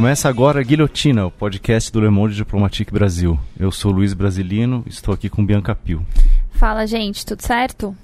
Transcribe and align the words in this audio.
Começa 0.00 0.30
agora 0.30 0.60
a 0.60 0.62
Guilhotina, 0.62 1.26
o 1.26 1.30
podcast 1.30 1.92
do 1.92 2.00
Le 2.00 2.08
Monde 2.08 2.34
Diplomatique 2.34 2.90
Brasil. 2.90 3.38
Eu 3.58 3.70
sou 3.70 3.92
Luiz 3.92 4.14
Brasilino, 4.14 4.82
estou 4.86 5.12
aqui 5.12 5.28
com 5.28 5.44
Bianca 5.44 5.74
Pio. 5.74 6.06
Fala, 6.52 6.86
gente, 6.86 7.24
tudo 7.26 7.42
certo? 7.42 7.94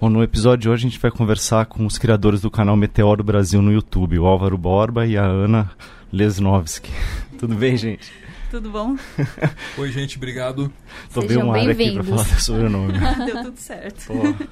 Bom, 0.00 0.08
no 0.08 0.22
episódio 0.22 0.58
de 0.62 0.68
hoje 0.68 0.86
a 0.86 0.88
gente 0.88 1.00
vai 1.00 1.10
conversar 1.10 1.66
com 1.66 1.84
os 1.84 1.98
criadores 1.98 2.40
do 2.40 2.48
canal 2.48 2.76
Meteoro 2.76 3.24
Brasil 3.24 3.60
no 3.60 3.72
YouTube, 3.72 4.16
o 4.16 4.26
Álvaro 4.26 4.56
Borba 4.56 5.06
e 5.06 5.18
a 5.18 5.24
Ana 5.24 5.68
Lesnovski. 6.12 6.92
Tudo 7.36 7.56
bem, 7.56 7.76
gente? 7.76 8.12
Tudo 8.48 8.70
bom? 8.70 8.94
Oi, 9.76 9.90
gente, 9.90 10.18
obrigado. 10.18 10.72
Tô 11.12 11.22
bem 11.22 11.36
um 11.38 11.52
ar 11.52 11.68
aqui 11.68 11.94
pra 11.94 12.04
falar 12.04 12.22
do 12.22 12.40
sobrenome. 12.40 12.92
Deu 13.26 13.42
tudo 13.42 13.56
certo. 13.56 14.06
Pô. 14.06 14.46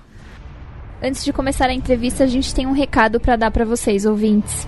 Antes 1.01 1.25
de 1.25 1.33
começar 1.33 1.67
a 1.67 1.75
entrevista, 1.75 2.25
a 2.25 2.27
gente 2.27 2.53
tem 2.53 2.67
um 2.67 2.73
recado 2.73 3.21
para 3.21 3.37
dar 3.37 3.53
para 3.53 3.65
vocês, 3.65 4.05
ouvintes. 4.05 4.67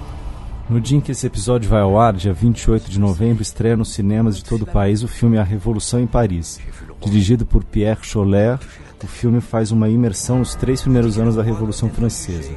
No 0.69 0.83
dia 0.83 0.99
em 0.99 1.01
que 1.01 1.13
esse 1.13 1.27
episódio 1.27 1.71
vai 1.71 1.81
ao 1.81 1.99
ar, 1.99 2.13
dia 2.13 2.33
28 2.33 2.91
de 2.91 3.01
novembro, 3.01 3.43
estreia 3.43 3.75
nos 3.75 3.95
cinemas 3.95 4.37
de 4.37 4.45
todo 4.45 4.63
o 4.63 4.67
país 4.67 5.03
o 5.03 5.09
filme 5.09 5.39
A 5.39 5.43
Revolução 5.43 5.99
em 5.99 6.07
Paris. 6.07 6.61
Dirigido 7.01 7.47
por 7.47 7.65
Pierre 7.65 8.03
Scholler, 8.03 8.59
o 9.03 9.07
filme 9.07 9.41
faz 9.41 9.73
uma 9.73 9.89
imersão 9.89 10.41
nos 10.41 10.55
três 10.55 10.83
primeiros 10.83 11.19
anos 11.19 11.37
da 11.37 11.43
Revolução 11.43 11.89
Francesa. 11.89 12.53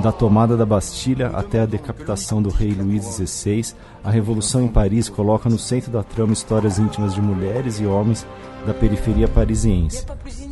Da 0.00 0.10
tomada 0.10 0.56
da 0.56 0.66
Bastilha 0.66 1.28
até 1.28 1.60
a 1.60 1.66
decapitação 1.66 2.42
do 2.42 2.48
rei 2.48 2.72
Luís 2.72 3.04
XVI, 3.04 3.72
a 4.02 4.10
Revolução 4.10 4.64
em 4.64 4.68
Paris 4.68 5.08
coloca 5.08 5.48
no 5.48 5.58
centro 5.60 5.92
da 5.92 6.02
trama 6.02 6.32
histórias 6.32 6.80
íntimas 6.80 7.14
de 7.14 7.22
mulheres 7.22 7.78
e 7.78 7.86
homens 7.86 8.26
da 8.66 8.74
periferia 8.74 9.28
parisiense, 9.28 10.04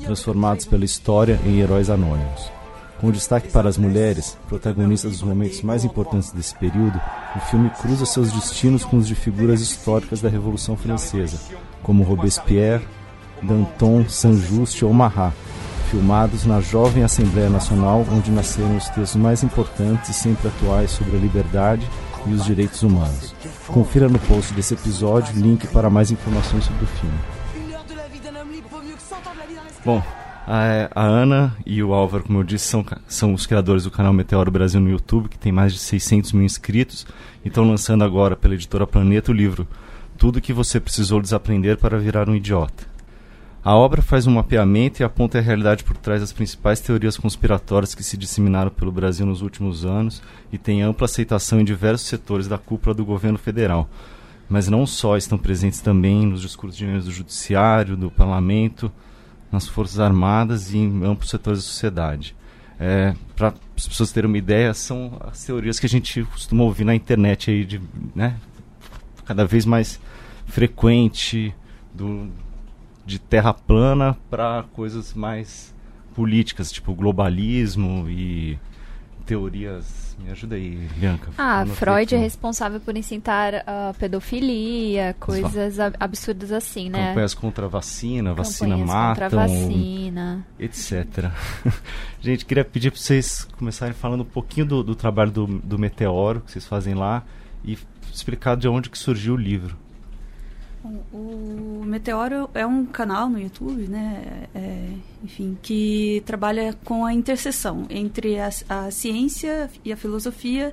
transformados 0.04 0.64
pela 0.64 0.84
história 0.84 1.40
em 1.44 1.58
heróis 1.58 1.90
anônimos. 1.90 2.55
Com 3.00 3.10
destaque 3.10 3.50
para 3.50 3.68
as 3.68 3.76
mulheres, 3.76 4.38
protagonistas 4.48 5.12
dos 5.12 5.22
momentos 5.22 5.60
mais 5.60 5.84
importantes 5.84 6.32
desse 6.32 6.54
período, 6.54 6.98
o 7.34 7.40
filme 7.40 7.68
cruza 7.70 8.06
seus 8.06 8.32
destinos 8.32 8.84
com 8.84 8.96
os 8.96 9.06
de 9.06 9.14
figuras 9.14 9.60
históricas 9.60 10.22
da 10.22 10.30
Revolução 10.30 10.76
Francesa, 10.76 11.38
como 11.82 12.02
Robespierre, 12.02 12.86
Danton, 13.42 14.08
Saint-Just 14.08 14.82
ou 14.82 14.94
Marat, 14.94 15.34
filmados 15.90 16.46
na 16.46 16.60
jovem 16.60 17.04
Assembleia 17.04 17.50
Nacional, 17.50 18.04
onde 18.10 18.30
nasceram 18.30 18.76
os 18.76 18.88
textos 18.88 19.16
mais 19.16 19.42
importantes 19.42 20.08
e 20.08 20.14
sempre 20.14 20.48
atuais 20.48 20.90
sobre 20.90 21.16
a 21.16 21.20
liberdade 21.20 21.86
e 22.26 22.32
os 22.32 22.44
direitos 22.44 22.82
humanos. 22.82 23.34
Confira 23.66 24.08
no 24.08 24.18
post 24.20 24.54
desse 24.54 24.72
episódio 24.72 25.38
link 25.38 25.66
para 25.68 25.90
mais 25.90 26.10
informações 26.10 26.64
sobre 26.64 26.84
o 26.84 26.88
filme. 26.88 27.18
Bom, 29.84 30.02
a, 30.46 30.88
a, 30.94 31.04
Ana 31.04 31.56
e 31.66 31.82
o 31.82 31.92
Álvaro, 31.92 32.22
como 32.22 32.38
eu 32.38 32.44
disse, 32.44 32.66
são, 32.66 32.84
são 33.08 33.34
os 33.34 33.46
criadores 33.46 33.82
do 33.82 33.90
canal 33.90 34.12
Meteoro 34.12 34.50
Brasil 34.50 34.80
no 34.80 34.88
YouTube, 34.88 35.28
que 35.28 35.38
tem 35.38 35.50
mais 35.50 35.72
de 35.72 35.80
600 35.80 36.32
mil 36.32 36.44
inscritos, 36.44 37.04
e 37.44 37.48
estão 37.48 37.68
lançando 37.68 38.04
agora 38.04 38.36
pela 38.36 38.54
editora 38.54 38.86
Planeta 38.86 39.32
o 39.32 39.34
livro 39.34 39.66
Tudo 40.16 40.40
que 40.40 40.52
você 40.52 40.78
precisou 40.78 41.20
desaprender 41.20 41.78
para 41.78 41.98
virar 41.98 42.28
um 42.28 42.34
idiota. 42.36 42.86
A 43.64 43.74
obra 43.74 44.00
faz 44.00 44.28
um 44.28 44.34
mapeamento 44.34 45.02
e 45.02 45.04
aponta 45.04 45.38
a 45.38 45.40
realidade 45.40 45.82
por 45.82 45.96
trás 45.96 46.20
das 46.20 46.32
principais 46.32 46.78
teorias 46.78 47.16
conspiratórias 47.16 47.96
que 47.96 48.04
se 48.04 48.16
disseminaram 48.16 48.70
pelo 48.70 48.92
Brasil 48.92 49.26
nos 49.26 49.42
últimos 49.42 49.84
anos 49.84 50.22
e 50.52 50.56
tem 50.56 50.82
ampla 50.82 51.06
aceitação 51.06 51.58
em 51.58 51.64
diversos 51.64 52.06
setores 52.06 52.46
da 52.46 52.56
cúpula 52.56 52.94
do 52.94 53.04
governo 53.04 53.36
federal. 53.36 53.90
Mas 54.48 54.68
não 54.68 54.86
só 54.86 55.16
estão 55.16 55.36
presentes 55.36 55.80
também 55.80 56.24
nos 56.24 56.42
discursos 56.42 56.78
do 56.78 57.10
judiciário, 57.10 57.96
do 57.96 58.08
parlamento, 58.08 58.92
nas 59.56 59.66
Forças 59.66 59.98
Armadas 59.98 60.72
e 60.72 60.78
em 60.78 61.04
amplos 61.04 61.30
setores 61.30 61.60
da 61.60 61.64
sociedade. 61.64 62.36
É, 62.78 63.14
Para 63.34 63.54
as 63.74 63.88
pessoas 63.88 64.12
terem 64.12 64.28
uma 64.28 64.36
ideia, 64.36 64.74
são 64.74 65.18
as 65.20 65.44
teorias 65.44 65.80
que 65.80 65.86
a 65.86 65.88
gente 65.88 66.22
costuma 66.24 66.62
ouvir 66.62 66.84
na 66.84 66.94
internet 66.94 67.50
aí, 67.50 67.64
de, 67.64 67.80
né, 68.14 68.36
cada 69.24 69.46
vez 69.46 69.64
mais 69.64 69.98
frequente, 70.46 71.54
do, 71.94 72.28
de 73.06 73.18
terra 73.18 73.54
plana 73.54 74.16
para 74.28 74.64
coisas 74.74 75.14
mais 75.14 75.74
políticas, 76.14 76.70
tipo 76.70 76.94
globalismo 76.94 78.06
e 78.08 78.58
teorias 79.24 80.05
me 80.18 80.30
ajuda 80.30 80.56
aí, 80.56 80.88
Bianca. 80.96 81.30
Ah, 81.36 81.64
Freud 81.66 82.14
é 82.14 82.18
responsável 82.18 82.80
por 82.80 82.96
incitar 82.96 83.62
a 83.66 83.90
uh, 83.90 83.94
pedofilia, 83.98 85.14
coisas 85.20 85.78
ab 85.78 85.96
absurdas 86.00 86.52
assim, 86.52 86.88
né? 86.88 87.08
Campanhas 87.08 87.34
contra 87.34 87.66
a 87.66 87.68
vacina, 87.68 88.32
vacina 88.34 88.76
mata. 88.76 89.22
Contra 89.22 89.28
vacina. 89.28 90.46
Etc. 90.58 91.30
Gente, 92.20 92.44
queria 92.44 92.64
pedir 92.64 92.90
para 92.90 93.00
vocês 93.00 93.46
começarem 93.58 93.94
falando 93.94 94.22
um 94.22 94.26
pouquinho 94.26 94.66
do, 94.66 94.82
do 94.82 94.94
trabalho 94.94 95.30
do, 95.30 95.46
do 95.46 95.78
Meteoro 95.78 96.40
que 96.40 96.50
vocês 96.50 96.66
fazem 96.66 96.94
lá 96.94 97.22
e 97.64 97.78
explicar 98.12 98.56
de 98.56 98.68
onde 98.68 98.88
que 98.88 98.98
surgiu 98.98 99.34
o 99.34 99.36
livro. 99.36 99.76
O 101.12 101.82
Meteoro 101.84 102.48
é 102.54 102.66
um 102.66 102.84
canal 102.84 103.28
no 103.28 103.38
YouTube, 103.38 103.88
né? 103.88 104.48
É, 104.54 104.88
enfim, 105.24 105.56
que 105.62 106.22
trabalha 106.26 106.74
com 106.84 107.04
a 107.04 107.12
interseção 107.12 107.86
entre 107.90 108.38
a, 108.38 108.50
a, 108.68 108.90
ciência 108.90 109.70
e 109.84 109.92
a 109.92 109.96
filosofia 109.96 110.72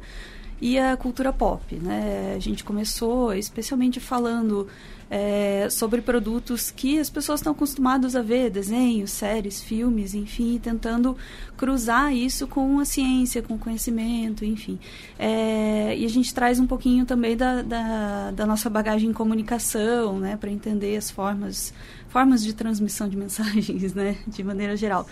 e 0.61 0.77
a 0.77 0.95
cultura 0.95 1.33
pop, 1.33 1.75
né? 1.75 2.33
A 2.35 2.39
gente 2.39 2.63
começou 2.63 3.33
especialmente 3.33 3.99
falando 3.99 4.67
é, 5.15 5.69
sobre 5.69 6.01
produtos 6.01 6.71
que 6.71 6.97
as 6.97 7.07
pessoas 7.07 7.39
estão 7.39 7.53
acostumadas 7.53 8.15
a 8.15 8.23
ver, 8.23 8.49
desenhos, 8.49 9.11
séries, 9.11 9.61
filmes, 9.61 10.15
enfim, 10.15 10.59
tentando 10.59 11.15
cruzar 11.55 12.11
isso 12.11 12.47
com 12.47 12.79
a 12.79 12.85
ciência, 12.85 13.43
com 13.43 13.53
o 13.53 13.59
conhecimento, 13.59 14.43
enfim. 14.43 14.79
É, 15.19 15.95
e 15.95 16.03
a 16.03 16.09
gente 16.09 16.33
traz 16.33 16.59
um 16.59 16.65
pouquinho 16.65 17.05
também 17.05 17.37
da, 17.37 17.61
da, 17.61 18.31
da 18.31 18.45
nossa 18.47 18.71
bagagem 18.71 19.11
em 19.11 19.13
comunicação, 19.13 20.17
né, 20.17 20.35
para 20.35 20.49
entender 20.49 20.97
as 20.97 21.11
formas, 21.11 21.71
formas 22.09 22.43
de 22.43 22.51
transmissão 22.51 23.07
de 23.07 23.15
mensagens, 23.15 23.93
né, 23.93 24.17
de 24.27 24.43
maneira 24.43 24.75
geral. 24.75 25.05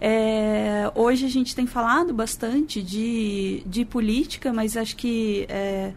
É, 0.00 0.90
hoje 0.96 1.26
a 1.26 1.30
gente 1.30 1.54
tem 1.54 1.64
falado 1.64 2.12
bastante 2.12 2.82
de, 2.82 3.62
de 3.64 3.84
política, 3.84 4.52
mas 4.52 4.76
acho 4.76 4.96
que 4.96 5.46
é, 5.48 5.92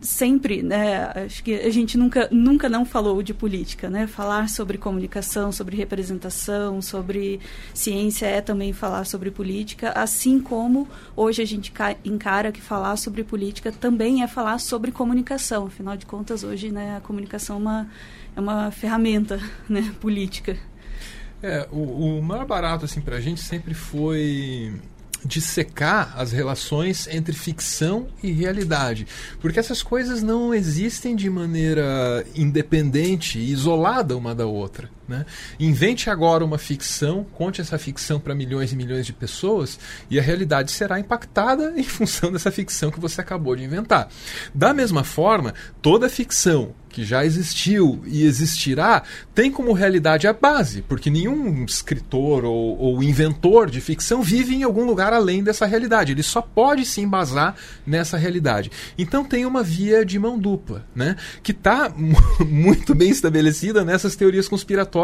Sempre, 0.00 0.62
né, 0.62 1.10
acho 1.24 1.42
que 1.42 1.54
a 1.54 1.70
gente 1.70 1.96
nunca, 1.96 2.28
nunca 2.30 2.68
não 2.68 2.84
falou 2.84 3.22
de 3.22 3.32
política, 3.32 3.88
né, 3.88 4.06
falar 4.06 4.48
sobre 4.48 4.76
comunicação, 4.76 5.50
sobre 5.50 5.74
representação, 5.74 6.82
sobre 6.82 7.40
ciência 7.72 8.26
é 8.26 8.42
também 8.42 8.74
falar 8.74 9.04
sobre 9.04 9.30
política, 9.30 9.90
assim 9.92 10.38
como 10.38 10.86
hoje 11.16 11.40
a 11.40 11.46
gente 11.46 11.72
encara 12.04 12.52
que 12.52 12.60
falar 12.60 12.96
sobre 12.96 13.24
política 13.24 13.72
também 13.72 14.22
é 14.22 14.28
falar 14.28 14.58
sobre 14.58 14.92
comunicação, 14.92 15.66
afinal 15.66 15.96
de 15.96 16.04
contas 16.04 16.44
hoje, 16.44 16.70
né, 16.70 16.98
a 16.98 17.00
comunicação 17.00 17.56
é 17.56 17.58
uma, 17.58 17.88
é 18.36 18.40
uma 18.40 18.70
ferramenta, 18.70 19.40
né, 19.66 19.94
política. 19.98 20.58
É, 21.42 21.66
o, 21.72 22.18
o 22.18 22.22
maior 22.22 22.46
barato, 22.46 22.84
assim, 22.84 23.00
pra 23.00 23.18
gente 23.20 23.40
sempre 23.40 23.72
foi 23.72 24.74
dissecar 25.24 26.14
as 26.16 26.32
relações 26.32 27.06
entre 27.08 27.34
ficção 27.34 28.08
e 28.22 28.30
realidade, 28.32 29.06
porque 29.40 29.58
essas 29.58 29.82
coisas 29.82 30.22
não 30.22 30.54
existem 30.54 31.14
de 31.16 31.28
maneira 31.28 32.24
independente 32.34 33.38
isolada 33.38 34.16
uma 34.16 34.34
da 34.34 34.46
outra. 34.46 34.95
Né? 35.08 35.24
Invente 35.58 36.10
agora 36.10 36.44
uma 36.44 36.58
ficção, 36.58 37.24
conte 37.32 37.60
essa 37.60 37.78
ficção 37.78 38.18
para 38.18 38.34
milhões 38.34 38.72
e 38.72 38.76
milhões 38.76 39.06
de 39.06 39.12
pessoas 39.12 39.78
e 40.10 40.18
a 40.18 40.22
realidade 40.22 40.72
será 40.72 40.98
impactada 40.98 41.74
em 41.78 41.84
função 41.84 42.32
dessa 42.32 42.50
ficção 42.50 42.90
que 42.90 42.98
você 42.98 43.20
acabou 43.20 43.54
de 43.54 43.62
inventar. 43.62 44.08
Da 44.54 44.74
mesma 44.74 45.04
forma, 45.04 45.54
toda 45.80 46.08
ficção 46.08 46.74
que 46.96 47.04
já 47.04 47.26
existiu 47.26 48.02
e 48.06 48.24
existirá, 48.24 49.02
tem 49.34 49.52
como 49.52 49.74
realidade 49.74 50.26
a 50.26 50.32
base, 50.32 50.80
porque 50.80 51.10
nenhum 51.10 51.62
escritor 51.66 52.42
ou, 52.42 52.78
ou, 52.78 53.02
inventor 53.02 53.68
de 53.68 53.82
ficção 53.82 54.22
vive 54.22 54.54
em 54.54 54.62
algum 54.62 54.86
lugar 54.86 55.12
além 55.12 55.44
dessa 55.44 55.66
realidade. 55.66 56.12
Ele 56.12 56.22
só 56.22 56.40
pode 56.40 56.86
se 56.86 57.02
embasar 57.02 57.54
nessa 57.86 58.16
realidade. 58.16 58.70
Então 58.96 59.22
tem 59.26 59.44
uma 59.44 59.62
via 59.62 60.06
de 60.06 60.18
mão 60.18 60.38
dupla, 60.38 60.86
né? 60.94 61.16
Que 61.42 61.52
está 61.52 61.92
muito 62.48 62.94
bem 62.94 63.10
estabelecida 63.10 63.84
nessas 63.84 64.16
teorias 64.16 64.48
conspiratórias 64.48 64.95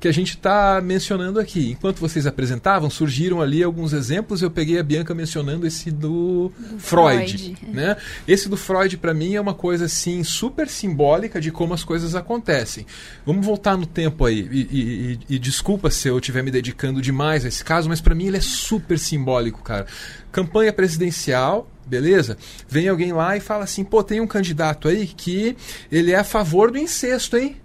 que 0.00 0.08
a 0.08 0.12
gente 0.12 0.30
está 0.30 0.80
mencionando 0.80 1.38
aqui. 1.38 1.70
Enquanto 1.70 1.98
vocês 1.98 2.26
apresentavam, 2.26 2.88
surgiram 2.88 3.40
ali 3.40 3.62
alguns 3.62 3.92
exemplos. 3.92 4.42
Eu 4.42 4.50
peguei 4.50 4.78
a 4.78 4.82
Bianca 4.82 5.14
mencionando 5.14 5.66
esse 5.66 5.90
do, 5.90 6.52
do 6.58 6.78
Freud, 6.78 7.38
Freud, 7.38 7.56
né? 7.72 7.96
Esse 8.26 8.48
do 8.48 8.56
Freud 8.56 8.96
para 8.96 9.14
mim 9.14 9.34
é 9.34 9.40
uma 9.40 9.54
coisa 9.54 9.86
assim 9.86 10.22
super 10.24 10.68
simbólica 10.68 11.40
de 11.40 11.50
como 11.50 11.74
as 11.74 11.84
coisas 11.84 12.14
acontecem. 12.14 12.86
Vamos 13.24 13.44
voltar 13.44 13.76
no 13.76 13.86
tempo 13.86 14.24
aí. 14.24 14.48
E, 14.50 15.18
e, 15.30 15.34
e 15.36 15.38
desculpa 15.38 15.90
se 15.90 16.08
eu 16.08 16.18
estiver 16.18 16.42
me 16.42 16.50
dedicando 16.50 17.00
demais 17.00 17.44
a 17.44 17.48
esse 17.48 17.64
caso, 17.64 17.88
mas 17.88 18.00
para 18.00 18.14
mim 18.14 18.26
ele 18.26 18.36
é 18.36 18.40
super 18.40 18.98
simbólico, 18.98 19.62
cara. 19.62 19.86
Campanha 20.32 20.72
presidencial, 20.72 21.70
beleza? 21.86 22.36
Vem 22.68 22.88
alguém 22.88 23.12
lá 23.12 23.36
e 23.36 23.40
fala 23.40 23.64
assim: 23.64 23.84
pô, 23.84 24.02
tem 24.02 24.20
um 24.20 24.26
candidato 24.26 24.88
aí 24.88 25.06
que 25.06 25.56
ele 25.90 26.12
é 26.12 26.16
a 26.16 26.24
favor 26.24 26.70
do 26.70 26.78
incesto, 26.78 27.36
hein? 27.36 27.56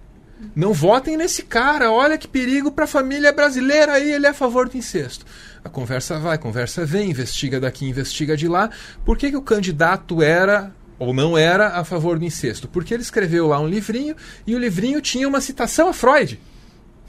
Não 0.55 0.73
votem 0.73 1.17
nesse 1.17 1.43
cara, 1.43 1.91
olha 1.91 2.17
que 2.17 2.27
perigo 2.27 2.71
para 2.71 2.85
a 2.85 2.87
família 2.87 3.31
brasileira 3.31 3.93
aí, 3.93 4.11
ele 4.11 4.25
é 4.25 4.29
a 4.29 4.33
favor 4.33 4.67
do 4.67 4.77
incesto. 4.77 5.25
A 5.63 5.69
conversa 5.69 6.19
vai, 6.19 6.35
a 6.35 6.37
conversa 6.37 6.85
vem, 6.85 7.11
investiga 7.11 7.59
daqui, 7.59 7.87
investiga 7.87 8.35
de 8.35 8.47
lá. 8.47 8.69
Por 9.05 9.17
que, 9.17 9.29
que 9.29 9.37
o 9.37 9.41
candidato 9.41 10.21
era 10.21 10.73
ou 10.97 11.13
não 11.13 11.37
era 11.37 11.69
a 11.69 11.83
favor 11.83 12.17
do 12.17 12.25
incesto? 12.25 12.67
Porque 12.67 12.93
ele 12.93 13.03
escreveu 13.03 13.47
lá 13.47 13.59
um 13.59 13.67
livrinho 13.67 14.15
e 14.45 14.55
o 14.55 14.59
livrinho 14.59 15.01
tinha 15.01 15.27
uma 15.27 15.41
citação 15.41 15.89
a 15.89 15.93
Freud. 15.93 16.39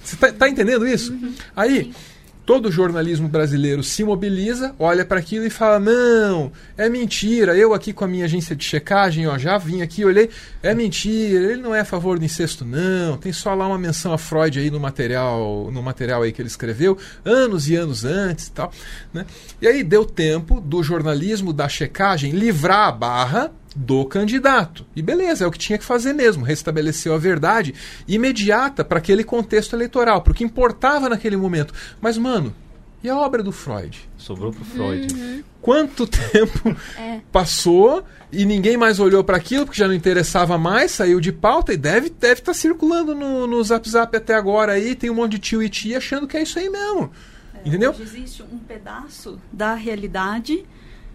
Você 0.02 0.14
está 0.14 0.32
tá 0.32 0.48
entendendo 0.48 0.86
isso? 0.86 1.12
Uhum. 1.12 1.34
Aí. 1.56 1.84
Sim 1.84 2.11
todo 2.44 2.66
o 2.66 2.72
jornalismo 2.72 3.28
brasileiro 3.28 3.82
se 3.82 4.04
mobiliza, 4.04 4.74
olha 4.78 5.04
para 5.04 5.18
aquilo 5.18 5.44
e 5.44 5.50
fala: 5.50 5.78
não, 5.78 6.52
é 6.76 6.88
mentira. 6.88 7.56
Eu 7.56 7.74
aqui 7.74 7.92
com 7.92 8.04
a 8.04 8.08
minha 8.08 8.24
agência 8.24 8.54
de 8.54 8.64
checagem, 8.64 9.26
ó, 9.26 9.38
já 9.38 9.58
vim 9.58 9.82
aqui, 9.82 10.04
olhei, 10.04 10.28
é 10.62 10.74
mentira. 10.74 11.52
Ele 11.52 11.62
não 11.62 11.74
é 11.74 11.80
a 11.80 11.84
favor 11.84 12.18
do 12.18 12.24
incesto, 12.24 12.64
não. 12.64 13.16
Tem 13.16 13.32
só 13.32 13.54
lá 13.54 13.66
uma 13.66 13.78
menção 13.78 14.12
a 14.12 14.18
Freud 14.18 14.58
aí 14.58 14.70
no 14.70 14.80
material, 14.80 15.70
no 15.72 15.82
material 15.82 16.22
aí 16.22 16.32
que 16.32 16.42
ele 16.42 16.48
escreveu 16.48 16.98
anos 17.24 17.68
e 17.68 17.76
anos 17.76 18.04
antes, 18.04 18.48
tal. 18.48 18.72
Né? 19.12 19.26
E 19.60 19.66
aí 19.66 19.82
deu 19.82 20.04
tempo 20.04 20.60
do 20.60 20.82
jornalismo 20.82 21.52
da 21.52 21.68
checagem 21.68 22.32
livrar 22.32 22.88
a 22.88 22.92
barra 22.92 23.52
do 23.74 24.04
candidato. 24.04 24.84
E 24.94 25.02
beleza, 25.02 25.44
é 25.44 25.46
o 25.46 25.50
que 25.50 25.58
tinha 25.58 25.78
que 25.78 25.84
fazer 25.84 26.12
mesmo, 26.12 26.44
restabeleceu 26.44 27.14
a 27.14 27.18
verdade 27.18 27.74
imediata 28.06 28.84
para 28.84 28.98
aquele 28.98 29.24
contexto 29.24 29.74
eleitoral, 29.74 30.22
para 30.22 30.32
o 30.32 30.34
que 30.34 30.44
importava 30.44 31.08
naquele 31.08 31.36
momento. 31.36 31.72
Mas, 32.00 32.18
mano, 32.18 32.54
e 33.02 33.10
a 33.10 33.16
obra 33.16 33.42
do 33.42 33.50
Freud? 33.50 34.08
Sobrou 34.16 34.52
pro 34.52 34.64
Freud. 34.64 35.12
Uhum. 35.12 35.42
Quanto 35.60 36.06
tempo 36.06 36.76
é. 36.96 37.20
passou 37.32 38.04
e 38.30 38.44
ninguém 38.44 38.76
mais 38.76 39.00
olhou 39.00 39.24
para 39.24 39.36
aquilo 39.36 39.64
porque 39.64 39.78
já 39.78 39.88
não 39.88 39.94
interessava 39.94 40.56
mais, 40.56 40.92
saiu 40.92 41.20
de 41.20 41.32
pauta 41.32 41.72
e 41.72 41.76
deve 41.76 42.06
estar 42.06 42.28
deve 42.28 42.40
tá 42.40 42.54
circulando 42.54 43.14
no, 43.14 43.46
no 43.46 43.62
Zap 43.64 43.88
Zap 43.88 44.16
até 44.16 44.34
agora 44.34 44.72
aí. 44.72 44.94
Tem 44.94 45.10
um 45.10 45.14
monte 45.14 45.32
de 45.32 45.38
tio 45.40 45.62
e 45.62 45.68
tia 45.68 45.98
achando 45.98 46.28
que 46.28 46.36
é 46.36 46.42
isso 46.42 46.58
aí 46.58 46.70
mesmo. 46.70 47.10
É, 47.54 47.68
Entendeu? 47.68 47.94
existe 47.98 48.42
um 48.42 48.58
pedaço 48.58 49.40
da 49.52 49.74
realidade 49.74 50.64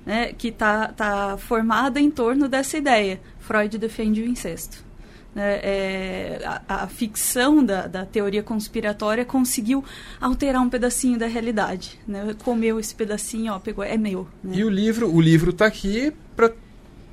né, 0.07 0.31
que 0.31 0.47
está 0.47 0.87
tá 0.87 1.37
formada 1.37 1.99
em 1.99 2.09
torno 2.09 2.47
dessa 2.47 2.77
ideia. 2.77 3.19
Freud 3.41 3.77
defende 3.77 4.21
o 4.21 4.25
incesto. 4.25 4.87
Né, 5.35 5.59
é, 5.61 6.41
a, 6.45 6.83
a, 6.83 6.87
ficção 6.87 7.63
da, 7.63 7.87
da, 7.87 8.05
teoria 8.05 8.41
conspiratória 8.41 9.25
conseguiu 9.25 9.83
alterar 10.19 10.61
um 10.61 10.69
pedacinho 10.69 11.19
da 11.19 11.27
realidade. 11.27 11.99
Né? 12.07 12.33
Comeu 12.41 12.79
esse 12.79 12.95
pedacinho, 12.95 13.51
ó, 13.51 13.59
pegou, 13.59 13.83
é 13.83 13.97
meu. 13.97 14.25
Né? 14.41 14.55
E 14.55 14.63
o 14.63 14.69
livro, 14.69 15.13
o 15.13 15.19
livro 15.19 15.51
está 15.51 15.65
aqui 15.65 16.13
para, 16.37 16.53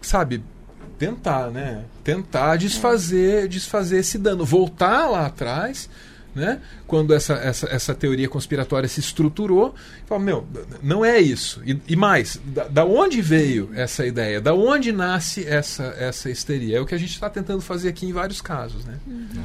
sabe, 0.01 0.41
tentar, 0.97 1.51
né? 1.51 1.85
Tentar 2.05 2.57
desfazer, 2.57 3.45
é. 3.45 3.49
desfazer 3.49 3.99
esse 3.99 4.19
dano, 4.19 4.45
voltar 4.45 5.09
lá 5.09 5.27
atrás 5.27 5.91
né? 6.35 6.61
quando 6.87 7.15
essa, 7.15 7.35
essa, 7.35 7.69
essa 7.69 7.95
teoria 7.95 8.29
conspiratória 8.29 8.89
se 8.89 9.01
estruturou, 9.01 9.75
fala, 10.07 10.21
meu, 10.21 10.47
não 10.83 11.05
é 11.05 11.21
isso. 11.21 11.63
E, 11.65 11.81
e 11.89 11.97
mais, 11.97 12.41
da, 12.45 12.65
da, 12.69 12.85
onde 12.85 13.21
veio 13.23 13.71
essa 13.75 14.07
ideia? 14.07 14.41
Da 14.41 14.55
onde 14.55 14.93
nasce 14.93 15.47
essa, 15.47 15.95
essa 15.99 16.31
histeria? 16.31 16.79
É 16.79 16.81
o 16.81 16.87
que 16.87 16.95
a 16.95 16.99
gente 16.99 17.11
está 17.11 17.31
tentando 17.31 17.61
fazer 17.61 17.89
aqui 17.89 18.07
em 18.07 18.13
vários 18.13 18.41
casos. 18.41 18.85
Né? 18.85 18.99
Uhum. 19.07 19.45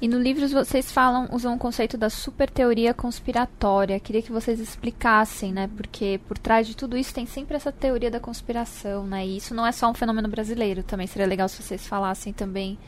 E 0.00 0.08
no 0.08 0.18
livro 0.18 0.48
vocês 0.48 0.90
falam, 0.90 1.28
usam 1.30 1.54
o 1.54 1.58
conceito 1.58 1.98
da 1.98 2.08
super 2.08 2.48
teoria 2.48 2.94
conspiratória. 2.94 4.00
Queria 4.00 4.22
que 4.22 4.32
vocês 4.32 4.58
explicassem, 4.58 5.52
né? 5.52 5.68
Porque 5.76 6.18
por 6.26 6.38
trás 6.38 6.66
de 6.66 6.74
tudo 6.74 6.96
isso 6.96 7.12
tem 7.12 7.26
sempre 7.26 7.54
essa 7.54 7.70
teoria 7.70 8.10
da 8.10 8.18
conspiração, 8.18 9.06
né? 9.06 9.26
E 9.26 9.36
isso 9.36 9.54
não 9.54 9.66
é 9.66 9.72
só 9.72 9.90
um 9.90 9.94
fenômeno 9.94 10.26
brasileiro. 10.26 10.82
Também 10.82 11.06
seria 11.06 11.26
legal 11.26 11.50
se 11.50 11.62
vocês 11.62 11.86
falassem 11.86 12.32
também 12.32 12.78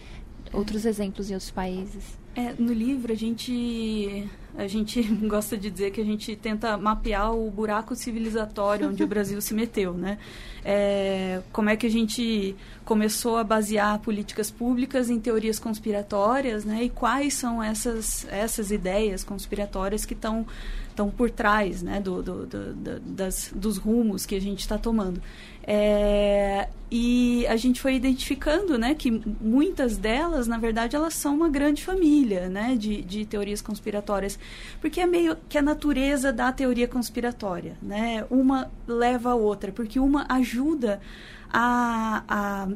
outros 0.55 0.87
exemplos 0.87 1.31
em 1.31 1.35
outros 1.35 1.51
países. 1.51 2.22
É, 2.35 2.55
no 2.59 2.73
livro 2.73 3.13
a 3.13 3.17
gente 3.17 4.29
a 4.57 4.67
gente 4.67 5.03
gosta 5.27 5.57
de 5.57 5.71
dizer 5.71 5.91
que 5.91 6.01
a 6.01 6.05
gente 6.05 6.35
tenta 6.37 6.77
mapear 6.77 7.35
o 7.35 7.51
buraco 7.51 7.95
civilizatório 7.95 8.89
onde 8.89 9.03
o 9.03 9.07
Brasil 9.07 9.41
se 9.41 9.55
meteu, 9.55 9.95
né? 9.95 10.19
É, 10.65 11.41
como 11.53 11.69
é 11.69 11.77
que 11.77 11.87
a 11.87 11.91
gente 11.91 12.55
começou 12.85 13.37
a 13.37 13.45
basear 13.45 13.99
políticas 13.99 14.51
públicas 14.51 15.11
em 15.11 15.19
teorias 15.19 15.59
conspiratórias, 15.59 16.65
né? 16.65 16.85
E 16.85 16.91
quais 16.91 17.35
são 17.35 17.63
essas 17.63 18.27
essas 18.31 18.71
ideias 18.71 19.25
conspiratórias 19.25 20.05
que 20.05 20.15
estão 20.15 20.47
estão 20.93 21.11
por 21.11 21.31
trás, 21.31 21.83
né? 21.83 22.01
Do, 22.01 22.23
do, 22.23 22.47
do, 22.47 23.01
das, 23.01 23.51
dos 23.55 23.77
rumos 23.77 24.25
que 24.25 24.35
a 24.35 24.41
gente 24.41 24.61
está 24.61 24.79
tomando. 24.79 25.21
É, 25.65 26.69
e 26.91 27.47
a 27.47 27.57
gente 27.57 27.81
foi 27.81 27.95
identificando 27.95 28.77
né, 28.77 28.95
que 28.95 29.11
muitas 29.41 29.97
delas, 29.97 30.47
na 30.47 30.59
verdade, 30.59 30.97
elas 30.97 31.15
são 31.15 31.35
uma 31.35 31.49
grande 31.49 31.85
família 31.85 32.49
né, 32.49 32.77
de, 32.77 33.03
de 33.03 33.25
teorias 33.25 33.63
conspiratórias. 33.63 34.39
Porque 34.81 35.01
é 35.01 35.07
meio 35.07 35.37
que 35.49 35.57
a 35.57 35.63
natureza 35.63 36.33
da 36.33 36.53
teoria 36.53 36.89
conspiratória. 36.89 37.77
Né? 37.81 38.25
Uma 38.31 38.71
leva 38.87 39.31
a 39.31 39.35
outra, 39.35 39.73
porque 39.73 40.01
uma 40.01 40.27
ajuda 40.29 41.01
a, 41.53 42.25
a 42.29 42.69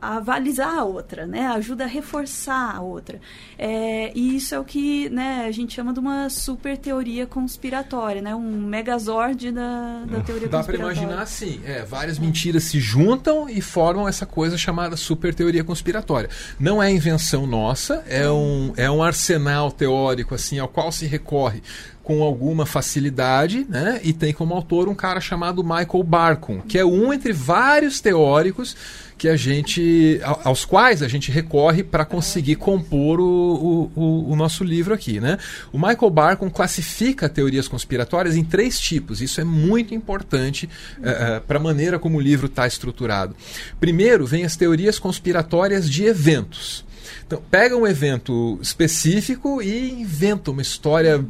a 0.00 0.16
avalizar 0.16 0.78
a 0.78 0.84
outra, 0.84 1.26
né? 1.26 1.46
Ajuda 1.48 1.84
a 1.84 1.86
reforçar 1.86 2.76
a 2.76 2.80
outra. 2.80 3.20
É, 3.58 4.10
e 4.14 4.36
isso 4.36 4.54
é 4.54 4.58
o 4.58 4.64
que 4.64 5.08
né, 5.10 5.44
a 5.46 5.50
gente 5.50 5.74
chama 5.74 5.92
de 5.92 6.00
uma 6.00 6.28
super 6.30 6.78
teoria 6.78 7.26
conspiratória, 7.26 8.22
né? 8.22 8.34
Um 8.34 8.66
megazord 8.66 9.52
da, 9.52 10.04
da 10.04 10.20
teoria 10.20 10.48
Dá 10.48 10.58
conspiratória. 10.58 10.58
Dá 10.58 10.64
para 10.64 10.76
imaginar 10.76 11.22
assim, 11.22 11.60
é, 11.64 11.82
várias 11.82 12.18
mentiras 12.18 12.64
se 12.64 12.80
juntam 12.80 13.48
e 13.48 13.60
formam 13.60 14.08
essa 14.08 14.24
coisa 14.24 14.56
chamada 14.56 14.96
super 14.96 15.34
teoria 15.34 15.62
conspiratória. 15.62 16.30
Não 16.58 16.82
é 16.82 16.90
invenção 16.90 17.46
nossa, 17.46 18.02
é 18.08 18.30
um, 18.30 18.72
é 18.76 18.90
um 18.90 19.02
arsenal 19.02 19.70
teórico 19.70 20.34
assim 20.34 20.58
ao 20.58 20.68
qual 20.68 20.90
se 20.90 21.06
recorre 21.06 21.62
com 22.02 22.22
alguma 22.22 22.66
facilidade, 22.66 23.64
né? 23.68 24.00
E 24.02 24.12
tem 24.12 24.32
como 24.32 24.54
autor 24.54 24.88
um 24.88 24.94
cara 24.94 25.20
chamado 25.20 25.62
Michael 25.62 26.02
Barkun, 26.02 26.60
que 26.60 26.78
é 26.78 26.84
um 26.84 27.12
entre 27.12 27.32
vários 27.32 28.00
teóricos 28.00 28.74
que 29.20 29.28
a 29.28 29.36
gente 29.36 30.18
aos 30.44 30.64
quais 30.64 31.02
a 31.02 31.08
gente 31.08 31.30
recorre 31.30 31.84
para 31.84 32.06
conseguir 32.06 32.56
compor 32.56 33.20
o, 33.20 33.90
o, 33.94 34.30
o, 34.30 34.34
nosso 34.34 34.64
livro 34.64 34.94
aqui, 34.94 35.20
né? 35.20 35.36
O 35.70 35.76
Michael 35.76 36.08
Barkun 36.08 36.48
classifica 36.48 37.28
teorias 37.28 37.68
conspiratórias 37.68 38.34
em 38.34 38.42
três 38.42 38.80
tipos. 38.80 39.20
Isso 39.20 39.38
é 39.38 39.44
muito 39.44 39.94
importante 39.94 40.70
eh, 41.02 41.10
eh, 41.36 41.40
para 41.46 41.58
a 41.58 41.62
maneira 41.62 41.98
como 41.98 42.16
o 42.16 42.20
livro 42.20 42.46
está 42.46 42.66
estruturado. 42.66 43.36
Primeiro, 43.78 44.24
vem 44.24 44.42
as 44.42 44.56
teorias 44.56 44.98
conspiratórias 44.98 45.90
de 45.90 46.04
eventos. 46.04 46.82
Então, 47.26 47.42
pega 47.50 47.76
um 47.76 47.86
evento 47.86 48.58
específico 48.62 49.60
e 49.60 50.00
inventa 50.00 50.50
uma 50.50 50.62
história 50.62 51.22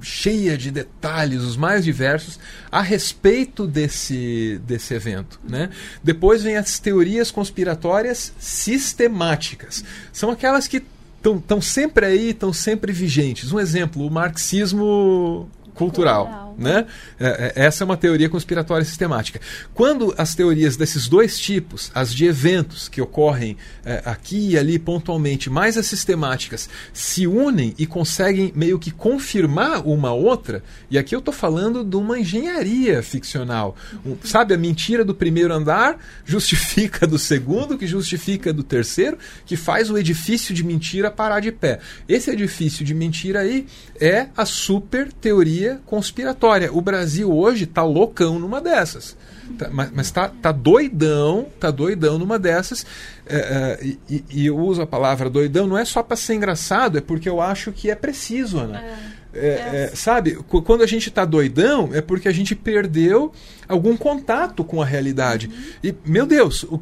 cheia 0.00 0.56
de 0.56 0.70
detalhes, 0.70 1.42
os 1.42 1.56
mais 1.56 1.84
diversos, 1.84 2.38
a 2.70 2.80
respeito 2.80 3.66
desse, 3.66 4.60
desse 4.66 4.94
evento. 4.94 5.40
Né? 5.46 5.70
Depois 6.02 6.42
vem 6.42 6.56
as 6.56 6.78
teorias 6.78 7.30
conspiratórias 7.30 8.32
sistemáticas. 8.38 9.84
São 10.12 10.30
aquelas 10.30 10.66
que 10.66 10.82
estão 11.22 11.60
sempre 11.60 12.06
aí, 12.06 12.30
estão 12.30 12.52
sempre 12.52 12.92
vigentes. 12.92 13.52
Um 13.52 13.60
exemplo, 13.60 14.06
o 14.06 14.10
marxismo 14.10 15.48
cultural. 15.74 16.49
Né? 16.60 16.86
É, 17.18 17.52
é, 17.56 17.64
essa 17.64 17.82
é 17.82 17.86
uma 17.86 17.96
teoria 17.96 18.28
conspiratória 18.28 18.84
sistemática. 18.84 19.40
Quando 19.72 20.14
as 20.18 20.34
teorias 20.34 20.76
desses 20.76 21.08
dois 21.08 21.38
tipos, 21.38 21.90
as 21.94 22.12
de 22.14 22.26
eventos 22.26 22.86
que 22.86 23.00
ocorrem 23.00 23.56
é, 23.82 24.02
aqui 24.04 24.50
e 24.50 24.58
ali 24.58 24.78
pontualmente, 24.78 25.48
mais 25.48 25.78
as 25.78 25.86
sistemáticas, 25.86 26.68
se 26.92 27.26
unem 27.26 27.74
e 27.78 27.86
conseguem 27.86 28.52
meio 28.54 28.78
que 28.78 28.90
confirmar 28.90 29.86
uma 29.86 30.12
outra, 30.12 30.62
e 30.90 30.98
aqui 30.98 31.14
eu 31.14 31.20
estou 31.20 31.32
falando 31.32 31.82
de 31.82 31.96
uma 31.96 32.18
engenharia 32.18 33.02
ficcional. 33.02 33.74
Um, 34.04 34.18
sabe, 34.22 34.52
a 34.52 34.58
mentira 34.58 35.02
do 35.02 35.14
primeiro 35.14 35.54
andar 35.54 35.98
justifica 36.26 37.06
do 37.06 37.18
segundo, 37.18 37.78
que 37.78 37.86
justifica 37.86 38.52
do 38.52 38.62
terceiro, 38.62 39.16
que 39.46 39.56
faz 39.56 39.88
o 39.88 39.96
edifício 39.96 40.54
de 40.54 40.62
mentira 40.62 41.10
parar 41.10 41.40
de 41.40 41.52
pé. 41.52 41.80
Esse 42.06 42.30
edifício 42.30 42.84
de 42.84 42.92
mentira 42.92 43.40
aí 43.40 43.66
é 43.98 44.26
a 44.36 44.44
super 44.44 45.10
teoria 45.10 45.80
conspiratória. 45.86 46.49
O 46.72 46.80
Brasil 46.80 47.32
hoje 47.32 47.64
está 47.64 47.82
loucão 47.82 48.38
numa 48.38 48.60
dessas. 48.60 49.16
Tá, 49.58 49.68
mas, 49.70 49.90
mas 49.92 50.10
tá, 50.10 50.28
tá 50.28 50.52
doidão, 50.52 51.46
tá 51.58 51.70
doidão 51.70 52.18
numa 52.18 52.38
dessas. 52.38 52.86
É, 53.26 53.36
é, 53.36 53.86
e, 54.08 54.24
e, 54.30 54.46
eu 54.46 54.58
uso 54.58 54.82
a 54.82 54.86
palavra 54.86 55.28
doidão 55.28 55.66
não 55.66 55.76
é 55.76 55.84
só 55.84 56.02
para 56.02 56.16
ser 56.16 56.34
engraçado, 56.34 56.98
é 56.98 57.00
porque 57.00 57.28
eu 57.28 57.40
acho 57.40 57.72
que 57.72 57.90
é 57.90 57.94
preciso, 57.94 58.58
Ana. 58.58 58.80
É. 58.80 59.20
É, 59.32 59.48
é, 59.84 59.92
sabe, 59.94 60.34
quando 60.64 60.82
a 60.82 60.86
gente 60.86 61.08
está 61.08 61.24
doidão, 61.24 61.90
é 61.92 62.00
porque 62.00 62.28
a 62.28 62.32
gente 62.32 62.56
perdeu 62.56 63.32
algum 63.68 63.96
contato 63.96 64.64
com 64.64 64.82
a 64.82 64.84
realidade. 64.84 65.46
Uhum. 65.46 65.54
E, 65.84 65.94
meu 66.04 66.26
Deus, 66.26 66.64
o, 66.64 66.80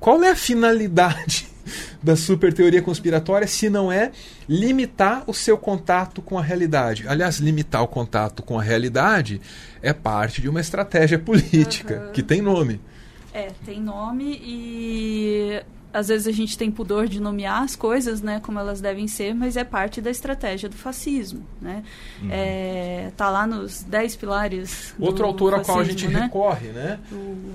qual 0.00 0.22
é 0.24 0.30
a 0.30 0.36
finalidade 0.36 1.53
da 2.02 2.16
super 2.16 2.52
teoria 2.52 2.82
conspiratória 2.82 3.46
se 3.46 3.70
não 3.70 3.90
é 3.90 4.12
limitar 4.48 5.24
o 5.26 5.34
seu 5.34 5.56
contato 5.56 6.22
com 6.22 6.38
a 6.38 6.42
realidade. 6.42 7.06
Aliás, 7.08 7.38
limitar 7.38 7.82
o 7.82 7.88
contato 7.88 8.42
com 8.42 8.58
a 8.58 8.62
realidade 8.62 9.40
é 9.82 9.92
parte 9.92 10.40
de 10.40 10.48
uma 10.48 10.60
estratégia 10.60 11.18
política 11.18 12.04
uhum. 12.06 12.12
que 12.12 12.22
tem 12.22 12.40
nome. 12.40 12.80
É, 13.32 13.48
tem 13.64 13.80
nome 13.80 14.40
e 14.44 15.62
às 15.94 16.08
vezes 16.08 16.26
a 16.26 16.32
gente 16.32 16.58
tem 16.58 16.72
pudor 16.72 17.06
de 17.06 17.20
nomear 17.20 17.62
as 17.62 17.76
coisas, 17.76 18.20
né, 18.20 18.40
como 18.42 18.58
elas 18.58 18.80
devem 18.80 19.06
ser, 19.06 19.32
mas 19.32 19.56
é 19.56 19.62
parte 19.62 20.00
da 20.00 20.10
estratégia 20.10 20.68
do 20.68 20.74
fascismo, 20.74 21.46
né? 21.62 21.84
Uhum. 22.20 22.28
É, 22.32 23.12
tá 23.16 23.30
lá 23.30 23.46
nos 23.46 23.84
dez 23.84 24.16
pilares. 24.16 24.92
Outro 24.98 25.24
autor 25.24 25.52
fascismo, 25.52 25.72
ao 25.72 25.76
qual 25.76 25.78
a 25.78 25.84
gente 25.84 26.08
né? 26.08 26.20
recorre, 26.22 26.68
né? 26.68 26.98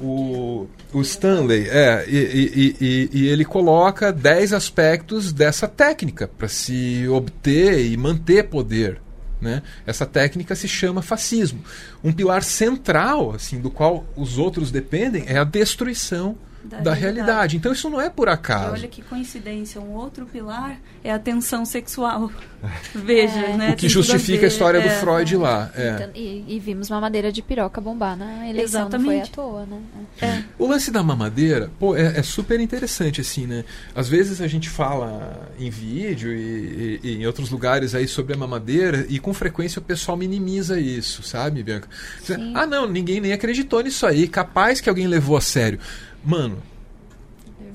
O, 0.01 0.67
o, 0.93 1.01
Stanley, 1.01 1.67
é, 1.67 2.05
e, 2.08 2.15
e, 2.15 2.75
e, 2.79 3.10
e, 3.12 3.27
ele 3.27 3.43
coloca 3.43 4.10
dez 4.13 4.53
aspectos 4.53 5.34
dessa 5.34 5.67
técnica 5.67 6.29
para 6.29 6.48
se 6.48 7.05
obter 7.10 7.86
e 7.86 7.98
manter 7.98 8.48
poder. 8.48 9.01
Né? 9.41 9.62
Essa 9.86 10.05
técnica 10.05 10.55
se 10.55 10.67
chama 10.67 11.01
fascismo. 11.01 11.62
Um 12.01 12.13
pilar 12.13 12.43
central, 12.43 13.34
assim, 13.34 13.60
do 13.60 13.69
qual 13.69 14.05
os 14.15 14.38
outros 14.38 14.72
dependem, 14.72 15.25
é 15.27 15.38
a 15.38 15.43
destruição 15.43 16.38
da, 16.63 16.79
da 16.79 16.93
realidade. 16.93 17.25
realidade. 17.27 17.57
Então 17.57 17.71
isso 17.71 17.89
não 17.89 18.01
é 18.01 18.09
por 18.09 18.29
acaso. 18.29 18.75
E 18.75 18.79
olha 18.79 18.87
que 18.87 19.01
coincidência, 19.01 19.79
um 19.79 19.93
outro 19.93 20.25
pilar 20.25 20.79
é 21.03 21.11
a 21.11 21.19
tensão 21.19 21.65
sexual. 21.65 22.31
Veja, 22.93 23.39
é. 23.39 23.57
né? 23.57 23.69
O 23.69 23.75
que 23.75 23.81
Tem 23.81 23.89
justifica 23.89 24.45
a, 24.45 24.47
história 24.47 24.79
é. 24.79 24.81
do 24.81 24.89
Freud 24.99 25.37
lá. 25.37 25.71
É. 25.75 25.95
Então, 25.95 26.09
e, 26.13 26.45
e, 26.47 26.59
vimos 26.59 26.89
uma 26.89 26.99
madeira 26.99 27.31
de 27.31 27.41
piroca 27.41 27.79
bombar 27.79 28.17
na 28.17 28.49
eleição, 28.49 28.81
Exatamente. 28.81 29.07
não 29.07 29.13
foi 29.13 29.21
à 29.21 29.27
toa, 29.27 29.65
né? 29.65 29.81
É. 30.21 30.43
O 30.57 30.67
lance 30.67 30.91
da 30.91 31.01
mamadeira, 31.01 31.71
pô, 31.79 31.95
é, 31.95 32.19
é, 32.19 32.23
super 32.23 32.59
interessante, 32.59 33.21
assim, 33.21 33.47
né? 33.47 33.63
Às 33.95 34.09
vezes 34.09 34.41
a 34.41 34.47
gente 34.47 34.69
fala 34.69 35.49
em 35.57 35.69
vídeo 35.69 36.33
e, 36.33 36.99
e, 37.03 37.07
e, 37.07 37.15
em 37.17 37.25
outros 37.25 37.49
lugares 37.49 37.95
aí 37.95 38.07
sobre 38.07 38.33
a 38.33 38.37
mamadeira 38.37 39.05
e 39.09 39.19
com 39.19 39.33
frequência 39.33 39.79
o 39.79 39.83
pessoal 39.83 40.17
minimiza 40.17 40.79
isso, 40.79 41.23
sabe, 41.23 41.63
Bianca? 41.63 41.87
Sim. 42.21 42.53
Ah, 42.55 42.67
não, 42.67 42.87
ninguém 42.87 43.21
nem 43.21 43.31
acreditou 43.31 43.81
nisso 43.81 44.05
aí, 44.05 44.27
capaz 44.27 44.81
que 44.81 44.89
alguém 44.89 45.07
levou 45.07 45.37
a 45.37 45.41
sério. 45.41 45.79
Mano, 46.23 46.61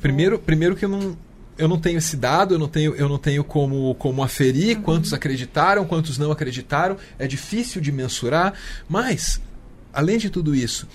primeiro, 0.01 0.39
primeiro 0.39 0.77
que 0.77 0.85
eu 0.85 0.89
não, 0.89 1.17
eu 1.57 1.69
não 1.69 1.79
tenho 1.79 1.99
esse 1.99 2.17
dado, 2.17 2.55
eu 2.55 2.59
não 2.59 2.69
tenho, 2.69 2.95
eu 2.95 3.09
não 3.09 3.19
tenho 3.19 3.45
como, 3.45 3.95
como 3.97 4.23
aferir 4.23 4.77
uhum. 4.77 4.83
quantos 4.83 5.13
acreditaram, 5.13 5.85
quantos 5.85 6.19
não 6.19 6.31
acreditaram. 6.31 6.97
É 7.19 7.27
difícil 7.27 7.81
de 7.81 7.93
mensurar, 7.93 8.55
mas, 8.89 9.41
além 9.93 10.19
de 10.19 10.31
tudo 10.31 10.55
isso, 10.55 10.89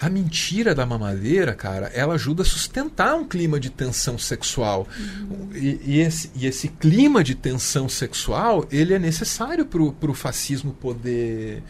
a 0.00 0.10
mentira 0.10 0.74
da 0.74 0.84
mamadeira, 0.84 1.54
cara, 1.54 1.86
ela 1.94 2.14
ajuda 2.14 2.42
a 2.42 2.44
sustentar 2.44 3.14
um 3.14 3.26
clima 3.26 3.58
de 3.58 3.70
tensão 3.70 4.18
sexual. 4.18 4.86
Uhum. 4.98 5.48
E, 5.54 5.80
e, 5.84 6.00
esse, 6.00 6.30
e 6.34 6.46
esse 6.46 6.68
clima 6.68 7.24
de 7.24 7.34
tensão 7.34 7.88
sexual, 7.88 8.66
ele 8.70 8.92
é 8.92 8.98
necessário 8.98 9.64
para 9.64 10.10
o 10.10 10.14
fascismo 10.14 10.72
poder, 10.72 11.62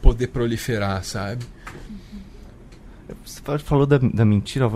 poder 0.00 0.28
proliferar, 0.28 1.04
sabe? 1.04 1.44
Você 1.44 2.03
falou 3.64 3.86
da, 3.86 3.98
da 3.98 4.24
mentira, 4.24 4.66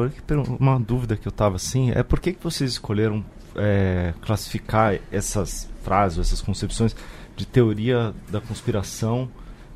uma 0.61 0.79
dúvida 0.79 1.17
que 1.17 1.27
eu 1.27 1.33
tava 1.33 1.57
assim, 1.57 1.91
é 1.93 2.03
por 2.03 2.21
que, 2.21 2.33
que 2.33 2.43
vocês 2.43 2.73
escolheram 2.73 3.25
é, 3.57 4.15
classificar 4.21 4.99
essas 5.11 5.69
frases, 5.83 6.19
essas 6.19 6.41
concepções 6.41 6.95
de 7.37 7.47
teoria 7.47 8.15
da 8.31 8.41
conspiração 8.41 9.29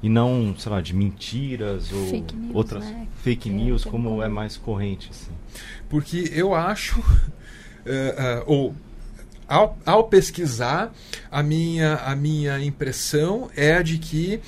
e 0.03 0.09
não, 0.09 0.55
sei 0.59 0.73
lá, 0.73 0.81
de 0.81 0.95
mentiras 0.95 1.93
ou 1.93 2.07
fake 2.09 2.35
news, 2.35 2.55
outras 2.55 2.85
né? 2.85 3.07
fake 3.23 3.49
é, 3.49 3.53
news, 3.53 3.85
como, 3.85 4.11
como 4.11 4.23
é 4.23 4.29
mais 4.29 4.57
corrente. 4.57 5.09
Assim. 5.11 5.31
Porque 5.89 6.31
eu 6.35 6.55
acho, 6.55 6.99
uh, 6.99 7.03
uh, 8.43 8.45
ou 8.47 8.75
ao, 9.47 9.79
ao, 9.87 10.05
pesquisar, 10.05 10.93
a 11.31 11.43
minha, 11.43 11.97
a 11.97 12.17
minha 12.17 12.59
impressão 12.59 13.51
é 13.55 13.83
de 13.83 13.99
que, 13.99 14.41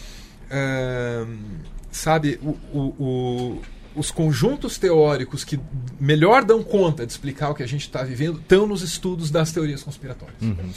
uh, 0.51 1.39
sabe, 1.91 2.41
o, 2.43 2.81
o 2.81 3.63
os 3.95 4.11
conjuntos 4.11 4.79
teóricos 4.79 5.45
que 5.45 5.59
melhor 6.01 6.45
dão 6.45 6.63
conta 6.63 7.07
de 7.07 7.13
explicar 7.13 7.51
o 7.51 7.55
que 7.55 7.63
a 7.63 7.69
gente 7.69 7.83
está 7.83 8.03
vivendo 8.03 8.39
estão 8.39 8.67
nos 8.67 8.83
estudos 8.83 9.31
das 9.31 9.53
teorias 9.53 9.83
conspiratórias. 9.83 10.41
Uhum. 10.43 10.71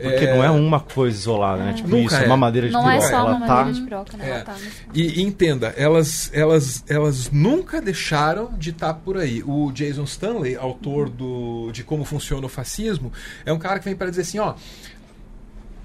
Porque 0.00 0.24
é... 0.24 0.34
não 0.34 0.42
é 0.42 0.50
uma 0.50 0.80
coisa 0.80 1.16
isolada, 1.16 1.62
né? 1.62 1.74
Tipo 1.74 1.88
Nunca 1.88 2.14
isso, 2.14 2.24
é. 2.24 2.26
uma 2.26 2.36
madeira 2.36 2.68
de 2.68 2.72
não 2.72 2.82
piroca. 2.82 2.98
Não 2.98 3.06
é 3.06 3.10
só 3.10 3.16
ela 3.16 3.36
uma 3.36 3.46
tá... 3.46 3.54
madeira 3.54 3.78
de 3.78 3.84
piroca, 3.84 4.16
né? 4.16 4.30
É. 4.30 4.40
Tá 4.40 4.56
e, 4.94 5.20
e, 5.20 5.22
entenda, 5.22 5.74
elas, 5.76 6.30
elas, 6.32 6.84
elas 6.88 7.30
nunca 7.30 7.82
deixaram 7.82 8.56
de 8.56 8.70
estar 8.70 8.94
tá 8.94 8.94
por 8.94 9.18
aí. 9.18 9.42
O 9.44 9.70
Jason 9.72 10.04
Stanley, 10.04 10.56
autor 10.56 11.10
do, 11.10 11.70
de 11.72 11.84
Como 11.84 12.04
Funciona 12.04 12.46
o 12.46 12.48
Fascismo, 12.48 13.12
é 13.44 13.52
um 13.52 13.58
cara 13.58 13.78
que 13.78 13.84
vem 13.84 13.94
para 13.94 14.08
dizer 14.08 14.22
assim, 14.22 14.38
ó, 14.38 14.54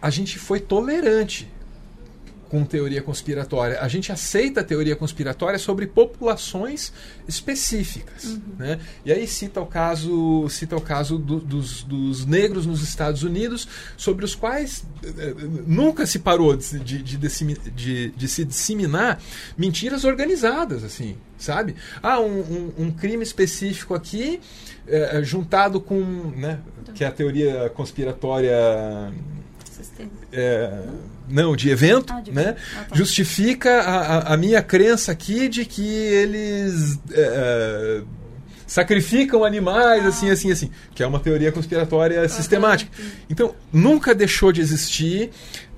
a 0.01 0.09
gente 0.09 0.39
foi 0.39 0.59
tolerante 0.59 1.49
com 2.49 2.63
teoria 2.63 3.01
conspiratória. 3.01 3.79
A 3.81 3.87
gente 3.87 4.11
aceita 4.11 4.61
a 4.61 4.63
teoria 4.63 4.95
conspiratória 4.95 5.57
sobre 5.57 5.87
populações 5.87 6.93
específicas. 7.27 8.25
Uhum. 8.25 8.41
Né? 8.57 8.79
E 9.03 9.11
aí 9.11 9.27
cita 9.27 9.61
o 9.61 9.65
caso, 9.65 10.47
cita 10.49 10.75
o 10.75 10.81
caso 10.81 11.17
do, 11.17 11.39
dos, 11.39 11.83
dos, 11.83 12.25
negros 12.25 12.65
nos 12.65 12.81
Estados 12.81 13.23
Unidos, 13.23 13.67
sobre 13.97 14.25
os 14.25 14.35
quais 14.35 14.85
eh, 15.03 15.33
nunca 15.65 16.05
se 16.05 16.19
parou 16.19 16.55
de, 16.55 16.79
de, 16.79 17.03
de, 17.03 18.09
de, 18.11 18.27
se 18.27 18.45
disseminar 18.45 19.21
mentiras 19.57 20.03
organizadas, 20.03 20.83
assim, 20.83 21.17
sabe? 21.37 21.75
Ah, 22.01 22.19
um, 22.19 22.39
um, 22.39 22.73
um 22.85 22.91
crime 22.91 23.23
específico 23.23 23.93
aqui, 23.93 24.39
eh, 24.87 25.21
juntado 25.23 25.81
com, 25.81 25.99
né, 26.35 26.59
que 26.93 27.03
é 27.03 27.07
a 27.07 27.11
teoria 27.11 27.69
conspiratória 27.69 28.55
é, 30.31 30.83
não, 31.27 31.55
de 31.55 31.69
evento, 31.69 32.13
ah, 32.13 32.21
de 32.21 32.31
né? 32.31 32.55
Ah, 32.77 32.85
tá. 32.89 32.95
justifica 32.95 33.81
a, 33.81 34.33
a, 34.33 34.37
minha 34.37 34.61
crença 34.61 35.11
aqui 35.11 35.47
de 35.47 35.65
que 35.65 35.85
eles 35.85 36.99
é, 37.11 37.21
é 37.21 38.01
sacrificam 38.67 39.43
animais, 39.43 40.03
ah. 40.03 40.07
assim, 40.07 40.29
assim, 40.29 40.51
assim, 40.51 40.71
que 40.93 41.03
é 41.03 41.07
uma 41.07 41.19
teoria 41.19 41.51
conspiratória 41.51 42.27
sistemática. 42.27 42.91
Então, 43.29 43.55
nunca 43.71 44.13
deixou 44.13 44.51
de 44.51 44.61
existir 44.61 45.31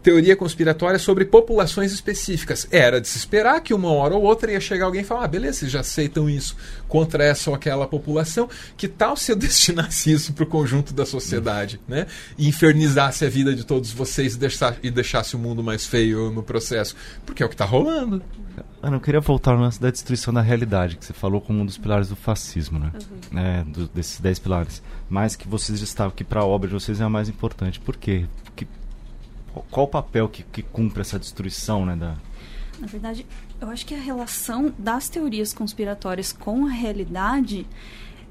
teoria 0.07 0.37
conspiratória 0.37 0.97
sobre 0.97 1.25
populações 1.25 1.91
específicas. 1.91 2.65
Era 2.71 3.01
de 3.01 3.09
se 3.09 3.17
esperar 3.17 3.59
que 3.59 3.73
uma 3.73 3.91
hora 3.91 4.15
ou 4.15 4.23
outra 4.23 4.49
ia 4.49 4.61
chegar 4.61 4.85
alguém 4.85 5.01
e 5.01 5.03
falar: 5.03 5.25
ah, 5.25 5.27
beleza, 5.27 5.59
vocês 5.59 5.71
já 5.71 5.81
aceitam 5.81 6.29
isso 6.29 6.55
contra 6.87 7.25
essa 7.25 7.49
ou 7.49 7.55
aquela 7.57 7.85
população, 7.85 8.47
que 8.77 8.87
tal 8.87 9.17
se 9.17 9.33
eu 9.33 9.35
destinasse 9.35 10.09
isso 10.09 10.31
para 10.31 10.45
o 10.45 10.47
conjunto 10.47 10.93
da 10.93 11.05
sociedade, 11.05 11.77
né? 11.85 12.07
E 12.37 12.47
infernizasse 12.47 13.25
a 13.25 13.29
vida 13.29 13.53
de 13.53 13.65
todos 13.65 13.91
vocês 13.91 14.35
e, 14.35 14.39
deixar, 14.39 14.77
e 14.81 14.89
deixasse 14.89 15.35
o 15.35 15.39
mundo 15.39 15.61
mais 15.61 15.85
feio 15.85 16.31
no 16.31 16.41
processo? 16.41 16.95
Porque 17.25 17.43
é 17.43 17.45
o 17.45 17.49
que 17.49 17.55
está 17.55 17.65
rolando. 17.65 18.23
Ana, 18.81 18.95
eu 18.95 19.01
queria 19.01 19.19
voltar 19.19 19.51
ao 19.51 19.59
lance 19.59 19.81
da 19.81 19.91
destruição 19.91 20.33
da 20.33 20.41
realidade, 20.41 20.95
que 20.95 21.05
você 21.05 21.11
falou 21.11 21.41
como 21.41 21.59
um 21.59 21.65
dos 21.65 21.77
pilares 21.77 22.07
do 22.07 22.15
fascismo, 22.15 22.79
né? 22.79 22.93
Uhum. 23.33 23.39
É, 23.39 23.63
do, 23.65 23.87
desses 23.89 24.21
dez 24.21 24.39
pilares. 24.39 24.81
Mas 25.09 25.35
que 25.35 25.49
vocês 25.49 25.81
estavam 25.81 26.11
que 26.15 26.23
para 26.23 26.39
a 26.39 26.45
obra 26.45 26.69
de 26.69 26.73
vocês 26.73 27.01
é 27.01 27.03
a 27.03 27.09
mais 27.09 27.27
importante. 27.27 27.77
Por 27.77 27.97
quê? 27.97 28.25
Qual 29.71 29.85
o 29.85 29.89
papel 29.89 30.27
que, 30.27 30.43
que 30.43 30.61
cumpre 30.61 31.01
essa 31.01 31.19
destruição, 31.19 31.85
né? 31.85 31.95
Da... 31.95 32.15
Na 32.79 32.87
verdade, 32.87 33.25
eu 33.59 33.69
acho 33.69 33.85
que 33.85 33.95
a 33.95 33.99
relação 33.99 34.73
das 34.77 35.09
teorias 35.09 35.53
conspiratórias 35.53 36.31
com 36.31 36.65
a 36.65 36.69
realidade 36.69 37.65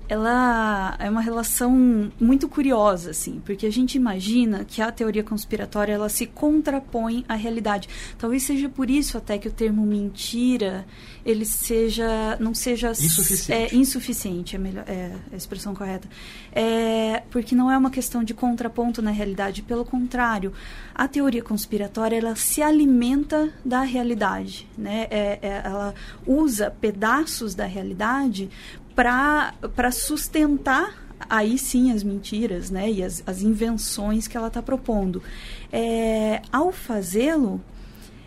ela 0.08 0.96
é 0.98 1.10
uma 1.10 1.20
relação 1.20 2.10
muito 2.20 2.48
curiosa, 2.48 3.10
assim, 3.10 3.40
porque 3.44 3.66
a 3.66 3.72
gente 3.72 3.96
imagina 3.96 4.64
que 4.64 4.80
a 4.80 4.92
teoria 4.92 5.24
conspiratória 5.24 5.92
ela 5.92 6.08
se 6.08 6.26
contrapõe 6.26 7.24
à 7.28 7.34
realidade. 7.34 7.88
Talvez 8.18 8.42
seja 8.44 8.68
por 8.68 8.88
isso 8.88 9.18
até 9.18 9.36
que 9.38 9.48
o 9.48 9.52
termo 9.52 9.84
mentira 9.84 10.86
ele 11.24 11.44
seja 11.44 12.36
não 12.38 12.54
seja 12.54 12.90
insuficiente, 12.90 13.52
é, 13.52 13.76
insuficiente 13.76 14.56
é, 14.56 14.58
melhor, 14.58 14.84
é 14.86 15.12
a 15.32 15.36
expressão 15.36 15.74
correta, 15.74 16.08
é, 16.52 17.22
porque 17.30 17.54
não 17.54 17.70
é 17.70 17.76
uma 17.76 17.90
questão 17.90 18.22
de 18.22 18.32
contraponto 18.32 19.02
na 19.02 19.10
realidade. 19.10 19.62
Pelo 19.62 19.84
contrário, 19.84 20.52
a 20.94 21.08
teoria 21.08 21.42
conspiratória 21.42 22.16
ela 22.16 22.36
se 22.36 22.62
alimenta 22.62 23.52
da 23.64 23.82
realidade, 23.82 24.68
né? 24.78 25.08
É, 25.10 25.38
é, 25.42 25.62
ela 25.64 25.94
usa 26.24 26.70
pedaços 26.70 27.54
da 27.54 27.64
realidade 27.64 28.48
para 28.96 29.92
sustentar 29.92 31.06
aí 31.28 31.58
sim 31.58 31.92
as 31.92 32.02
mentiras 32.02 32.70
né, 32.70 32.90
e 32.90 33.02
as, 33.02 33.22
as 33.26 33.42
invenções 33.42 34.26
que 34.26 34.36
ela 34.36 34.48
está 34.48 34.62
propondo. 34.62 35.22
É, 35.70 36.40
ao 36.50 36.72
fazê-lo, 36.72 37.60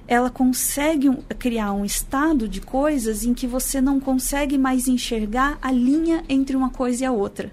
ela 0.07 0.29
consegue 0.29 1.09
um, 1.09 1.17
criar 1.37 1.71
um 1.73 1.83
estado 1.83 2.47
de 2.47 2.61
coisas 2.61 3.23
em 3.23 3.33
que 3.33 3.47
você 3.47 3.81
não 3.81 3.99
consegue 3.99 4.57
mais 4.57 4.87
enxergar 4.87 5.57
a 5.61 5.71
linha 5.71 6.23
entre 6.29 6.55
uma 6.55 6.69
coisa 6.69 7.03
e 7.03 7.05
a 7.05 7.11
outra. 7.11 7.51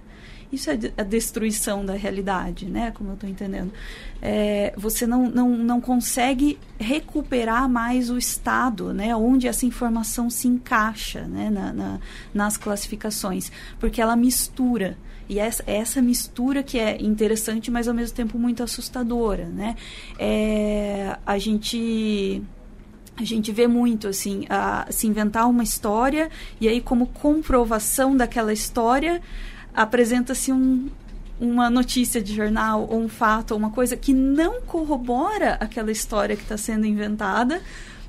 Isso 0.53 0.71
é 0.71 0.79
a 0.97 1.03
destruição 1.03 1.85
da 1.85 1.95
realidade, 1.95 2.67
né? 2.67 2.91
Como 2.93 3.11
eu 3.11 3.15
estou 3.15 3.29
entendendo. 3.29 3.73
É, 4.23 4.73
você 4.77 5.07
não, 5.07 5.29
não, 5.29 5.51
não 5.51 5.81
consegue 5.81 6.59
recuperar 6.79 7.69
mais 7.69 8.11
o 8.11 8.17
estado, 8.17 8.93
né? 8.93 9.15
Onde 9.17 9.49
essa 9.49 9.67
informação 9.67 10.31
se 10.31 10.47
encaixa, 10.49 11.23
né? 11.23 11.51
Na, 11.51 11.73
na, 11.73 12.01
nas 12.33 12.57
classificações, 12.57 13.51
porque 13.79 14.01
ela 14.01 14.17
mistura. 14.17 14.97
E 15.29 15.41
essa, 15.41 15.65
essa 15.67 16.01
mistura 16.01 16.63
que 16.63 16.79
é 16.79 17.03
interessante, 17.03 17.69
mas 17.69 17.89
ao 17.89 17.95
mesmo 17.95 18.17
tempo 18.17 18.39
muito 18.39 18.63
assustadora, 18.63 19.47
né? 19.47 19.75
É, 20.19 21.19
a 21.27 21.39
gente 21.39 22.43
a 23.19 23.25
gente 23.25 23.51
vê 23.51 23.67
muito 23.67 24.07
assim 24.09 24.45
a, 24.49 24.87
se 24.91 25.07
inventar 25.07 25.49
uma 25.49 25.63
história 25.63 26.31
e 26.61 26.69
aí 26.69 26.83
como 26.83 27.07
comprovação 27.07 28.15
daquela 28.15 28.53
história 28.53 29.23
apresenta-se 29.77 30.51
um, 30.51 30.89
uma 31.39 31.69
notícia 31.69 32.21
de 32.23 32.35
jornal 32.35 32.89
ou 32.91 33.03
um 33.03 33.09
fato 33.09 33.53
ou 33.53 33.59
uma 33.59 33.71
coisa 33.71 33.97
que 33.97 34.15
não 34.15 34.63
corrobora 34.63 35.55
aquela 35.61 35.93
história 35.93 36.35
que 36.35 36.43
está 36.43 36.57
sendo 36.57 36.87
inventada, 36.87 37.61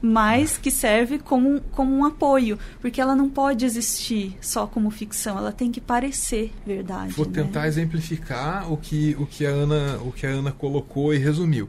mas 0.01 0.57
que 0.57 0.71
serve 0.71 1.19
como, 1.19 1.59
como 1.71 1.93
um 1.93 2.05
apoio, 2.05 2.57
porque 2.79 3.01
ela 3.01 3.15
não 3.15 3.29
pode 3.29 3.65
existir 3.65 4.37
só 4.39 4.65
como 4.65 4.89
ficção, 4.89 5.37
ela 5.37 5.51
tem 5.51 5.71
que 5.71 5.81
parecer 5.81 6.53
verdade. 6.65 7.13
Vou 7.13 7.25
né? 7.25 7.33
tentar 7.33 7.67
exemplificar 7.67 8.71
o 8.71 8.77
que, 8.77 9.15
o, 9.19 9.25
que 9.25 9.45
a 9.45 9.49
Ana, 9.49 9.99
o 10.05 10.11
que 10.11 10.25
a 10.25 10.29
Ana 10.29 10.51
colocou 10.51 11.13
e 11.13 11.17
resumiu. 11.17 11.67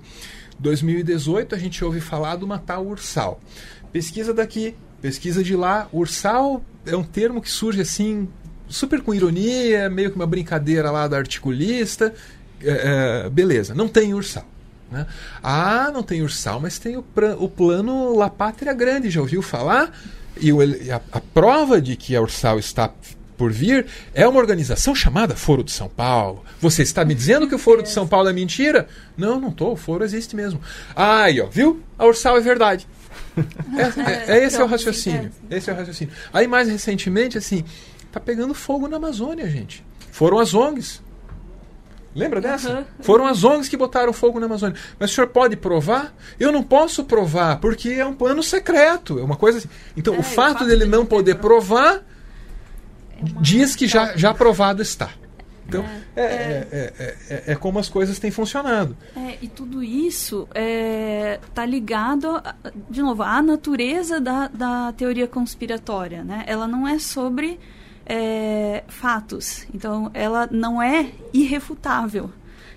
2018 0.58 1.54
a 1.54 1.58
gente 1.58 1.84
ouve 1.84 2.00
falar 2.00 2.36
de 2.36 2.44
uma 2.44 2.58
tal 2.58 2.86
Ursal. 2.86 3.40
Pesquisa 3.92 4.34
daqui, 4.34 4.74
pesquisa 5.00 5.42
de 5.42 5.56
lá. 5.56 5.88
Ursal 5.92 6.62
é 6.84 6.96
um 6.96 7.04
termo 7.04 7.40
que 7.40 7.50
surge 7.50 7.80
assim, 7.80 8.28
super 8.68 9.00
com 9.00 9.14
ironia, 9.14 9.88
meio 9.88 10.10
que 10.10 10.16
uma 10.16 10.26
brincadeira 10.26 10.90
lá 10.90 11.08
da 11.08 11.16
articulista. 11.16 12.14
É, 12.62 13.24
é, 13.24 13.30
beleza, 13.30 13.74
não 13.74 13.88
tem 13.88 14.14
Ursal. 14.14 14.46
Né? 14.90 15.06
Ah, 15.42 15.90
não 15.92 16.02
tem 16.02 16.22
Ursal, 16.22 16.60
mas 16.60 16.78
tem 16.78 16.96
o, 16.96 17.04
o 17.38 17.48
plano 17.48 18.16
La 18.16 18.30
Pátria 18.30 18.72
Grande, 18.72 19.10
já 19.10 19.20
ouviu 19.20 19.42
falar? 19.42 19.92
E 20.40 20.52
o, 20.52 20.60
a, 20.60 21.00
a 21.12 21.20
prova 21.20 21.80
de 21.80 21.96
que 21.96 22.16
a 22.16 22.20
Ursal 22.20 22.58
está 22.58 22.90
por 23.38 23.52
vir 23.52 23.86
é 24.12 24.26
uma 24.26 24.40
organização 24.40 24.94
chamada 24.94 25.36
Foro 25.36 25.62
de 25.62 25.70
São 25.70 25.88
Paulo. 25.88 26.44
Você 26.60 26.82
está 26.82 27.04
me 27.04 27.14
dizendo 27.14 27.46
que 27.46 27.54
o 27.54 27.58
Foro 27.58 27.82
de 27.82 27.88
São 27.88 28.06
Paulo 28.06 28.28
é 28.28 28.32
mentira? 28.32 28.88
Não, 29.16 29.40
não 29.40 29.50
estou. 29.50 29.72
O 29.72 29.76
Foro 29.76 30.04
existe 30.04 30.34
mesmo. 30.34 30.60
Ah, 30.94 31.22
aí, 31.22 31.40
ó, 31.40 31.46
viu? 31.46 31.80
A 31.96 32.04
Ursal 32.04 32.36
é 32.36 32.40
verdade. 32.40 32.86
É, 33.78 34.32
é, 34.32 34.38
é, 34.38 34.44
esse 34.44 34.60
é 34.60 34.64
o 34.64 34.66
raciocínio. 34.66 35.30
Esse 35.48 35.70
é 35.70 35.72
o 35.72 35.76
raciocínio. 35.76 36.12
Aí, 36.32 36.48
mais 36.48 36.68
recentemente, 36.68 37.38
assim, 37.38 37.64
tá 38.10 38.20
pegando 38.20 38.54
fogo 38.54 38.88
na 38.88 38.96
Amazônia, 38.96 39.48
gente. 39.48 39.84
Foram 40.10 40.38
as 40.38 40.54
ONGs. 40.54 41.02
Lembra 42.14 42.40
dessa? 42.40 42.78
Uhum. 42.78 42.84
Foram 43.00 43.26
as 43.26 43.44
ONGs 43.44 43.68
que 43.68 43.76
botaram 43.76 44.12
fogo 44.12 44.40
na 44.40 44.46
Amazônia. 44.46 44.76
Mas 44.98 45.12
o 45.12 45.14
senhor 45.14 45.28
pode 45.28 45.56
provar? 45.56 46.14
Eu 46.40 46.50
não 46.50 46.62
posso 46.62 47.04
provar, 47.04 47.60
porque 47.60 47.90
é 47.90 48.04
um 48.04 48.14
plano 48.14 48.42
secreto. 48.42 49.18
É 49.18 49.22
uma 49.22 49.36
coisa 49.36 49.58
assim. 49.58 49.68
Então, 49.96 50.14
é, 50.14 50.18
o 50.18 50.22
fato, 50.22 50.32
o 50.32 50.34
fato 50.34 50.66
dele 50.66 50.84
não 50.84 51.06
poder 51.06 51.36
provar 51.36 52.02
diz 53.40 53.76
que 53.76 53.86
já, 53.86 54.16
já 54.16 54.30
aprovado 54.30 54.82
está. 54.82 55.10
Então, 55.68 55.84
é, 56.16 56.22
é, 56.22 56.92
é, 57.28 57.42
é, 57.48 57.54
como 57.54 57.78
as 57.78 57.90
coisas 57.90 58.18
têm 58.18 58.30
funcionado. 58.30 58.96
e 59.42 59.46
tudo 59.48 59.82
isso 59.82 60.48
está 60.54 61.66
ligado, 61.66 62.42
de 62.88 63.02
novo, 63.02 63.22
à 63.22 63.42
natureza 63.42 64.18
da, 64.18 64.48
da 64.48 64.92
teoria 64.92 65.28
conspiratória. 65.28 66.24
Né? 66.24 66.44
Ela 66.46 66.66
não 66.66 66.88
é 66.88 66.98
sobre 66.98 67.60
fatos. 68.88 69.66
Então, 69.74 70.10
ela 70.14 70.48
não 70.50 70.82
é 70.82 71.10
irrefutável. 71.32 72.30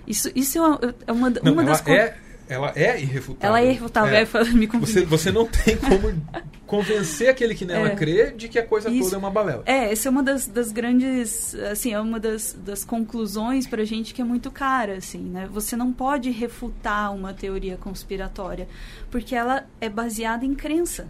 Isso, 0.06 0.30
isso 0.34 0.58
é 1.06 1.12
uma, 1.12 1.30
não, 1.30 1.52
uma 1.52 1.64
das 1.64 1.80
coisas 1.80 2.12
ela 2.52 2.72
é 2.76 3.00
irrefutável. 3.00 3.48
Ela 3.48 3.60
é 3.60 3.70
irrefutável, 3.70 4.14
é. 4.14 4.22
É, 4.22 4.44
me 4.52 4.66
você, 4.66 5.04
você 5.06 5.32
não 5.32 5.46
tem 5.46 5.76
como 5.76 6.12
convencer 6.66 7.28
aquele 7.28 7.54
que 7.54 7.64
nela 7.64 7.88
é. 7.88 7.96
crê 7.96 8.30
de 8.30 8.48
que 8.48 8.58
a 8.58 8.66
coisa 8.66 8.90
Isso, 8.90 9.04
toda 9.04 9.16
é 9.16 9.18
uma 9.18 9.30
balela. 9.30 9.62
É, 9.64 9.92
essa 9.92 10.08
é 10.08 10.10
uma 10.10 10.22
das, 10.22 10.46
das 10.46 10.70
grandes, 10.70 11.54
assim, 11.54 11.92
é 11.92 12.00
uma 12.00 12.20
das, 12.20 12.56
das 12.62 12.84
conclusões 12.84 13.66
pra 13.66 13.84
gente 13.84 14.12
que 14.12 14.20
é 14.20 14.24
muito 14.24 14.50
cara, 14.50 14.96
assim, 14.96 15.20
né? 15.20 15.48
Você 15.50 15.76
não 15.76 15.92
pode 15.92 16.30
refutar 16.30 17.14
uma 17.14 17.32
teoria 17.32 17.76
conspiratória, 17.76 18.68
porque 19.10 19.34
ela 19.34 19.64
é 19.80 19.88
baseada 19.88 20.44
em 20.44 20.54
crença. 20.54 21.08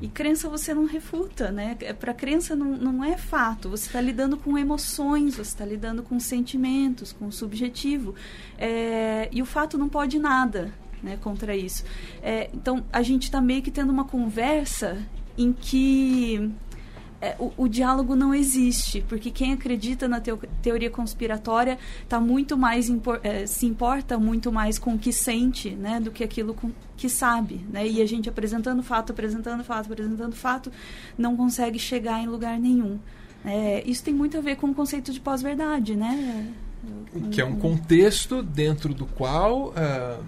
E 0.00 0.08
crença 0.08 0.48
você 0.48 0.72
não 0.72 0.84
refuta, 0.84 1.50
né? 1.50 1.76
É, 1.80 1.92
Para 1.92 2.14
crença 2.14 2.54
não, 2.54 2.76
não 2.76 3.04
é 3.04 3.16
fato. 3.16 3.68
Você 3.68 3.86
está 3.86 4.00
lidando 4.00 4.36
com 4.36 4.56
emoções, 4.56 5.34
você 5.34 5.42
está 5.42 5.64
lidando 5.64 6.02
com 6.02 6.18
sentimentos, 6.20 7.12
com 7.12 7.26
o 7.26 7.32
subjetivo. 7.32 8.14
É, 8.58 9.28
e 9.32 9.42
o 9.42 9.46
fato 9.46 9.76
não 9.76 9.88
pode 9.88 10.18
nada 10.18 10.72
né, 11.02 11.18
contra 11.20 11.56
isso. 11.56 11.84
É, 12.22 12.48
então, 12.54 12.84
a 12.92 13.02
gente 13.02 13.24
está 13.24 13.40
meio 13.40 13.62
que 13.62 13.70
tendo 13.70 13.90
uma 13.90 14.04
conversa 14.04 15.02
em 15.36 15.52
que 15.52 16.50
é, 17.22 17.36
o, 17.38 17.52
o, 17.56 17.68
diálogo 17.68 18.16
não 18.16 18.34
existe, 18.34 19.00
porque 19.08 19.30
quem 19.30 19.52
acredita 19.52 20.08
na 20.08 20.20
teo, 20.20 20.40
teoria 20.60 20.90
conspiratória 20.90 21.78
tá 22.08 22.18
muito 22.18 22.58
mais 22.58 22.88
impor, 22.88 23.20
é, 23.22 23.46
se 23.46 23.64
importa 23.64 24.18
muito 24.18 24.50
mais 24.50 24.76
com 24.76 24.94
o 24.94 24.98
que 24.98 25.12
sente, 25.12 25.70
né, 25.70 26.00
do 26.00 26.10
que 26.10 26.24
aquilo 26.24 26.52
com, 26.52 26.72
que 26.96 27.08
sabe, 27.08 27.64
né? 27.70 27.86
E 27.86 28.02
a 28.02 28.06
gente 28.06 28.28
apresentando 28.28 28.82
fato, 28.82 29.12
apresentando 29.12 29.62
fato, 29.62 29.86
apresentando 29.92 30.34
fato, 30.34 30.72
não 31.16 31.36
consegue 31.36 31.78
chegar 31.78 32.20
em 32.20 32.26
lugar 32.26 32.58
nenhum. 32.58 32.98
É, 33.44 33.84
isso 33.86 34.02
tem 34.02 34.12
muito 34.12 34.36
a 34.36 34.40
ver 34.40 34.56
com 34.56 34.66
o 34.66 34.74
conceito 34.74 35.12
de 35.12 35.20
pós-verdade, 35.20 35.94
né? 35.94 36.52
Que 37.30 37.40
é 37.40 37.44
um 37.44 37.54
contexto 37.54 38.42
dentro 38.42 38.92
do 38.92 39.06
qual 39.06 39.68
uh, 39.68 40.24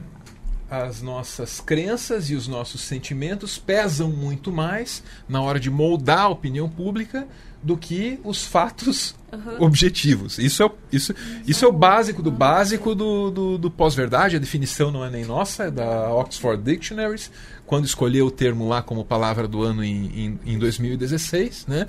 as 0.70 1.02
nossas 1.02 1.60
crenças 1.60 2.30
e 2.30 2.34
os 2.34 2.48
nossos 2.48 2.80
sentimentos 2.80 3.58
pesam 3.58 4.10
muito 4.10 4.52
mais 4.52 5.02
na 5.28 5.40
hora 5.40 5.60
de 5.60 5.70
moldar 5.70 6.20
a 6.20 6.28
opinião 6.28 6.68
pública 6.68 7.26
do 7.64 7.78
que 7.78 8.20
os 8.22 8.44
fatos 8.44 9.14
uhum. 9.32 9.64
objetivos. 9.64 10.38
Isso 10.38 10.62
é, 10.62 10.70
isso, 10.92 11.14
isso 11.46 11.64
é 11.64 11.68
o 11.68 11.72
básico 11.72 12.22
do 12.22 12.30
básico 12.30 12.94
do, 12.94 13.30
do, 13.30 13.58
do 13.58 13.70
pós-verdade. 13.70 14.36
A 14.36 14.38
definição 14.38 14.90
não 14.90 15.02
é 15.02 15.08
nem 15.08 15.24
nossa, 15.24 15.64
é 15.64 15.70
da 15.70 16.12
Oxford 16.12 16.62
Dictionaries, 16.62 17.30
quando 17.64 17.86
escolheu 17.86 18.26
o 18.26 18.30
termo 18.30 18.68
lá 18.68 18.82
como 18.82 19.02
palavra 19.02 19.48
do 19.48 19.62
ano 19.62 19.82
em, 19.82 20.38
em, 20.44 20.54
em 20.54 20.58
2016. 20.58 21.64
Né? 21.66 21.86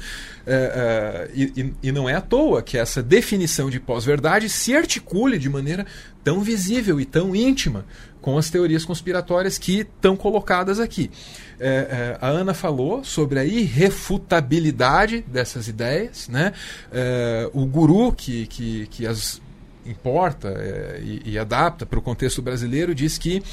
É, 0.48 1.28
é, 1.28 1.32
e, 1.36 1.74
e 1.84 1.92
não 1.92 2.08
é 2.08 2.16
à 2.16 2.22
toa 2.22 2.62
que 2.62 2.78
essa 2.78 3.04
definição 3.04 3.70
de 3.70 3.80
pós-verdade 3.80 4.48
se 4.48 4.74
articule 4.74 5.38
de 5.38 5.50
maneira 5.50 5.86
tão 6.24 6.40
visível 6.40 7.02
e 7.02 7.06
tão 7.06 7.36
íntima 7.36 7.86
com 8.26 8.40
as 8.40 8.50
teorias 8.50 8.84
conspiratórias 8.84 9.60
que 9.60 9.82
estão 9.82 10.18
colocadas 10.18 10.80
aqui. 10.80 11.12
É, 11.60 11.68
é, 11.70 12.18
a 12.20 12.28
Ana 12.28 12.56
falou 12.56 13.04
sobre 13.04 13.38
a 13.38 13.46
irrefutabilidade 13.46 15.24
dessas 15.28 15.68
ideias. 15.68 16.28
Né? 16.28 16.52
É, 16.92 17.48
o 17.54 17.68
guru 17.68 18.12
que, 18.12 18.48
que, 18.48 18.88
que 18.88 19.06
as 19.06 19.40
importa 19.86 20.48
é, 20.48 21.02
e, 21.04 21.34
e, 21.34 21.38
adapta 21.38 21.86
para 21.86 22.00
o 22.00 22.02
contexto 22.02 22.42
brasileiro 22.42 22.96
diz 22.96 23.20
que. 23.20 23.44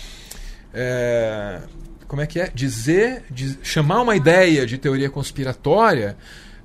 É, 0.72 1.60
como 2.08 2.22
é 2.22 2.26
que 2.26 2.40
é? 2.40 2.50
Dizer, 2.54 3.24
diz, 3.30 3.58
chamar 3.62 4.00
uma 4.00 4.16
ideia 4.16 4.64
de 4.64 4.78
teoria 4.78 5.10
conspiratória 5.10 6.16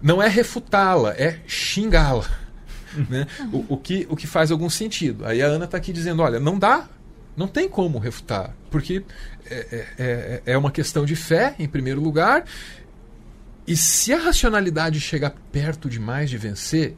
não 0.02 0.24
é 0.24 0.30
refutá-la, 0.30 1.12
é 1.12 1.40
xingá-la. 1.46 2.26
Né? 3.10 3.28
O, 3.52 3.74
o, 3.76 3.78
que, 3.78 4.08
o 4.10 4.16
que 4.16 4.26
faz 4.26 4.50
algum 4.50 4.72
sentido. 4.72 5.24
Aí 5.24 5.40
a 5.40 5.46
Ana 5.46 5.66
está 5.66 5.78
aqui 5.78 5.94
dizendo: 5.94 6.24
olha, 6.24 6.40
não 6.40 6.58
dá 6.58 6.88
não 7.38 7.48
tem 7.48 7.70
como 7.70 8.00
refutar, 8.00 8.56
porque 8.72 9.04
é, 9.46 9.56
é, 9.56 9.86
é, 9.98 10.42
é 10.54 10.58
uma 10.58 10.72
questão 10.72 11.06
de 11.06 11.16
fé, 11.16 11.56
em 11.60 11.68
primeiro 11.68 12.02
lugar, 12.02 12.44
e 13.68 13.78
se 13.78 14.12
a 14.12 14.18
racionalidade 14.18 15.00
chegar 15.00 15.34
perto 15.52 15.88
demais 15.88 16.30
de 16.30 16.38
vencer, 16.38 16.96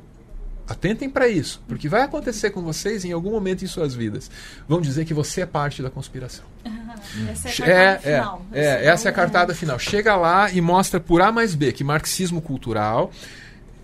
atentem 0.68 1.10
para 1.10 1.28
isso, 1.28 1.62
porque 1.68 1.90
vai 1.90 2.04
acontecer 2.04 2.52
com 2.52 2.62
vocês 2.62 3.04
em 3.04 3.12
algum 3.12 3.32
momento 3.32 3.66
em 3.66 3.68
suas 3.68 3.94
vidas. 3.96 4.30
Vão 4.68 4.80
dizer 4.80 5.04
que 5.04 5.14
você 5.14 5.42
é 5.42 5.46
parte 5.46 5.82
da 5.82 5.90
conspiração. 5.90 6.46
essa 7.30 7.50
é 7.50 7.52
a 7.52 7.68
é, 7.68 7.96
cartada 7.96 7.98
é, 7.98 7.98
final. 7.98 8.46
É, 8.54 8.62
é, 8.62 8.86
essa 8.86 9.08
é 9.08 9.12
a 9.12 9.14
cartada 9.14 9.56
final. 9.56 9.80
Chega 9.80 10.16
lá 10.16 10.52
e 10.52 10.62
mostra 10.62 11.00
por 11.00 11.22
A 11.22 11.32
mais 11.32 11.56
B 11.56 11.74
que 11.74 11.84
marxismo 11.84 12.42
cultural 12.42 13.12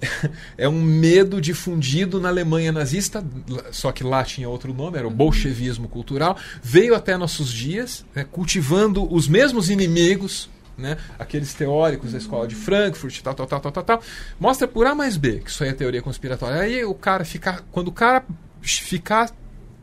é 0.58 0.68
um 0.68 0.82
medo 0.82 1.40
difundido 1.42 2.20
na 2.20 2.30
Alemanha 2.30 2.72
nazista, 2.72 3.24
só 3.72 3.92
que 3.92 4.04
lá 4.04 4.24
tinha 4.24 4.50
outro 4.50 4.74
nome, 4.74 4.98
era 4.98 5.08
o 5.08 5.12
bolchevismo 5.12 5.88
cultural, 5.88 6.38
veio 6.62 6.96
até 6.96 7.18
nossos 7.18 7.52
dias, 7.52 8.06
né, 8.14 8.26
cultivando 8.30 9.12
os 9.14 9.28
mesmos 9.28 9.70
inimigos, 9.70 10.50
né, 10.78 10.98
aqueles 11.18 11.54
teóricos 11.54 12.12
da 12.12 12.18
escola 12.18 12.48
de 12.48 12.56
Frankfurt, 12.56 13.22
tal, 13.22 13.34
tal, 13.34 13.48
tal, 13.48 13.60
tal, 13.62 13.72
tal, 13.72 13.84
tal. 13.84 14.02
Mostra 14.40 14.68
por 14.68 14.86
A 14.86 14.94
mais 14.94 15.18
B 15.18 15.40
que 15.40 15.50
isso 15.50 15.64
aí 15.64 15.70
é 15.70 15.74
teoria 15.74 16.02
conspiratória. 16.02 16.60
Aí 16.60 16.84
o 16.84 16.94
cara 16.94 17.24
ficar, 17.24 17.64
quando 17.72 17.88
o 17.88 17.94
cara 17.94 18.26
ficar 18.62 19.32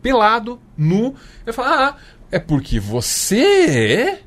pelado, 0.02 0.60
nu, 0.76 1.14
ele 1.46 1.52
fala: 1.52 1.88
"Ah, 1.88 1.96
é 2.30 2.38
porque 2.38 2.78
você 2.78 4.20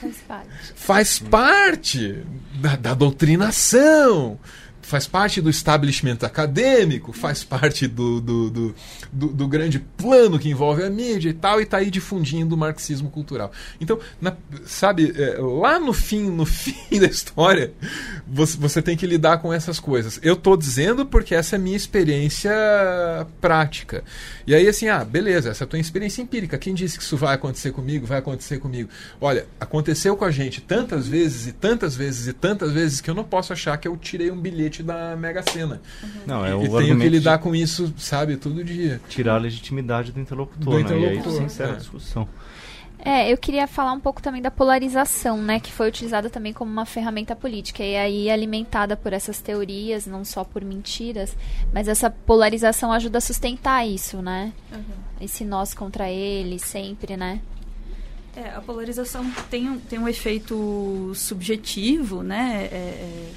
faz 0.00 0.16
parte, 0.26 0.50
faz 0.74 1.18
parte 1.20 2.24
da, 2.60 2.74
da 2.74 2.94
doutrinação." 2.94 4.38
Faz 4.88 5.06
parte 5.06 5.40
do 5.40 5.50
establishment 5.50 6.18
acadêmico, 6.22 7.12
faz 7.12 7.44
parte 7.44 7.86
do, 7.86 8.20
do, 8.20 8.50
do, 8.50 8.74
do, 9.12 9.26
do 9.28 9.48
grande 9.48 9.78
plano 9.78 10.38
que 10.38 10.48
envolve 10.48 10.82
a 10.82 10.88
mídia 10.88 11.28
e 11.28 11.34
tal, 11.34 11.60
e 11.60 11.64
está 11.64 11.76
aí 11.76 11.90
difundindo 11.90 12.54
o 12.54 12.58
marxismo 12.58 13.10
cultural. 13.10 13.52
Então, 13.78 13.98
na, 14.18 14.34
sabe, 14.64 15.12
é, 15.14 15.36
lá 15.38 15.78
no 15.78 15.92
fim, 15.92 16.30
no 16.30 16.46
fim 16.46 16.98
da 16.98 17.06
história, 17.06 17.72
você, 18.26 18.56
você 18.56 18.80
tem 18.80 18.96
que 18.96 19.06
lidar 19.06 19.38
com 19.38 19.52
essas 19.52 19.78
coisas. 19.78 20.18
Eu 20.22 20.34
estou 20.34 20.56
dizendo 20.56 21.04
porque 21.04 21.34
essa 21.34 21.56
é 21.56 21.58
a 21.58 21.60
minha 21.60 21.76
experiência 21.76 22.50
prática. 23.42 24.02
E 24.46 24.54
aí, 24.54 24.66
assim, 24.66 24.88
ah, 24.88 25.04
beleza, 25.04 25.50
essa 25.50 25.64
é 25.64 25.66
a 25.66 25.68
tua 25.68 25.78
experiência 25.78 26.22
empírica. 26.22 26.56
Quem 26.56 26.72
disse 26.72 26.96
que 26.96 27.04
isso 27.04 27.16
vai 27.16 27.34
acontecer 27.34 27.72
comigo? 27.72 28.06
Vai 28.06 28.20
acontecer 28.20 28.58
comigo. 28.58 28.88
Olha, 29.20 29.46
aconteceu 29.60 30.16
com 30.16 30.24
a 30.24 30.30
gente 30.30 30.62
tantas 30.62 31.06
vezes 31.06 31.46
e 31.46 31.52
tantas 31.52 31.94
vezes 31.94 32.26
e 32.26 32.32
tantas 32.32 32.72
vezes 32.72 33.02
que 33.02 33.10
eu 33.10 33.14
não 33.14 33.24
posso 33.24 33.52
achar 33.52 33.76
que 33.76 33.86
eu 33.86 33.94
tirei 33.98 34.30
um 34.30 34.40
bilhete 34.40 34.77
sorte 34.78 34.82
da 34.82 35.16
Mega 35.16 35.42
Sena. 35.42 35.80
Não, 36.26 36.44
é 36.44 36.54
o 36.54 36.64
e 36.64 36.68
tenho 36.84 36.98
que 36.98 37.08
lidar 37.08 37.38
com 37.38 37.54
isso, 37.54 37.92
sabe, 37.96 38.36
todo 38.36 38.62
dia. 38.62 39.00
tirar 39.08 39.34
a 39.34 39.38
legitimidade 39.38 40.12
do 40.12 40.20
interlocutor, 40.20 40.64
Do 40.64 40.70
né? 40.70 41.00
E 41.00 41.06
aí 41.06 41.16
interlocutor, 41.18 41.42
encerra 41.42 41.70
é. 41.70 41.74
a 41.74 41.76
discussão. 41.76 42.28
É, 43.00 43.32
eu 43.32 43.38
queria 43.38 43.68
falar 43.68 43.92
um 43.92 44.00
pouco 44.00 44.20
também 44.20 44.42
da 44.42 44.50
polarização, 44.50 45.40
né, 45.40 45.60
que 45.60 45.70
foi 45.70 45.86
utilizada 45.88 46.28
também 46.28 46.52
como 46.52 46.70
uma 46.70 46.84
ferramenta 46.84 47.34
política 47.36 47.84
e 47.84 47.96
aí 47.96 48.28
alimentada 48.28 48.96
por 48.96 49.12
essas 49.12 49.40
teorias, 49.40 50.04
não 50.04 50.24
só 50.24 50.42
por 50.42 50.64
mentiras, 50.64 51.36
mas 51.72 51.86
essa 51.86 52.10
polarização 52.10 52.90
ajuda 52.92 53.18
a 53.18 53.20
sustentar 53.20 53.86
isso, 53.86 54.20
né? 54.20 54.52
Esse 55.20 55.44
nós 55.44 55.74
contra 55.74 56.10
ele 56.10 56.58
sempre, 56.58 57.16
né? 57.16 57.40
É, 58.36 58.50
a 58.56 58.60
polarização 58.60 59.24
tem 59.48 59.70
um, 59.70 59.78
tem 59.78 59.98
um 60.00 60.08
efeito 60.08 61.12
subjetivo, 61.14 62.24
né? 62.24 62.68
É, 62.70 62.76
é 62.76 63.32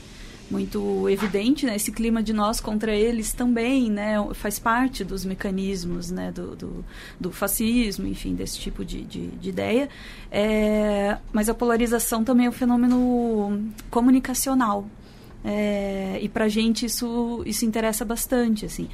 muito 0.51 1.07
evidente, 1.09 1.65
né? 1.65 1.75
Esse 1.75 1.91
clima 1.91 2.21
de 2.21 2.33
nós 2.33 2.59
contra 2.59 2.93
eles 2.93 3.33
também, 3.33 3.89
né? 3.89 4.15
Faz 4.33 4.59
parte 4.59 5.03
dos 5.03 5.23
mecanismos, 5.23 6.11
né? 6.11 6.31
Do, 6.31 6.55
do, 6.55 6.85
do 7.19 7.31
fascismo, 7.31 8.05
enfim, 8.05 8.35
desse 8.35 8.59
tipo 8.59 8.83
de, 8.83 9.01
de, 9.03 9.27
de 9.27 9.49
ideia. 9.49 9.89
É, 10.29 11.17
mas 11.31 11.47
a 11.49 11.53
polarização 11.53 12.23
também 12.23 12.45
é 12.45 12.49
um 12.49 12.53
fenômeno 12.53 13.71
comunicacional. 13.89 14.85
É, 15.43 16.19
e 16.21 16.29
pra 16.29 16.47
gente 16.47 16.85
isso, 16.85 17.41
isso 17.45 17.65
interessa 17.65 18.05
bastante, 18.05 18.65
assim. 18.65 18.87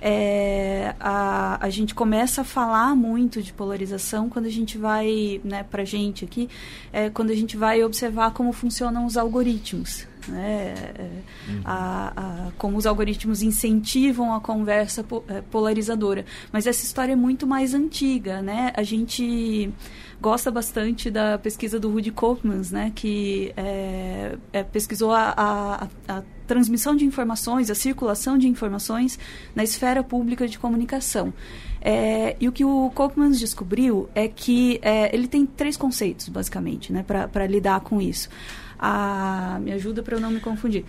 É, 0.00 0.94
a, 1.00 1.64
a 1.64 1.70
gente 1.70 1.94
começa 1.94 2.42
a 2.42 2.44
falar 2.44 2.94
muito 2.94 3.40
de 3.40 3.52
polarização 3.54 4.28
quando 4.28 4.44
a 4.44 4.50
gente 4.50 4.76
vai, 4.76 5.40
né, 5.42 5.62
pra 5.62 5.82
gente 5.82 6.24
aqui, 6.24 6.48
é, 6.92 7.08
quando 7.08 7.30
a 7.30 7.34
gente 7.34 7.56
vai 7.56 7.82
observar 7.82 8.32
como 8.32 8.52
funcionam 8.52 9.06
os 9.06 9.16
algoritmos. 9.16 10.06
Né, 10.28 10.74
é, 10.98 11.10
a, 11.64 12.12
a, 12.16 12.52
como 12.56 12.76
os 12.76 12.86
algoritmos 12.86 13.42
incentivam 13.42 14.34
a 14.34 14.40
conversa 14.40 15.04
é, 15.28 15.40
polarizadora. 15.42 16.24
Mas 16.52 16.66
essa 16.66 16.84
história 16.84 17.12
é 17.12 17.16
muito 17.16 17.46
mais 17.46 17.74
antiga, 17.74 18.40
né? 18.40 18.72
A 18.74 18.82
gente 18.82 19.72
gosta 20.24 20.50
bastante 20.50 21.10
da 21.10 21.38
pesquisa 21.38 21.78
do 21.78 21.90
Rudy 21.90 22.10
Kopmans, 22.10 22.70
né, 22.70 22.90
que 22.94 23.52
é, 23.56 24.38
é, 24.54 24.62
pesquisou 24.62 25.12
a, 25.12 25.34
a, 25.36 25.88
a, 26.08 26.22
transmissão 26.46 26.96
de 26.96 27.04
informações, 27.04 27.70
a 27.70 27.74
circulação 27.74 28.38
de 28.38 28.48
informações 28.48 29.18
na 29.54 29.62
esfera 29.62 30.02
pública 30.02 30.48
de 30.48 30.58
comunicação. 30.58 31.32
É, 31.80 32.36
e 32.40 32.48
o 32.48 32.52
que 32.52 32.64
o 32.64 32.90
Kopmans 32.94 33.38
descobriu 33.38 34.08
é 34.14 34.26
que 34.26 34.78
é, 34.82 35.14
ele 35.14 35.28
tem 35.28 35.44
três 35.44 35.76
conceitos, 35.76 36.28
basicamente, 36.30 36.90
né, 36.90 37.02
para 37.02 37.46
lidar 37.46 37.80
com 37.80 38.00
isso. 38.00 38.30
Ah, 38.86 39.58
me 39.62 39.72
ajuda 39.72 40.02
para 40.02 40.16
eu 40.16 40.20
não 40.20 40.30
me 40.30 40.40
confundir. 40.40 40.84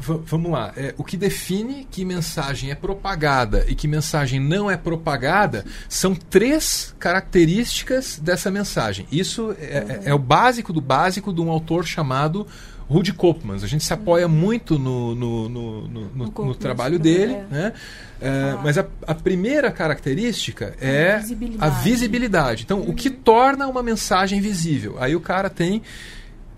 V 0.00 0.18
vamos 0.24 0.50
lá. 0.50 0.72
É, 0.76 0.92
o 0.98 1.04
que 1.04 1.16
define 1.16 1.86
que 1.88 2.04
mensagem 2.04 2.72
é 2.72 2.74
propagada 2.74 3.64
e 3.68 3.74
que 3.76 3.86
mensagem 3.86 4.40
não 4.40 4.68
é 4.68 4.76
propagada 4.76 5.64
são 5.88 6.12
três 6.12 6.92
características 6.98 8.18
dessa 8.18 8.50
mensagem. 8.50 9.06
Isso 9.12 9.54
é, 9.60 9.78
uhum. 9.78 10.02
é 10.06 10.14
o 10.14 10.18
básico 10.18 10.72
do 10.72 10.80
básico 10.80 11.32
de 11.32 11.40
um 11.40 11.48
autor 11.48 11.86
chamado 11.86 12.48
Rudy 12.88 13.12
Kopmans. 13.12 13.62
A 13.62 13.68
gente 13.68 13.84
se 13.84 13.92
apoia 13.92 14.26
muito 14.26 14.76
no, 14.76 15.14
no, 15.14 15.48
no, 15.48 15.88
no, 15.88 16.00
no, 16.16 16.44
no 16.46 16.54
trabalho 16.56 16.98
dele. 16.98 17.34
É. 17.34 17.46
Né? 17.48 17.72
É, 18.20 18.28
ah. 18.28 18.60
Mas 18.64 18.76
a, 18.76 18.84
a, 19.06 19.14
primeira 19.14 19.70
característica 19.70 20.74
é 20.80 21.14
a 21.14 21.18
visibilidade. 21.18 21.64
A 21.64 21.68
visibilidade. 21.78 22.62
Então, 22.64 22.80
uhum. 22.80 22.90
o 22.90 22.94
que 22.94 23.08
torna 23.08 23.68
uma 23.68 23.84
mensagem 23.84 24.40
visível? 24.40 24.96
Aí 24.98 25.14
o 25.14 25.20
cara 25.20 25.48
tem 25.48 25.80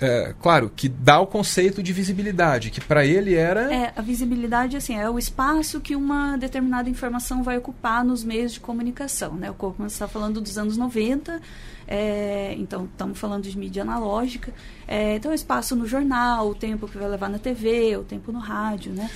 é, 0.00 0.34
claro, 0.40 0.70
que 0.74 0.88
dá 0.88 1.18
o 1.18 1.26
conceito 1.26 1.82
de 1.82 1.92
visibilidade, 1.92 2.70
que 2.70 2.80
para 2.80 3.04
ele 3.04 3.34
era. 3.34 3.72
É, 3.72 3.92
a 3.96 4.02
visibilidade 4.02 4.76
assim, 4.76 4.96
é 4.96 5.11
o 5.11 5.18
espaço 5.18 5.80
que 5.80 5.96
uma 5.96 6.37
determinada 6.37 6.88
informação 6.88 7.42
vai 7.42 7.58
ocupar 7.58 8.04
nos 8.04 8.22
meios 8.22 8.52
de 8.52 8.61
comunicação. 8.61 9.34
Né? 9.34 9.50
O 9.50 9.54
Kopman 9.54 9.88
está 9.88 10.06
falando 10.06 10.40
dos 10.40 10.56
anos 10.56 10.76
90, 10.76 11.40
é, 11.87 12.54
então 12.58 12.84
estamos 12.84 13.18
falando 13.18 13.42
de 13.42 13.58
mídia 13.58 13.82
analógica. 13.82 14.52
É, 14.87 15.16
então, 15.16 15.32
o 15.32 15.34
espaço 15.34 15.74
no 15.74 15.87
jornal, 15.87 16.50
o 16.50 16.54
tempo 16.54 16.87
que 16.87 16.96
vai 16.96 17.08
levar 17.08 17.28
na 17.28 17.38
TV, 17.38 17.96
o 17.96 18.04
tempo 18.04 18.30
no 18.30 18.38
rádio. 18.38 18.92
Né? 18.92 19.11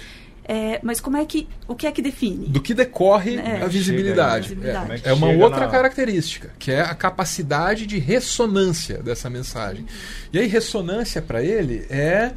É, 0.44 0.80
mas 0.82 1.00
como 1.00 1.16
é 1.16 1.24
que 1.24 1.48
o 1.68 1.74
que 1.74 1.86
é 1.86 1.92
que 1.92 2.02
define? 2.02 2.48
Do 2.48 2.60
que 2.60 2.74
decorre 2.74 3.36
é. 3.36 3.62
a 3.62 3.66
visibilidade? 3.68 4.48
visibilidade. 4.48 5.02
É, 5.04 5.10
é, 5.10 5.12
uma 5.12 5.28
outra 5.28 5.60
na... 5.60 5.68
característica, 5.68 6.50
que 6.58 6.72
é 6.72 6.80
a 6.80 6.94
capacidade 6.94 7.86
de 7.86 7.98
ressonância 7.98 8.98
dessa 9.02 9.30
mensagem. 9.30 9.86
E 10.32 10.38
aí 10.38 10.46
ressonância 10.46 11.22
para 11.22 11.42
ele 11.42 11.86
é 11.88 12.32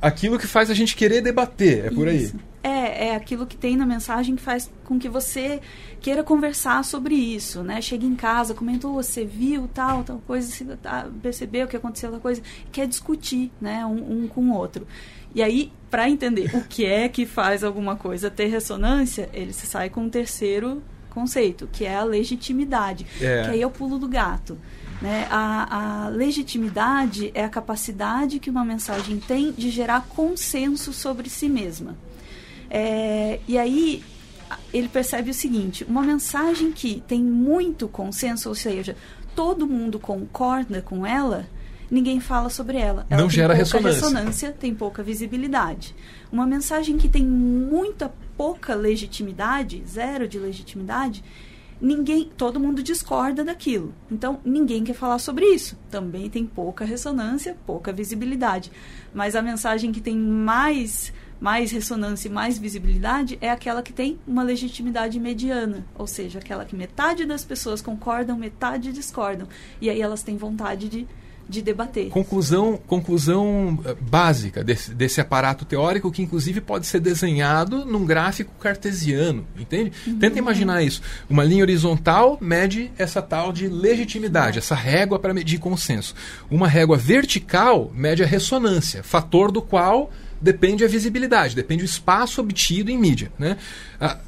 aquilo 0.00 0.38
que 0.38 0.46
faz 0.46 0.70
a 0.70 0.74
gente 0.74 0.96
querer 0.96 1.20
debater, 1.20 1.86
é 1.86 1.90
por 1.90 2.08
Isso. 2.08 2.36
aí. 2.36 2.54
É, 2.62 3.08
é 3.08 3.14
aquilo 3.14 3.46
que 3.46 3.58
tem 3.58 3.76
na 3.76 3.84
mensagem 3.84 4.36
que 4.36 4.42
faz 4.42 4.70
com 4.84 4.98
que 4.98 5.06
você 5.06 5.60
queira 6.00 6.24
conversar 6.24 6.82
sobre 6.82 7.14
isso, 7.14 7.62
né? 7.62 7.82
Chega 7.82 8.06
em 8.06 8.16
casa, 8.16 8.54
comentou, 8.54 8.94
você 8.94 9.22
viu 9.22 9.68
tal, 9.68 10.02
tal 10.02 10.18
coisa, 10.26 10.78
tá, 10.82 11.06
percebeu 11.22 11.66
o 11.66 11.68
que 11.68 11.76
aconteceu, 11.76 12.10
tal 12.10 12.20
coisa, 12.20 12.40
quer 12.72 12.86
discutir, 12.86 13.52
né, 13.60 13.84
um, 13.84 14.24
um 14.24 14.28
com 14.28 14.42
o 14.48 14.54
outro. 14.54 14.86
E 15.34 15.42
aí, 15.42 15.72
para 15.90 16.08
entender 16.08 16.54
o 16.54 16.62
que 16.62 16.84
é 16.84 17.08
que 17.08 17.26
faz 17.26 17.64
alguma 17.64 17.96
coisa 17.96 18.30
ter 18.30 18.46
ressonância, 18.46 19.28
ele 19.32 19.52
se 19.52 19.66
sai 19.66 19.90
com 19.90 20.02
um 20.02 20.10
terceiro 20.10 20.82
conceito, 21.10 21.68
que 21.72 21.84
é 21.84 21.96
a 21.96 22.04
legitimidade. 22.04 23.06
É. 23.20 23.42
Que 23.42 23.50
aí 23.50 23.62
é 23.62 23.66
o 23.66 23.70
pulo 23.70 23.98
do 23.98 24.08
gato. 24.08 24.58
Né? 25.00 25.26
A, 25.30 26.06
a, 26.06 26.08
legitimidade 26.08 27.30
é 27.34 27.44
a 27.44 27.48
capacidade 27.48 28.38
que 28.38 28.50
uma 28.50 28.64
mensagem 28.64 29.18
tem 29.18 29.52
de 29.52 29.70
gerar 29.70 30.06
consenso 30.08 30.92
sobre 30.92 31.28
si 31.28 31.48
mesma. 31.48 31.96
É, 32.70 33.40
e 33.46 33.58
aí 33.58 34.02
ele 34.72 34.88
percebe 34.88 35.30
o 35.30 35.34
seguinte: 35.34 35.84
uma 35.84 36.02
mensagem 36.02 36.72
que 36.72 37.02
tem 37.06 37.22
muito 37.22 37.88
consenso, 37.88 38.48
ou 38.48 38.54
seja, 38.54 38.96
todo 39.34 39.66
mundo 39.66 39.98
concorda 39.98 40.80
com 40.80 41.06
ela, 41.06 41.46
ninguém 41.90 42.20
fala 42.20 42.48
sobre 42.48 42.78
ela. 42.78 43.06
ela 43.08 43.22
não 43.22 43.30
gera 43.30 43.54
ressonância. 43.54 44.06
ressonância, 44.06 44.52
tem 44.52 44.74
pouca 44.74 45.02
visibilidade. 45.02 45.94
Uma 46.30 46.46
mensagem 46.46 46.96
que 46.96 47.08
tem 47.08 47.24
muita 47.24 48.12
pouca 48.36 48.74
legitimidade, 48.74 49.82
zero 49.86 50.26
de 50.26 50.38
legitimidade, 50.38 51.22
ninguém, 51.80 52.30
todo 52.36 52.58
mundo 52.58 52.82
discorda 52.82 53.44
daquilo. 53.44 53.94
Então, 54.10 54.40
ninguém 54.44 54.84
quer 54.84 54.94
falar 54.94 55.18
sobre 55.18 55.46
isso. 55.46 55.76
Também 55.90 56.30
tem 56.30 56.46
pouca 56.46 56.84
ressonância, 56.84 57.56
pouca 57.66 57.92
visibilidade. 57.92 58.72
Mas 59.12 59.36
a 59.36 59.42
mensagem 59.42 59.92
que 59.92 60.00
tem 60.00 60.16
mais 60.16 61.12
mais 61.40 61.72
ressonância 61.72 62.28
e 62.28 62.30
mais 62.30 62.58
visibilidade 62.58 63.36
é 63.38 63.50
aquela 63.50 63.82
que 63.82 63.92
tem 63.92 64.18
uma 64.26 64.42
legitimidade 64.42 65.20
mediana, 65.20 65.84
ou 65.94 66.06
seja, 66.06 66.38
aquela 66.38 66.64
que 66.64 66.74
metade 66.74 67.26
das 67.26 67.44
pessoas 67.44 67.82
concordam, 67.82 68.38
metade 68.38 68.92
discordam, 68.92 69.46
e 69.78 69.90
aí 69.90 70.00
elas 70.00 70.22
têm 70.22 70.38
vontade 70.38 70.88
de 70.88 71.06
de 71.48 71.62
debater. 71.62 72.08
Conclusão, 72.08 72.78
conclusão 72.86 73.78
eh, 73.84 73.94
básica 74.00 74.64
desse, 74.64 74.94
desse 74.94 75.20
aparato 75.20 75.64
teórico 75.64 76.10
que 76.10 76.22
inclusive 76.22 76.60
pode 76.60 76.86
ser 76.86 77.00
desenhado 77.00 77.84
num 77.84 78.04
gráfico 78.04 78.52
cartesiano, 78.58 79.46
entende? 79.58 79.92
Uhum. 80.06 80.18
Tenta 80.18 80.38
imaginar 80.38 80.82
isso. 80.82 81.02
Uma 81.28 81.44
linha 81.44 81.62
horizontal 81.62 82.38
mede 82.40 82.90
essa 82.98 83.20
tal 83.20 83.52
de 83.52 83.68
legitimidade, 83.68 84.58
essa 84.58 84.74
régua 84.74 85.18
para 85.18 85.34
medir 85.34 85.58
consenso. 85.58 86.14
Uma 86.50 86.68
régua 86.68 86.96
vertical 86.96 87.90
mede 87.94 88.22
a 88.22 88.26
ressonância, 88.26 89.02
fator 89.02 89.50
do 89.52 89.60
qual 89.60 90.10
depende 90.40 90.84
a 90.84 90.88
visibilidade, 90.88 91.56
depende 91.56 91.82
o 91.82 91.86
espaço 91.86 92.40
obtido 92.40 92.90
em 92.90 92.98
mídia, 92.98 93.32
né? 93.38 93.56
Ah, 94.00 94.18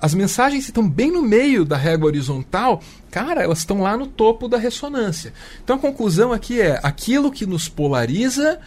as 0.00 0.14
mensagens 0.14 0.64
que 0.64 0.70
estão 0.70 0.88
bem 0.88 1.10
no 1.10 1.22
meio 1.22 1.64
da 1.64 1.76
régua 1.76 2.06
horizontal, 2.06 2.82
cara, 3.10 3.42
elas 3.42 3.58
estão 3.58 3.80
lá 3.80 3.96
no 3.96 4.06
topo 4.06 4.48
da 4.48 4.58
ressonância. 4.58 5.32
Então 5.62 5.76
a 5.76 5.78
conclusão 5.78 6.32
aqui 6.32 6.60
é: 6.60 6.78
aquilo 6.82 7.30
que 7.30 7.46
nos 7.46 7.68
polariza 7.68 8.58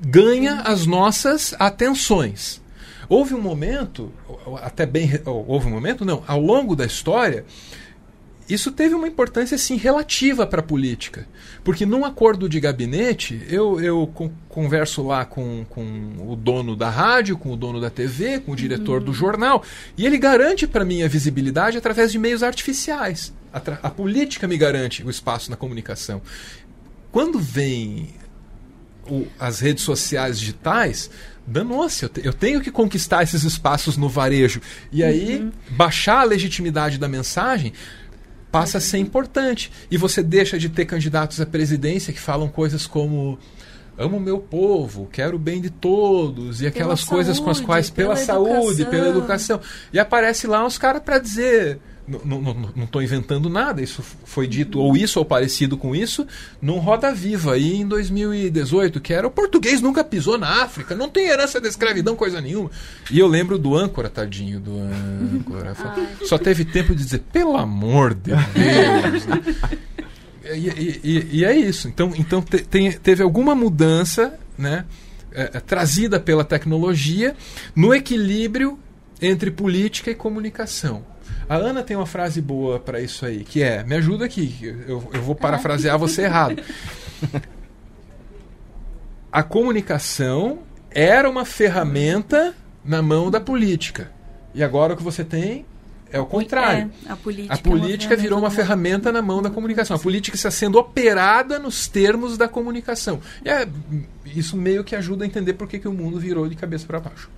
ganha 0.00 0.60
as 0.60 0.86
nossas 0.86 1.54
atenções. 1.58 2.60
Houve 3.08 3.34
um 3.34 3.40
momento, 3.40 4.12
até 4.62 4.84
bem. 4.84 5.10
Houve 5.24 5.66
um 5.66 5.70
momento, 5.70 6.04
não, 6.04 6.22
ao 6.26 6.40
longo 6.40 6.74
da 6.74 6.84
história, 6.84 7.44
isso 8.48 8.70
teve 8.70 8.94
uma 8.94 9.08
importância 9.08 9.58
sim 9.58 9.76
relativa 9.76 10.46
para 10.46 10.60
a 10.60 10.62
política. 10.62 11.26
Porque 11.64 11.84
num 11.84 12.04
acordo 12.04 12.48
de 12.48 12.60
gabinete, 12.60 13.42
eu, 13.48 13.80
eu 13.80 14.12
converso 14.48 15.02
lá 15.02 15.24
com, 15.24 15.64
com 15.68 15.82
o 16.28 16.36
dono 16.36 16.76
da 16.76 16.88
rádio, 16.88 17.36
com 17.36 17.52
o 17.52 17.56
dono 17.56 17.80
da 17.80 17.90
TV, 17.90 18.38
com 18.38 18.52
o 18.52 18.56
diretor 18.56 19.00
uhum. 19.00 19.06
do 19.06 19.12
jornal, 19.12 19.64
e 19.98 20.06
ele 20.06 20.16
garante 20.16 20.66
para 20.66 20.84
mim 20.84 21.02
a 21.02 21.08
visibilidade 21.08 21.76
através 21.76 22.12
de 22.12 22.18
meios 22.18 22.42
artificiais. 22.42 23.34
A, 23.52 23.58
a 23.82 23.90
política 23.90 24.46
me 24.46 24.56
garante 24.56 25.02
o 25.02 25.10
espaço 25.10 25.50
na 25.50 25.56
comunicação. 25.56 26.22
Quando 27.10 27.40
vem 27.40 28.14
o, 29.10 29.26
as 29.40 29.58
redes 29.58 29.82
sociais 29.82 30.38
digitais, 30.38 31.10
danou-se, 31.46 32.04
eu, 32.04 32.08
te, 32.08 32.24
eu, 32.24 32.32
tenho 32.32 32.60
que 32.60 32.70
conquistar 32.70 33.22
esses 33.22 33.42
espaços 33.42 33.96
no 33.96 34.08
varejo. 34.08 34.60
E 34.92 35.02
aí, 35.02 35.38
uhum. 35.38 35.52
baixar 35.70 36.20
a 36.20 36.24
legitimidade 36.24 36.98
da 36.98 37.08
mensagem 37.08 37.72
passa 38.56 38.78
a 38.78 38.80
ser 38.80 38.96
importante. 38.96 39.70
E 39.90 39.98
você 39.98 40.22
deixa 40.22 40.58
de 40.58 40.70
ter 40.70 40.86
candidatos 40.86 41.38
à 41.42 41.44
presidência 41.44 42.10
que 42.10 42.18
falam 42.18 42.48
coisas 42.48 42.86
como 42.86 43.38
amo 43.98 44.18
meu 44.18 44.38
povo, 44.38 45.06
quero 45.12 45.36
o 45.36 45.38
bem 45.38 45.60
de 45.60 45.68
todos, 45.68 46.62
e 46.62 46.66
aquelas 46.66 47.02
Pela 47.04 47.16
coisas 47.16 47.38
com 47.38 47.50
as 47.50 47.58
saúde, 47.58 47.66
quais, 47.66 47.90
pela, 47.90 48.14
pela 48.14 48.24
saúde, 48.26 48.82
educação. 48.82 48.90
pela 48.90 49.08
educação. 49.08 49.60
E 49.92 49.98
aparece 49.98 50.46
lá 50.46 50.66
os 50.66 50.78
caras 50.78 51.02
para 51.02 51.18
dizer. 51.18 51.78
Não 52.08 52.84
estou 52.84 53.02
inventando 53.02 53.48
nada, 53.50 53.82
isso 53.82 54.00
foi 54.24 54.46
dito, 54.46 54.78
ou 54.78 54.96
isso, 54.96 55.18
ou 55.18 55.24
parecido 55.24 55.76
com 55.76 55.94
isso, 55.94 56.24
num 56.62 56.78
Roda 56.78 57.12
Viva 57.12 57.54
aí 57.54 57.74
em 57.80 57.86
2018, 57.86 59.00
que 59.00 59.12
era 59.12 59.26
o 59.26 59.30
português 59.30 59.80
nunca 59.80 60.04
pisou 60.04 60.38
na 60.38 60.62
África, 60.62 60.94
não 60.94 61.08
tem 61.08 61.26
herança 61.26 61.60
da 61.60 61.68
escravidão, 61.68 62.14
coisa 62.14 62.40
nenhuma. 62.40 62.70
E 63.10 63.18
eu 63.18 63.26
lembro 63.26 63.58
do 63.58 63.74
âncora, 63.74 64.08
tadinho 64.08 64.60
do 64.60 64.72
âncora. 64.78 65.74
Só 66.26 66.38
teve 66.38 66.64
tempo 66.64 66.94
de 66.94 67.02
dizer, 67.02 67.24
pelo 67.32 67.56
amor 67.56 68.14
de 68.14 68.30
Deus. 68.32 69.26
e- 70.54 71.00
e- 71.02 71.28
e 71.38 71.44
é 71.44 71.56
isso. 71.56 71.88
Então, 71.88 72.12
então 72.16 72.40
te- 72.40 72.62
tem- 72.62 72.92
teve 72.92 73.22
alguma 73.22 73.54
mudança 73.54 74.38
né, 74.56 74.84
é, 75.32 75.42
é, 75.54 75.60
trazida 75.60 76.20
pela 76.20 76.44
tecnologia 76.44 77.34
no 77.74 77.92
equilíbrio 77.92 78.78
entre 79.20 79.50
política 79.50 80.10
e 80.10 80.14
comunicação. 80.14 81.04
A 81.48 81.54
Ana 81.54 81.82
tem 81.82 81.96
uma 81.96 82.06
frase 82.06 82.40
boa 82.40 82.80
para 82.80 83.00
isso 83.00 83.24
aí, 83.24 83.44
que 83.44 83.62
é: 83.62 83.84
me 83.84 83.94
ajuda 83.94 84.24
aqui, 84.24 84.56
eu, 84.86 85.08
eu 85.12 85.22
vou 85.22 85.34
parafrasear 85.34 85.98
você 85.98 86.22
errado. 86.22 86.60
A 89.30 89.42
comunicação 89.42 90.60
era 90.90 91.28
uma 91.28 91.44
ferramenta 91.44 92.54
na 92.84 93.02
mão 93.02 93.30
da 93.30 93.40
política. 93.40 94.10
E 94.54 94.64
agora 94.64 94.94
o 94.94 94.96
que 94.96 95.02
você 95.02 95.22
tem 95.22 95.66
é 96.10 96.18
o 96.18 96.24
contrário. 96.24 96.90
É, 97.06 97.12
a 97.12 97.16
política, 97.16 97.54
A 97.54 97.58
política 97.58 98.14
é 98.14 98.16
uma 98.16 98.22
virou 98.22 98.38
uma 98.38 98.50
ferramenta 98.50 99.12
na 99.12 99.20
mão 99.20 99.42
da 99.42 99.50
comunicação. 99.50 99.96
A 99.96 100.00
política 100.00 100.36
está 100.36 100.50
sendo 100.50 100.78
operada 100.78 101.58
nos 101.58 101.86
termos 101.86 102.38
da 102.38 102.48
comunicação. 102.48 103.20
E 103.44 103.50
é, 103.50 103.68
isso 104.24 104.56
meio 104.56 104.82
que 104.82 104.96
ajuda 104.96 105.24
a 105.24 105.26
entender 105.26 105.52
por 105.52 105.68
que, 105.68 105.78
que 105.78 105.88
o 105.88 105.92
mundo 105.92 106.18
virou 106.18 106.48
de 106.48 106.54
cabeça 106.54 106.86
para 106.86 107.00
baixo. 107.00 107.28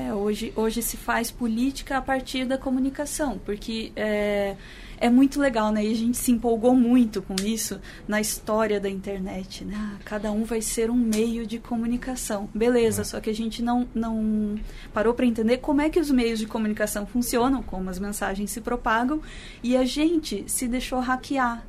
É, 0.00 0.14
hoje, 0.14 0.52
hoje 0.56 0.80
se 0.80 0.96
faz 0.96 1.30
política 1.30 1.98
a 1.98 2.00
partir 2.00 2.46
da 2.46 2.56
comunicação, 2.56 3.38
porque 3.44 3.92
é, 3.94 4.56
é 4.98 5.10
muito 5.10 5.38
legal, 5.38 5.70
né? 5.70 5.84
E 5.84 5.92
a 5.92 5.94
gente 5.94 6.16
se 6.16 6.32
empolgou 6.32 6.74
muito 6.74 7.20
com 7.20 7.34
isso 7.44 7.78
na 8.08 8.18
história 8.20 8.80
da 8.80 8.88
internet, 8.88 9.64
né? 9.64 9.74
Ah, 9.76 9.98
cada 10.04 10.32
um 10.32 10.44
vai 10.44 10.62
ser 10.62 10.90
um 10.90 10.96
meio 10.96 11.46
de 11.46 11.58
comunicação. 11.58 12.48
Beleza, 12.54 13.04
só 13.04 13.20
que 13.20 13.28
a 13.28 13.34
gente 13.34 13.62
não, 13.62 13.86
não 13.94 14.58
parou 14.92 15.12
para 15.12 15.26
entender 15.26 15.58
como 15.58 15.82
é 15.82 15.90
que 15.90 16.00
os 16.00 16.10
meios 16.10 16.38
de 16.38 16.46
comunicação 16.46 17.04
funcionam, 17.06 17.62
como 17.62 17.90
as 17.90 17.98
mensagens 17.98 18.50
se 18.50 18.60
propagam, 18.60 19.20
e 19.62 19.76
a 19.76 19.84
gente 19.84 20.44
se 20.46 20.66
deixou 20.66 21.00
hackear. 21.00 21.62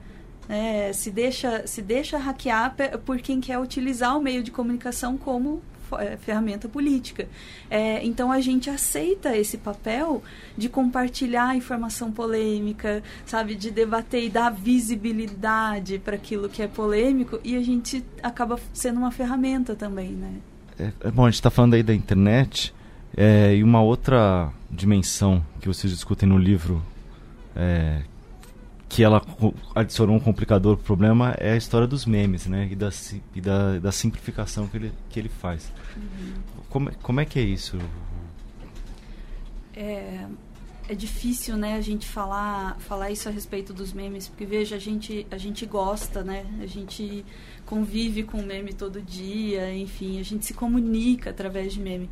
né? 0.47 0.93
se 0.93 1.11
deixa 1.11 1.67
se 1.67 1.81
deixa 1.81 2.17
hackear 2.17 2.75
por 3.05 3.19
quem 3.19 3.41
quer 3.41 3.59
utilizar 3.59 4.17
o 4.17 4.21
meio 4.21 4.41
de 4.41 4.51
comunicação 4.51 5.17
como 5.17 5.61
ferramenta 6.19 6.67
política. 6.67 7.27
É, 7.69 8.03
então 8.05 8.31
a 8.31 8.39
gente 8.39 8.69
aceita 8.69 9.35
esse 9.35 9.57
papel 9.57 10.23
de 10.57 10.69
compartilhar 10.69 11.55
informação 11.55 12.11
polêmica, 12.11 13.03
sabe, 13.25 13.55
de 13.55 13.71
debater 13.71 14.23
e 14.23 14.29
dar 14.29 14.49
visibilidade 14.49 15.99
para 15.99 16.15
aquilo 16.15 16.49
que 16.49 16.61
é 16.61 16.67
polêmico 16.67 17.39
e 17.43 17.55
a 17.55 17.61
gente 17.61 18.03
acaba 18.21 18.59
sendo 18.73 18.99
uma 18.99 19.11
ferramenta 19.11 19.75
também, 19.75 20.09
né? 20.09 20.33
É, 20.79 20.91
é 21.07 21.11
bom, 21.11 21.25
a 21.25 21.29
gente 21.29 21.35
está 21.35 21.49
falando 21.49 21.73
aí 21.73 21.83
da 21.83 21.93
internet 21.93 22.73
é, 23.15 23.55
e 23.55 23.63
uma 23.63 23.81
outra 23.81 24.51
dimensão 24.69 25.45
que 25.59 25.67
vocês 25.67 25.91
discutem 25.91 26.27
no 26.27 26.37
livro 26.37 26.81
é, 27.55 28.01
que 28.91 29.03
ela 29.03 29.21
adicionou 29.73 30.17
um 30.17 30.19
complicador 30.19 30.75
pro 30.75 30.85
problema 30.85 31.33
é 31.39 31.53
a 31.53 31.55
história 31.55 31.87
dos 31.87 32.05
memes, 32.05 32.45
né? 32.45 32.67
E 32.69 32.75
da, 32.75 32.89
e 33.33 33.39
da, 33.39 33.79
da 33.79 33.91
simplificação 33.91 34.67
que 34.67 34.75
ele, 34.75 34.91
que 35.09 35.17
ele 35.17 35.29
faz. 35.29 35.71
Como, 36.69 36.89
é- 36.89 36.93
como 37.01 37.21
é 37.21 37.25
que 37.25 37.39
é 37.39 37.41
isso? 37.41 37.79
É, 39.73 40.25
é 40.89 40.93
difícil, 40.93 41.55
né, 41.55 41.75
a 41.75 41.81
gente 41.81 42.05
falar, 42.05 42.77
falar 42.79 43.09
isso 43.11 43.29
a 43.29 43.31
respeito 43.31 43.71
dos 43.71 43.93
memes, 43.93 44.27
porque 44.27 44.45
veja, 44.45 44.75
a 44.75 44.79
gente, 44.79 45.25
a 45.31 45.37
gente 45.37 45.65
gosta, 45.65 46.21
né? 46.21 46.45
A 46.61 46.65
gente 46.65 47.23
convive 47.65 48.23
com 48.23 48.41
meme 48.41 48.73
todo 48.73 49.01
dia, 49.01 49.73
enfim, 49.73 50.19
a 50.19 50.23
gente 50.23 50.45
se 50.45 50.53
comunica 50.53 51.29
através 51.29 51.71
de 51.73 51.79
meme. 51.79 52.09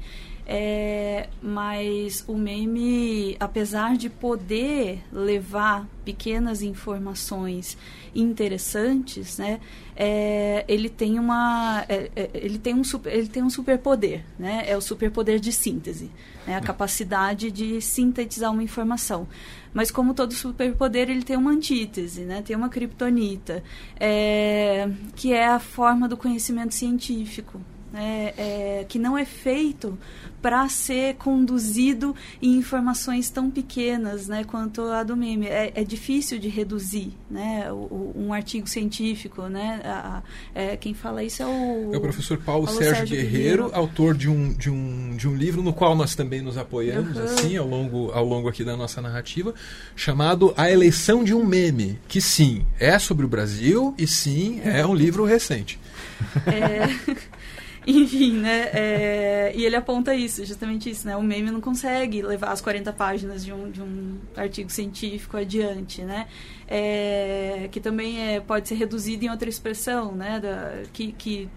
É, 0.51 1.29
mas 1.43 2.23
o 2.27 2.35
meme, 2.35 3.37
apesar 3.39 3.95
de 3.95 4.09
poder 4.09 5.03
levar 5.13 5.87
pequenas 6.03 6.63
informações 6.63 7.77
interessantes, 8.15 9.37
né, 9.37 9.59
é, 9.95 10.65
ele 10.67 10.89
tem 10.89 11.19
uma, 11.19 11.85
é, 11.87 12.09
é, 12.15 12.29
ele 12.33 12.57
tem 12.57 12.73
um 12.73 12.83
super, 12.83 13.13
ele 13.13 13.27
tem 13.27 13.43
um 13.43 13.49
superpoder, 13.51 14.25
né, 14.39 14.63
é 14.65 14.75
o 14.75 14.81
superpoder 14.81 15.39
de 15.39 15.51
síntese, 15.51 16.09
né, 16.47 16.55
a 16.55 16.61
capacidade 16.61 17.51
de 17.51 17.79
sintetizar 17.79 18.51
uma 18.51 18.63
informação. 18.63 19.27
Mas 19.71 19.91
como 19.91 20.15
todo 20.15 20.33
superpoder, 20.33 21.11
ele 21.11 21.21
tem 21.21 21.37
uma 21.37 21.51
antítese, 21.51 22.21
né, 22.21 22.41
tem 22.41 22.55
uma 22.55 22.69
criptonita, 22.69 23.63
é, 23.99 24.89
que 25.15 25.31
é 25.31 25.45
a 25.45 25.59
forma 25.59 26.09
do 26.09 26.17
conhecimento 26.17 26.73
científico, 26.73 27.61
né, 27.91 28.33
é, 28.37 28.85
que 28.87 28.97
não 28.99 29.17
é 29.17 29.25
feito 29.25 29.97
para 30.41 30.67
ser 30.69 31.15
conduzido 31.15 32.15
em 32.41 32.53
informações 32.55 33.29
tão 33.29 33.49
pequenas 33.51 34.27
né, 34.27 34.43
quanto 34.45 34.81
a 34.83 35.03
do 35.03 35.17
meme. 35.17 35.47
É, 35.47 35.71
é 35.75 35.83
difícil 35.83 36.39
de 36.39 36.47
reduzir 36.47 37.11
né, 37.29 37.69
o, 37.71 37.75
o- 37.75 38.13
um 38.15 38.33
artigo 38.33 38.67
científico. 38.69 39.43
Né, 39.47 39.81
a- 39.83 39.89
a- 40.17 40.23
é, 40.59 40.77
quem 40.77 40.93
fala 40.93 41.23
isso 41.23 41.43
é 41.43 41.45
o... 41.45 41.91
É 41.93 41.97
o 41.97 42.01
professor 42.01 42.37
Paulo, 42.37 42.65
Paulo 42.67 42.79
Sérgio, 42.79 42.95
Sérgio 43.07 43.17
Guerreiro, 43.17 43.63
Guerreiro. 43.65 43.71
autor 43.75 44.15
de 44.15 44.29
um, 44.29 44.53
de, 44.53 44.69
um, 44.69 45.15
de 45.17 45.27
um 45.27 45.35
livro 45.35 45.61
no 45.61 45.73
qual 45.73 45.95
nós 45.95 46.15
também 46.15 46.41
nos 46.41 46.57
apoiamos 46.57 47.17
Uhum. 47.17 47.23
assim 47.23 47.57
ao 47.57 47.67
longo, 47.67 48.11
ao 48.11 48.23
longo 48.25 48.47
aqui 48.47 48.63
da 48.63 48.77
nossa 48.77 49.01
narrativa, 49.01 49.53
chamado 49.95 50.53
A 50.55 50.69
Eleição 50.71 51.23
de 51.23 51.33
um 51.33 51.45
Meme, 51.45 51.99
que 52.07 52.21
sim, 52.21 52.65
é 52.79 52.97
sobre 52.99 53.25
o 53.25 53.29
Brasil 53.29 53.93
e 53.97 54.07
sim, 54.07 54.61
é 54.63 54.85
um 54.85 54.93
livro 54.95 55.25
recente. 55.25 55.79
É, 56.45 57.15
enfim, 57.87 58.33
né? 58.33 58.69
é, 58.73 59.51
e 59.55 59.65
ele 59.65 59.75
aponta 59.75 60.13
isso, 60.13 60.45
justamente 60.45 60.89
isso, 60.89 61.07
né? 61.07 61.15
O 61.15 61.23
meme 61.23 61.51
não 61.51 61.61
consegue 61.61 62.21
levar 62.21 62.51
as 62.51 62.61
40 62.61 62.91
páginas 62.93 63.43
de 63.43 63.53
um, 63.53 63.69
de 63.69 63.81
um 63.81 64.17
artigo 64.35 64.69
científico 64.69 65.37
adiante, 65.37 66.01
né? 66.03 66.27
É, 66.67 67.67
que 67.71 67.79
também 67.79 68.35
é, 68.35 68.39
pode 68.39 68.67
ser 68.67 68.75
reduzido 68.75 69.25
em 69.25 69.29
outra 69.29 69.49
expressão, 69.49 70.13
né? 70.13 70.39
Da, 70.39 70.83
que, 70.93 71.11
que, 71.13 71.49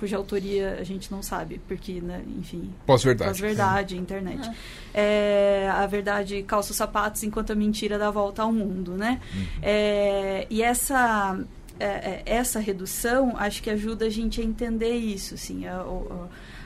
cuja 0.00 0.16
autoria 0.16 0.78
a 0.80 0.82
gente 0.82 1.12
não 1.12 1.22
sabe, 1.22 1.60
porque, 1.68 2.00
né? 2.00 2.22
enfim, 2.38 2.72
Pós-verdade. 2.86 3.30
pós-verdade, 3.30 3.96
internet. 3.98 4.50
É, 4.94 5.68
a 5.70 5.86
verdade 5.86 6.42
calça 6.42 6.70
os 6.70 6.76
sapatos 6.76 7.22
enquanto 7.22 7.52
a 7.52 7.54
mentira 7.54 7.98
dá 7.98 8.08
a 8.08 8.10
volta 8.10 8.42
ao 8.42 8.50
mundo, 8.50 8.96
né? 8.96 9.20
É, 9.62 10.46
e 10.48 10.62
essa 10.62 11.38
é, 11.80 11.84
é, 11.84 12.22
essa 12.26 12.60
redução 12.60 13.34
acho 13.36 13.62
que 13.62 13.70
ajuda 13.70 14.06
a 14.06 14.10
gente 14.10 14.40
a 14.40 14.44
entender 14.44 14.94
isso, 14.94 15.34
assim, 15.34 15.66
a, 15.66 15.84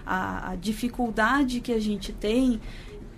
a, 0.05 0.51
a 0.51 0.57
dificuldade 0.57 1.61
que 1.61 1.73
a 1.73 1.81
gente 1.81 2.13
tem 2.13 2.61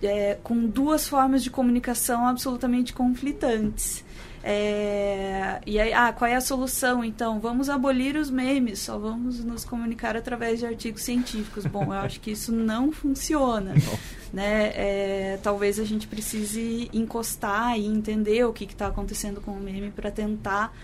é, 0.03 0.39
com 0.43 0.67
duas 0.67 1.09
formas 1.09 1.43
de 1.43 1.51
comunicação 1.51 2.27
absolutamente 2.27 2.93
conflitantes. 2.93 4.05
É, 4.49 5.61
e 5.67 5.81
aí, 5.81 5.93
ah, 5.93 6.13
qual 6.13 6.31
é 6.31 6.37
a 6.37 6.41
solução? 6.41 7.05
Então, 7.05 7.41
vamos 7.41 7.69
abolir 7.69 8.17
os 8.17 8.31
memes, 8.31 8.79
só 8.79 8.97
vamos 8.97 9.43
nos 9.43 9.65
comunicar 9.65 10.17
através 10.17 10.61
de 10.61 10.67
artigos 10.67 11.03
científicos. 11.03 11.67
Bom, 11.67 11.87
eu 11.87 11.99
acho 11.99 12.21
que 12.21 12.31
isso 12.31 12.53
não 12.53 12.93
funciona. 12.93 13.75
Né? 14.33 14.73
É, 14.75 15.39
talvez 15.43 15.79
a 15.79 15.85
gente 15.85 16.07
precise 16.07 16.91
encostar 16.93 17.79
e 17.79 17.87
entender 17.87 18.45
o 18.45 18.53
que 18.53 18.65
está 18.65 18.89
acontecendo 18.89 19.41
com 19.41 19.53
o 19.53 19.61
meme 19.61 19.91
para 19.91 20.11
tentar 20.11 20.77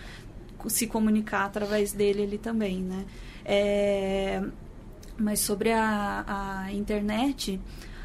se 0.68 0.86
comunicar 0.86 1.44
através 1.44 1.92
dele 1.92 2.22
ali 2.22 2.38
também. 2.38 2.80
Né? 2.82 3.04
É, 3.44 4.42
mas 5.18 5.40
sobre 5.40 5.70
a, 5.72 6.24
a 6.66 6.72
internet, 6.72 7.60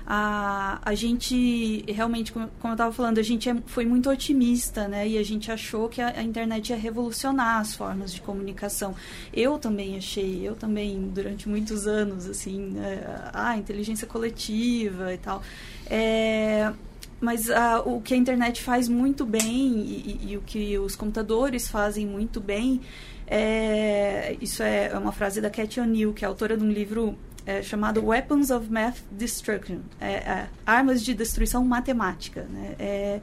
a, 0.09 0.79
a 0.83 0.95
gente 0.95 1.83
realmente, 1.91 2.31
como, 2.31 2.47
como 2.61 2.71
eu 2.71 2.75
estava 2.75 2.93
falando, 2.93 3.17
a 3.17 3.23
gente 3.23 3.49
é- 3.49 3.57
foi 3.65 3.85
muito 3.85 4.09
otimista, 4.09 4.87
né? 4.87 5.05
E 5.05 5.17
a 5.17 5.23
gente 5.23 5.51
achou 5.51 5.89
que 5.89 6.01
a, 6.01 6.07
a 6.19 6.23
internet 6.23 6.69
ia 6.69 6.77
revolucionar 6.77 7.59
as 7.59 7.75
formas 7.75 8.13
de 8.13 8.21
comunicação. 8.21 8.95
Eu 9.33 9.59
também 9.59 9.97
achei, 9.97 10.47
eu 10.47 10.55
também, 10.55 11.09
durante 11.13 11.49
muitos 11.49 11.85
anos, 11.87 12.25
assim, 12.25 12.57
né, 12.71 13.03
a 13.33 13.57
inteligência 13.57 14.07
coletiva 14.07 15.13
e 15.13 15.17
tal. 15.17 15.43
É, 15.89 16.71
mas 17.19 17.49
ah, 17.49 17.81
o 17.85 18.01
que 18.01 18.13
a 18.13 18.17
internet 18.17 18.61
faz 18.61 18.87
muito 18.87 19.25
bem 19.25 19.45
e, 19.79 20.19
e- 20.25 20.31
e 20.31 20.37
o 20.37 20.41
que 20.41 20.77
os 20.77 20.95
computadores 20.95 21.67
fazem 21.67 22.05
muito 22.05 22.39
bem 22.39 22.81
é, 23.25 24.35
isso 24.41 24.63
é 24.63 24.91
uma 24.97 25.11
frase 25.11 25.41
da 25.41 25.49
Cathy 25.49 25.79
O'Neill, 25.81 26.13
que 26.13 26.23
é 26.23 26.27
autora 26.27 26.55
de 26.57 26.63
um 26.63 26.71
livro 26.71 27.17
é, 27.45 27.61
chamado 27.61 28.05
Weapons 28.05 28.49
of 28.51 28.71
Math 28.71 28.97
Destruction, 29.11 29.79
é, 29.99 30.11
é, 30.13 30.47
armas 30.65 31.03
de 31.03 31.13
destruição 31.13 31.63
matemática. 31.65 32.45
Né? 32.49 32.75
É, 32.79 33.21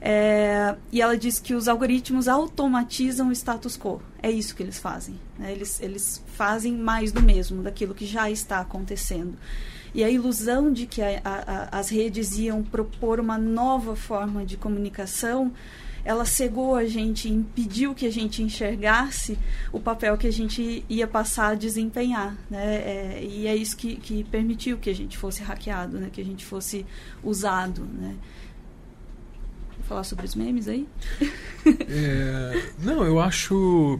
É, 0.00 0.76
e 0.92 1.02
ela 1.02 1.16
diz 1.18 1.40
que 1.40 1.54
os 1.54 1.66
algoritmos 1.66 2.28
automatizam 2.28 3.30
o 3.30 3.32
status 3.32 3.76
quo. 3.76 4.00
É 4.22 4.30
isso 4.30 4.54
que 4.54 4.62
eles 4.62 4.78
fazem. 4.78 5.16
Né? 5.36 5.50
Eles, 5.50 5.80
eles 5.80 6.22
fazem 6.36 6.72
mais 6.76 7.10
do 7.10 7.20
mesmo, 7.20 7.64
daquilo 7.64 7.92
que 7.96 8.06
já 8.06 8.30
está 8.30 8.60
acontecendo. 8.60 9.34
E 9.98 10.04
a 10.04 10.08
ilusão 10.08 10.72
de 10.72 10.86
que 10.86 11.02
a, 11.02 11.20
a, 11.24 11.76
as 11.76 11.88
redes 11.88 12.38
iam 12.38 12.62
propor 12.62 13.18
uma 13.18 13.36
nova 13.36 13.96
forma 13.96 14.46
de 14.46 14.56
comunicação, 14.56 15.52
ela 16.04 16.24
cegou 16.24 16.76
a 16.76 16.84
gente, 16.84 17.28
impediu 17.28 17.92
que 17.96 18.06
a 18.06 18.12
gente 18.12 18.40
enxergasse 18.40 19.36
o 19.72 19.80
papel 19.80 20.16
que 20.16 20.28
a 20.28 20.30
gente 20.30 20.84
ia 20.88 21.08
passar 21.08 21.48
a 21.48 21.54
desempenhar. 21.56 22.38
Né? 22.48 22.76
É, 22.76 23.24
e 23.28 23.48
é 23.48 23.56
isso 23.56 23.76
que, 23.76 23.96
que 23.96 24.22
permitiu 24.22 24.78
que 24.78 24.88
a 24.88 24.94
gente 24.94 25.18
fosse 25.18 25.42
hackeado, 25.42 25.98
né? 25.98 26.10
que 26.12 26.20
a 26.20 26.24
gente 26.24 26.44
fosse 26.44 26.86
usado. 27.20 27.82
Né? 27.82 28.14
falar 29.88 30.04
sobre 30.04 30.26
os 30.26 30.34
memes 30.36 30.68
aí? 30.68 30.86
É, 31.88 32.70
não, 32.78 33.04
eu 33.04 33.18
acho. 33.18 33.98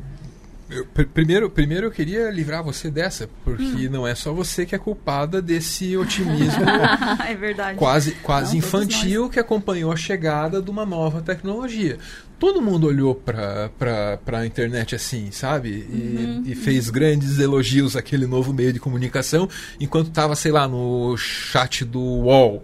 Eu, 0.71 0.85
primeiro, 0.87 1.49
primeiro 1.49 1.87
eu 1.87 1.91
queria 1.91 2.31
livrar 2.31 2.63
você 2.63 2.91
dessa, 2.91 3.29
porque 3.43 3.89
hum. 3.89 3.91
não 3.91 4.07
é 4.07 4.15
só 4.15 4.33
você 4.35 4.67
que 4.67 4.75
é 4.75 4.79
culpada 4.79 5.41
desse 5.41 5.97
otimismo 5.97 6.63
é 7.27 7.75
quase, 7.75 8.13
quase 8.17 8.53
não, 8.53 8.59
infantil 8.59 9.31
que 9.31 9.41
acompanhou 9.41 9.91
a 9.91 9.97
chegada 9.97 10.61
de 10.61 10.71
uma 10.71 10.85
nova 10.85 11.23
tecnologia. 11.23 11.99
Todo 12.39 12.61
mundo 12.61 12.87
olhou 12.87 13.15
para 13.15 14.21
a 14.27 14.47
internet 14.47 14.95
assim, 14.95 15.31
sabe? 15.31 15.71
E, 15.71 16.17
uhum. 16.19 16.43
e, 16.47 16.55
fez 16.55 16.91
grandes 16.91 17.39
elogios 17.39 17.97
àquele 17.97 18.27
novo 18.27 18.53
meio 18.53 18.73
de 18.73 18.79
comunicação, 18.79 19.49
enquanto 19.81 20.09
estava, 20.09 20.37
sei 20.37 20.53
lá, 20.53 20.69
no 20.69 21.17
chat 21.17 21.85
do 21.85 22.01
UOL. 22.01 22.63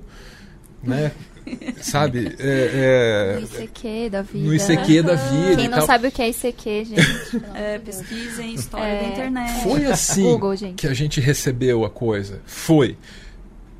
Né? 0.82 1.10
sabe? 1.80 2.34
É, 2.38 3.34
é, 3.34 3.40
no 3.40 3.46
ICQ 3.46 4.10
da 4.10 4.22
vida. 4.22 4.46
No 4.46 4.54
ICQ 4.54 5.02
da 5.02 5.14
vida. 5.14 5.56
Quem 5.56 5.68
não 5.68 5.78
tal. 5.78 5.86
sabe 5.86 6.08
o 6.08 6.10
que 6.10 6.22
é 6.22 6.28
ICQ, 6.30 6.84
gente? 6.84 7.42
é, 7.54 7.78
pesquisem 7.78 8.54
história 8.54 8.86
é, 8.86 9.02
da 9.02 9.08
internet. 9.08 9.62
Foi 9.62 9.84
assim 9.90 10.22
Google, 10.22 10.54
que 10.76 10.86
a 10.86 10.94
gente 10.94 11.20
recebeu 11.20 11.84
a 11.84 11.90
coisa. 11.90 12.40
Foi. 12.44 12.96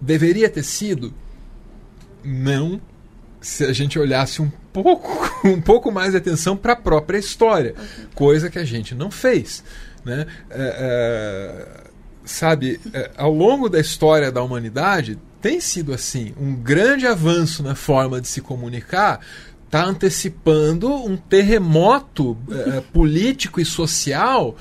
Deveria 0.01 0.49
ter 0.49 0.63
sido? 0.63 1.13
Não. 2.23 2.81
Se 3.41 3.65
a 3.65 3.73
gente 3.73 3.99
olhasse 3.99 4.41
um 4.41 4.51
pouco, 4.73 5.11
um 5.45 5.61
pouco 5.61 5.93
mais 5.93 6.13
de 6.13 6.17
atenção 6.17 6.57
para 6.57 6.73
a 6.73 6.77
própria 6.77 7.19
história, 7.19 7.75
coisa 8.15 8.51
que 8.51 8.59
a 8.59 8.65
gente 8.65 8.95
não 8.95 9.11
fez, 9.11 9.63
né? 10.05 10.27
É, 10.51 11.77
é 11.81 11.85
sabe, 12.25 12.81
é, 12.93 13.11
ao 13.17 13.33
longo 13.33 13.69
da 13.69 13.79
história 13.79 14.33
da 14.33 14.43
humanidade 14.43 15.19
tem 15.45 15.61
sido 15.61 15.93
assim. 15.93 16.33
Um 16.41 16.55
grande 16.55 17.07
avanço 17.07 17.63
na 17.63 17.75
forma 17.75 18.19
de 18.19 18.27
se 18.27 18.41
comunicar 18.41 19.21
está 19.67 19.85
antecipando 19.85 20.91
um 20.91 21.19
terremoto 21.19 22.35
é, 22.51 22.81
político 22.95 23.61
e 23.61 23.65
social 23.67 24.57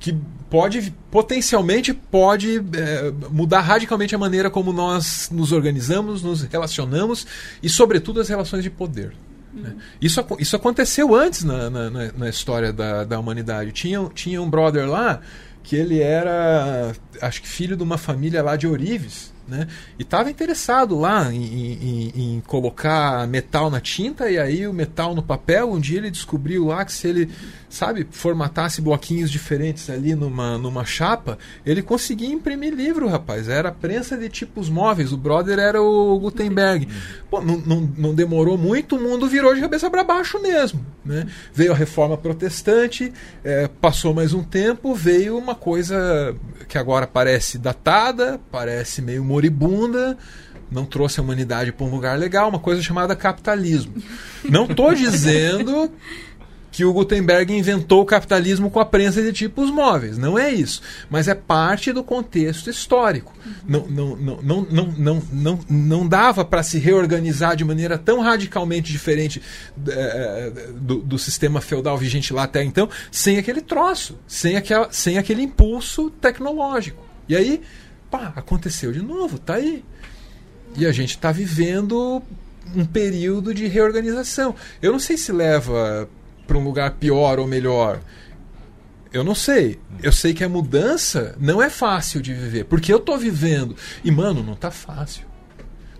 que 0.00 0.16
pode 0.48 0.94
potencialmente 1.10 1.92
pode 1.92 2.56
é, 2.56 3.12
mudar 3.30 3.60
radicalmente 3.60 4.14
a 4.14 4.18
maneira 4.18 4.48
como 4.48 4.72
nós 4.72 5.28
nos 5.30 5.52
organizamos, 5.52 6.22
nos 6.22 6.40
relacionamos 6.40 7.26
e 7.62 7.68
sobretudo 7.68 8.18
as 8.18 8.30
relações 8.30 8.62
de 8.62 8.70
poder. 8.70 9.12
Né? 9.52 9.74
Isso, 10.00 10.24
isso 10.38 10.56
aconteceu 10.56 11.14
antes 11.14 11.44
na, 11.44 11.68
na, 11.68 11.90
na 11.90 12.28
história 12.30 12.72
da, 12.72 13.04
da 13.04 13.18
humanidade. 13.18 13.70
Tinha, 13.70 14.02
tinha 14.14 14.40
um 14.40 14.48
brother 14.48 14.88
lá 14.88 15.20
que 15.62 15.76
ele 15.76 16.00
era, 16.00 16.94
acho 17.20 17.42
que 17.42 17.48
filho 17.48 17.76
de 17.76 17.82
uma 17.82 17.98
família 17.98 18.42
lá 18.42 18.56
de 18.56 18.66
Orives, 18.66 19.35
né? 19.48 19.68
E 19.98 20.02
estava 20.02 20.30
interessado 20.30 20.98
lá 20.98 21.32
em, 21.32 21.44
em, 21.44 22.12
em, 22.14 22.40
colocar 22.46 23.26
metal 23.28 23.70
na 23.70 23.80
tinta 23.80 24.28
e 24.30 24.38
aí 24.38 24.66
o 24.66 24.72
metal 24.72 25.14
no 25.14 25.22
papel. 25.22 25.72
Um 25.72 25.80
dia 25.80 25.98
ele 25.98 26.10
descobriu 26.10 26.66
lá 26.66 26.84
que 26.84 26.92
se 26.92 27.06
ele, 27.06 27.30
sabe, 27.68 28.06
formatasse 28.10 28.80
bloquinhos 28.80 29.30
diferentes 29.30 29.88
ali 29.88 30.14
numa, 30.14 30.58
numa 30.58 30.84
chapa, 30.84 31.38
ele 31.64 31.82
conseguia 31.82 32.28
imprimir 32.28 32.74
livro, 32.74 33.08
rapaz. 33.08 33.48
Era 33.48 33.70
prensa 33.70 34.16
de 34.16 34.28
tipos 34.28 34.68
móveis. 34.68 35.12
O 35.12 35.16
brother 35.16 35.58
era 35.58 35.80
o 35.80 36.18
Gutenberg. 36.18 36.88
Pô, 37.30 37.40
não, 37.40 37.58
não, 37.58 37.92
não 37.96 38.14
demorou 38.14 38.58
muito, 38.58 38.96
o 38.96 39.00
mundo 39.00 39.28
virou 39.28 39.54
de 39.54 39.60
cabeça 39.60 39.90
para 39.90 40.02
baixo 40.02 40.40
mesmo. 40.40 40.84
Né? 41.04 41.26
Veio 41.52 41.72
a 41.72 41.76
reforma 41.76 42.16
protestante, 42.16 43.12
é, 43.44 43.68
passou 43.80 44.12
mais 44.12 44.32
um 44.32 44.42
tempo, 44.42 44.94
veio 44.94 45.38
uma 45.38 45.54
coisa 45.54 46.34
que 46.68 46.76
agora 46.76 47.06
parece 47.06 47.58
datada, 47.58 48.40
parece 48.50 49.00
meio 49.00 49.24
moribunda, 49.36 50.16
não 50.70 50.84
trouxe 50.84 51.20
a 51.20 51.22
humanidade 51.22 51.70
para 51.70 51.86
um 51.86 51.90
lugar 51.90 52.18
legal, 52.18 52.48
uma 52.48 52.58
coisa 52.58 52.82
chamada 52.82 53.14
capitalismo. 53.14 53.94
Não 54.48 54.64
estou 54.64 54.92
dizendo 54.96 55.90
que 56.72 56.84
o 56.84 56.92
Gutenberg 56.92 57.54
inventou 57.54 58.02
o 58.02 58.04
capitalismo 58.04 58.70
com 58.70 58.80
a 58.80 58.84
prensa 58.84 59.22
de 59.22 59.32
tipos 59.32 59.70
móveis. 59.70 60.18
Não 60.18 60.38
é 60.38 60.50
isso. 60.50 60.82
Mas 61.08 61.26
é 61.26 61.34
parte 61.34 61.90
do 61.90 62.04
contexto 62.04 62.68
histórico. 62.68 63.32
Não, 63.66 63.86
não, 63.86 64.16
não, 64.16 64.42
não, 64.42 64.66
não, 64.70 64.94
não, 64.98 65.22
não, 65.32 65.60
não 65.70 66.08
dava 66.08 66.44
para 66.44 66.62
se 66.62 66.78
reorganizar 66.78 67.56
de 67.56 67.64
maneira 67.64 67.96
tão 67.96 68.20
radicalmente 68.20 68.92
diferente 68.92 69.40
é, 69.88 70.52
do, 70.74 70.96
do, 70.96 71.18
sistema 71.18 71.62
feudal 71.62 71.96
vigente 71.96 72.34
lá 72.34 72.42
até 72.42 72.62
então, 72.62 72.90
sem 73.10 73.38
aquele 73.38 73.62
troço, 73.62 74.18
sem, 74.26 74.56
aquela, 74.56 74.88
sem 74.90 75.16
aquele 75.16 75.42
impulso 75.42 76.10
tecnológico. 76.10 77.02
E 77.26 77.34
aí 77.34 77.62
pá, 78.16 78.32
aconteceu 78.34 78.92
de 78.92 79.02
novo, 79.02 79.38
tá 79.38 79.54
aí. 79.54 79.84
E 80.76 80.86
a 80.86 80.92
gente 80.92 81.10
está 81.10 81.30
vivendo 81.30 82.22
um 82.74 82.84
período 82.84 83.54
de 83.54 83.66
reorganização. 83.66 84.54
Eu 84.80 84.92
não 84.92 84.98
sei 84.98 85.16
se 85.16 85.32
leva 85.32 86.08
para 86.46 86.58
um 86.58 86.64
lugar 86.64 86.92
pior 86.92 87.38
ou 87.38 87.46
melhor. 87.46 88.00
Eu 89.12 89.22
não 89.22 89.34
sei. 89.34 89.78
Eu 90.02 90.12
sei 90.12 90.34
que 90.34 90.44
a 90.44 90.48
mudança 90.48 91.36
não 91.38 91.62
é 91.62 91.70
fácil 91.70 92.20
de 92.20 92.34
viver, 92.34 92.64
porque 92.64 92.92
eu 92.92 92.98
estou 92.98 93.16
vivendo 93.16 93.76
e 94.02 94.10
mano, 94.10 94.42
não 94.42 94.54
está 94.54 94.70
fácil. 94.70 95.26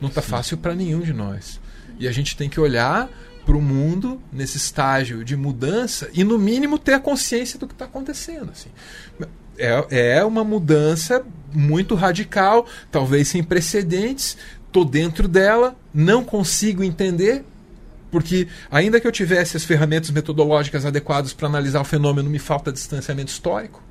Não 0.00 0.08
está 0.08 0.20
fácil 0.20 0.58
para 0.58 0.74
nenhum 0.74 1.00
de 1.00 1.12
nós. 1.12 1.60
E 1.98 2.06
a 2.06 2.12
gente 2.12 2.36
tem 2.36 2.50
que 2.50 2.60
olhar 2.60 3.08
para 3.46 3.56
o 3.56 3.62
mundo 3.62 4.20
nesse 4.30 4.56
estágio 4.56 5.24
de 5.24 5.36
mudança 5.36 6.10
e 6.12 6.24
no 6.24 6.36
mínimo 6.36 6.78
ter 6.78 6.94
a 6.94 7.00
consciência 7.00 7.58
do 7.58 7.66
que 7.66 7.72
está 7.72 7.86
acontecendo. 7.86 8.50
Assim 8.50 8.70
é, 9.58 10.16
é 10.18 10.24
uma 10.24 10.44
mudança 10.44 11.24
muito 11.52 11.94
radical, 11.94 12.66
talvez 12.90 13.28
sem 13.28 13.42
precedentes. 13.42 14.36
Estou 14.66 14.84
dentro 14.84 15.26
dela, 15.26 15.74
não 15.92 16.22
consigo 16.22 16.84
entender, 16.84 17.44
porque 18.10 18.48
ainda 18.70 19.00
que 19.00 19.06
eu 19.06 19.12
tivesse 19.12 19.56
as 19.56 19.64
ferramentas 19.64 20.10
metodológicas 20.10 20.84
adequadas 20.84 21.32
para 21.32 21.48
analisar 21.48 21.80
o 21.80 21.84
fenômeno, 21.84 22.28
me 22.28 22.38
falta 22.38 22.72
distanciamento 22.72 23.30
histórico. 23.30 23.82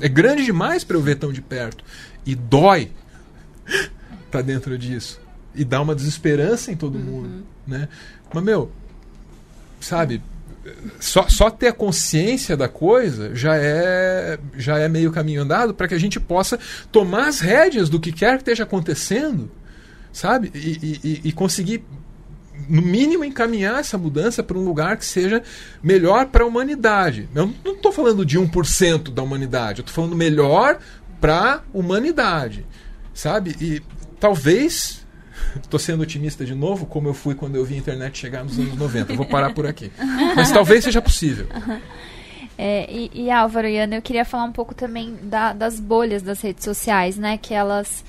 É 0.00 0.08
grande 0.08 0.44
demais 0.44 0.84
para 0.84 0.96
eu 0.96 1.02
ver 1.02 1.16
tão 1.16 1.32
de 1.32 1.40
perto. 1.40 1.82
E 2.24 2.34
dói 2.34 2.90
tá 4.30 4.42
dentro 4.42 4.76
disso. 4.76 5.20
E 5.54 5.64
dá 5.64 5.80
uma 5.80 5.94
desesperança 5.94 6.70
em 6.70 6.76
todo 6.76 6.98
mundo. 6.98 7.28
Uhum. 7.28 7.42
Né? 7.66 7.88
Mas, 8.32 8.44
meu, 8.44 8.70
sabe, 9.80 10.22
só, 11.00 11.28
só 11.28 11.50
ter 11.50 11.68
a 11.68 11.72
consciência 11.72 12.56
da 12.56 12.68
coisa 12.68 13.34
já 13.34 13.56
é, 13.56 14.38
já 14.56 14.78
é 14.78 14.88
meio 14.88 15.12
caminho 15.12 15.42
andado 15.42 15.74
para 15.74 15.88
que 15.88 15.94
a 15.94 15.98
gente 15.98 16.18
possa 16.18 16.58
tomar 16.90 17.28
as 17.28 17.40
rédeas 17.40 17.88
do 17.88 18.00
que 18.00 18.12
quer 18.12 18.36
que 18.36 18.42
esteja 18.42 18.64
acontecendo, 18.64 19.50
sabe? 20.12 20.50
E, 20.54 21.00
e, 21.04 21.20
e 21.28 21.32
conseguir, 21.32 21.84
no 22.68 22.82
mínimo, 22.82 23.24
encaminhar 23.24 23.80
essa 23.80 23.96
mudança 23.96 24.42
para 24.42 24.58
um 24.58 24.64
lugar 24.64 24.96
que 24.96 25.04
seja 25.04 25.42
melhor 25.82 26.26
para 26.26 26.44
a 26.44 26.46
humanidade. 26.46 27.28
Eu 27.34 27.52
não 27.64 27.74
estou 27.74 27.92
falando 27.92 28.24
de 28.24 28.38
1% 28.38 29.12
da 29.12 29.22
humanidade, 29.22 29.80
eu 29.80 29.82
estou 29.82 29.94
falando 29.94 30.16
melhor 30.16 30.78
para 31.20 31.54
a 31.54 31.60
humanidade, 31.72 32.66
sabe? 33.14 33.56
E 33.60 33.82
talvez 34.18 35.05
Estou 35.62 35.78
sendo 35.78 36.02
otimista 36.02 36.44
de 36.44 36.54
novo, 36.54 36.86
como 36.86 37.08
eu 37.08 37.14
fui 37.14 37.34
quando 37.34 37.56
eu 37.56 37.64
vi 37.64 37.74
a 37.74 37.78
internet 37.78 38.18
chegar 38.18 38.44
nos 38.44 38.58
anos 38.58 38.76
90. 38.76 39.14
vou 39.14 39.26
parar 39.26 39.52
por 39.54 39.66
aqui. 39.66 39.90
Mas 40.34 40.50
talvez 40.50 40.84
seja 40.84 41.02
possível. 41.02 41.46
É, 42.58 42.90
e, 42.90 43.10
e, 43.12 43.30
Álvaro 43.30 43.68
e 43.68 43.78
Ana, 43.78 43.96
eu 43.96 44.02
queria 44.02 44.24
falar 44.24 44.44
um 44.44 44.52
pouco 44.52 44.74
também 44.74 45.14
da, 45.22 45.52
das 45.52 45.78
bolhas 45.78 46.22
das 46.22 46.40
redes 46.40 46.64
sociais, 46.64 47.18
né? 47.18 47.36
Que 47.36 47.52
elas 47.52 48.02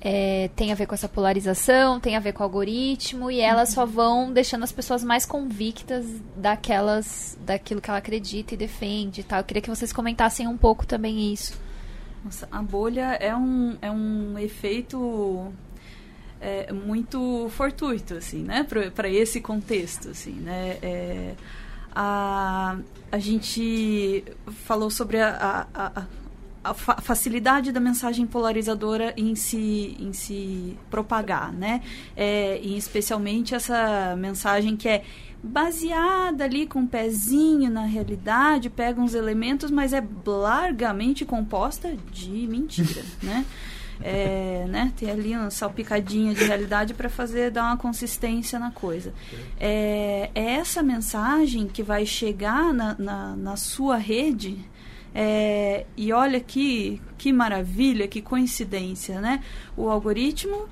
é, 0.00 0.50
têm 0.54 0.72
a 0.72 0.74
ver 0.74 0.86
com 0.86 0.94
essa 0.94 1.08
polarização, 1.08 1.98
tem 1.98 2.16
a 2.16 2.20
ver 2.20 2.32
com 2.32 2.42
o 2.42 2.44
algoritmo, 2.44 3.30
e 3.30 3.40
elas 3.40 3.70
só 3.70 3.86
vão 3.86 4.32
deixando 4.32 4.62
as 4.64 4.72
pessoas 4.72 5.04
mais 5.04 5.24
convictas 5.24 6.04
daquelas, 6.36 7.38
daquilo 7.40 7.80
que 7.80 7.88
ela 7.88 7.98
acredita 7.98 8.52
e 8.52 8.56
defende 8.56 9.22
e 9.22 9.24
tal. 9.24 9.38
Eu 9.38 9.44
queria 9.44 9.62
que 9.62 9.70
vocês 9.70 9.92
comentassem 9.92 10.46
um 10.46 10.56
pouco 10.56 10.84
também 10.84 11.32
isso. 11.32 11.58
Nossa, 12.22 12.48
a 12.50 12.62
bolha 12.62 13.16
é 13.20 13.34
um, 13.34 13.76
é 13.80 13.90
um 13.90 14.38
efeito 14.38 15.52
é, 16.44 16.72
muito 16.72 17.48
fortuito, 17.56 18.14
assim, 18.14 18.42
né? 18.42 18.66
Para 18.94 19.08
esse 19.08 19.40
contexto, 19.40 20.10
assim, 20.10 20.32
né? 20.32 20.78
É, 20.82 21.34
a, 21.94 22.76
a 23.10 23.18
gente 23.18 24.22
falou 24.66 24.90
sobre 24.90 25.20
a, 25.20 25.66
a, 25.74 26.00
a 26.00 26.04
a 26.64 26.72
fa 26.72 26.96
facilidade 26.96 27.70
da 27.70 27.78
mensagem 27.78 28.26
polarizadora 28.26 29.12
em 29.18 29.34
se, 29.34 29.94
em 30.00 30.14
se 30.14 30.78
propagar, 30.90 31.52
né? 31.52 31.82
É, 32.16 32.58
e 32.62 32.74
especialmente 32.78 33.54
essa 33.54 34.16
mensagem 34.16 34.74
que 34.74 34.88
é 34.88 35.04
baseada 35.42 36.44
ali 36.44 36.66
com 36.66 36.78
um 36.80 36.86
pezinho 36.86 37.70
na 37.70 37.84
realidade, 37.84 38.70
pega 38.70 38.98
uns 38.98 39.12
elementos, 39.12 39.70
mas 39.70 39.92
é 39.92 40.02
largamente 40.24 41.26
composta 41.26 41.94
de 42.10 42.46
mentira, 42.48 43.04
né? 43.22 43.44
É, 44.02 44.66
né, 44.68 44.92
ter 44.96 45.10
ali 45.10 45.36
uma 45.36 45.50
salpicadinha 45.50 46.34
de 46.34 46.44
realidade 46.44 46.94
para 46.94 47.08
fazer 47.08 47.50
dar 47.50 47.64
uma 47.66 47.76
consistência 47.76 48.58
na 48.58 48.70
coisa. 48.70 49.12
É, 49.58 50.30
é, 50.34 50.54
essa 50.54 50.82
mensagem 50.82 51.66
que 51.68 51.82
vai 51.82 52.04
chegar 52.04 52.74
na, 52.74 52.96
na, 52.98 53.36
na 53.36 53.56
sua 53.56 53.96
rede 53.96 54.58
é, 55.14 55.86
e 55.96 56.12
olha 56.12 56.40
que, 56.40 57.00
que 57.16 57.32
maravilha, 57.32 58.08
que 58.08 58.20
coincidência, 58.20 59.20
né? 59.20 59.42
O 59.76 59.88
algoritmo 59.88 60.68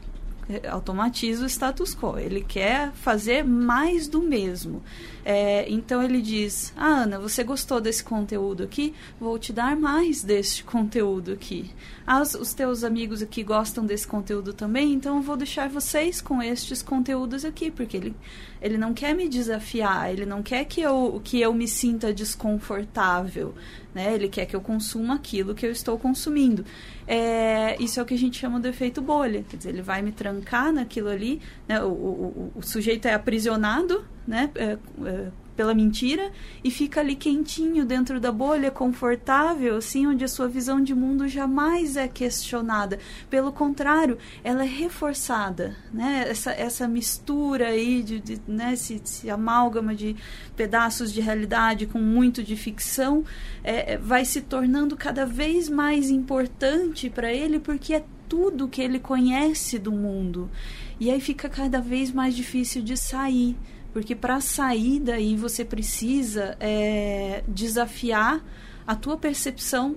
automatiza 0.71 1.45
o 1.45 1.49
status 1.49 1.95
quo. 1.95 2.19
Ele 2.19 2.43
quer 2.43 2.93
fazer 2.93 3.45
mais 3.45 4.09
do 4.09 4.21
mesmo. 4.21 4.83
É, 5.25 5.71
então 5.71 6.03
ele 6.03 6.21
diz: 6.21 6.73
ah, 6.77 7.03
Ana, 7.03 7.19
você 7.19 7.45
gostou 7.45 7.81
desse 7.81 8.03
conteúdo 8.03 8.63
aqui? 8.63 8.95
Vou 9.21 9.39
te 9.39 9.53
dar 9.53 9.77
mais 9.77 10.23
deste 10.23 10.65
conteúdo 10.65 11.33
aqui. 11.33 11.71
Ah, 12.07 12.21
os, 12.21 12.53
teus 12.55 12.83
amigos 12.83 13.23
aqui 13.23 13.43
gostam 13.43 13.87
desse 13.87 14.07
conteúdo 14.07 14.53
também, 14.53 14.93
então 14.93 15.17
eu 15.17 15.23
vou 15.23 15.37
deixar 15.37 15.69
vocês 15.69 16.21
com 16.21 16.43
estes 16.43 16.83
conteúdos 16.83 17.45
aqui, 17.45 17.71
porque 17.71 17.97
ele, 17.97 18.15
ele 18.63 18.79
não 18.79 18.95
quer 18.95 19.15
me 19.15 19.29
desafiar, 19.29 20.13
ele 20.13 20.25
não 20.25 20.43
quer 20.43 20.65
que 20.65 20.81
eu, 20.81 21.21
que 21.23 21.41
eu 21.41 21.53
me 21.53 21.67
sinta 21.67 22.15
desconfortável. 22.15 23.55
Né? 23.93 24.15
Ele 24.15 24.29
quer 24.29 24.47
que 24.47 24.57
eu 24.57 24.61
consuma 24.61 25.17
aquilo 25.17 25.55
que 25.55 25.67
eu 25.67 25.73
estou 25.73 25.99
consumindo. 25.99 26.65
É, 27.07 27.77
isso 27.83 27.99
é 27.99 28.03
o 28.03 28.07
que 28.07 28.15
a 28.15 28.19
gente 28.19 28.39
chama 28.39 28.61
de 28.61 28.69
efeito 28.69 29.03
bolha. 29.03 29.45
Quer 29.49 29.57
dizer, 29.57 29.69
ele 29.71 29.83
vai 29.83 30.01
me 30.01 30.13
trancar 30.13 30.73
naquilo 30.73 31.09
ali. 31.09 31.43
Né? 31.69 31.83
O, 31.83 31.89
o, 31.89 32.53
o, 32.55 32.63
sujeito 32.63 33.07
é 33.07 33.15
aprisionado 33.15 34.05
né? 34.27 34.51
É, 34.55 34.79
é, 35.05 35.29
pela 35.57 35.75
mentira 35.75 36.31
e 36.63 36.71
fica 36.71 37.01
ali 37.01 37.15
quentinho 37.15 37.85
dentro 37.85 38.19
da 38.19 38.33
bolha, 38.33 38.71
confortável, 38.71 39.77
assim, 39.77 40.07
onde 40.07 40.25
a 40.25 40.29
sua 40.29 40.49
visão 40.49 40.83
de 40.83 40.95
mundo 40.95 41.29
jamais 41.29 41.97
é 41.97 42.09
questionada. 42.09 42.99
Pelo 43.29 43.53
contrário, 43.53 44.19
ela 44.43 44.65
é 44.65 44.69
reforçada, 44.69 45.77
né? 45.93 46.27
Essa, 46.29 46.53
essa 46.53 46.89
mistura 46.89 47.69
aí, 47.69 48.03
de, 48.03 48.21
de 48.21 48.41
né? 48.47 48.73
esse, 48.73 49.01
esse 49.03 49.31
amálgama 49.31 49.95
de 49.95 50.17
pedaços 50.57 51.13
de 51.13 51.21
realidade 51.21 51.87
com 51.87 51.99
muito 51.99 52.43
de 52.43 52.57
ficção, 52.57 53.25
é, 53.63 53.95
é 53.95 53.99
vai 53.99 54.25
se 54.25 54.41
tornando 54.41 54.97
cada 54.97 55.27
vez 55.27 55.69
mais 55.69 56.11
importante 56.11 57.09
para 57.11 57.33
ele, 57.33 57.59
porque 57.59 57.95
é 57.95 58.05
tudo 58.29 58.69
que 58.69 58.81
ele 58.81 58.99
conhece 58.99 59.79
do 59.79 59.93
mundo. 59.93 60.51
E 60.99 61.11
aí 61.11 61.21
fica 61.21 61.49
cada 61.49 61.81
vez 61.81 62.11
mais 62.11 62.35
difícil 62.35 62.81
de 62.81 62.97
sair. 62.97 63.57
Porque 63.93 64.15
para 64.15 64.41
sair 64.41 65.01
daí 65.01 65.37
você 65.37 65.65
precisa 65.65 66.57
é, 66.59 67.45
desafiar 67.47 68.43
a 68.87 68.97
tua 68.97 69.17
percepção 69.17 69.97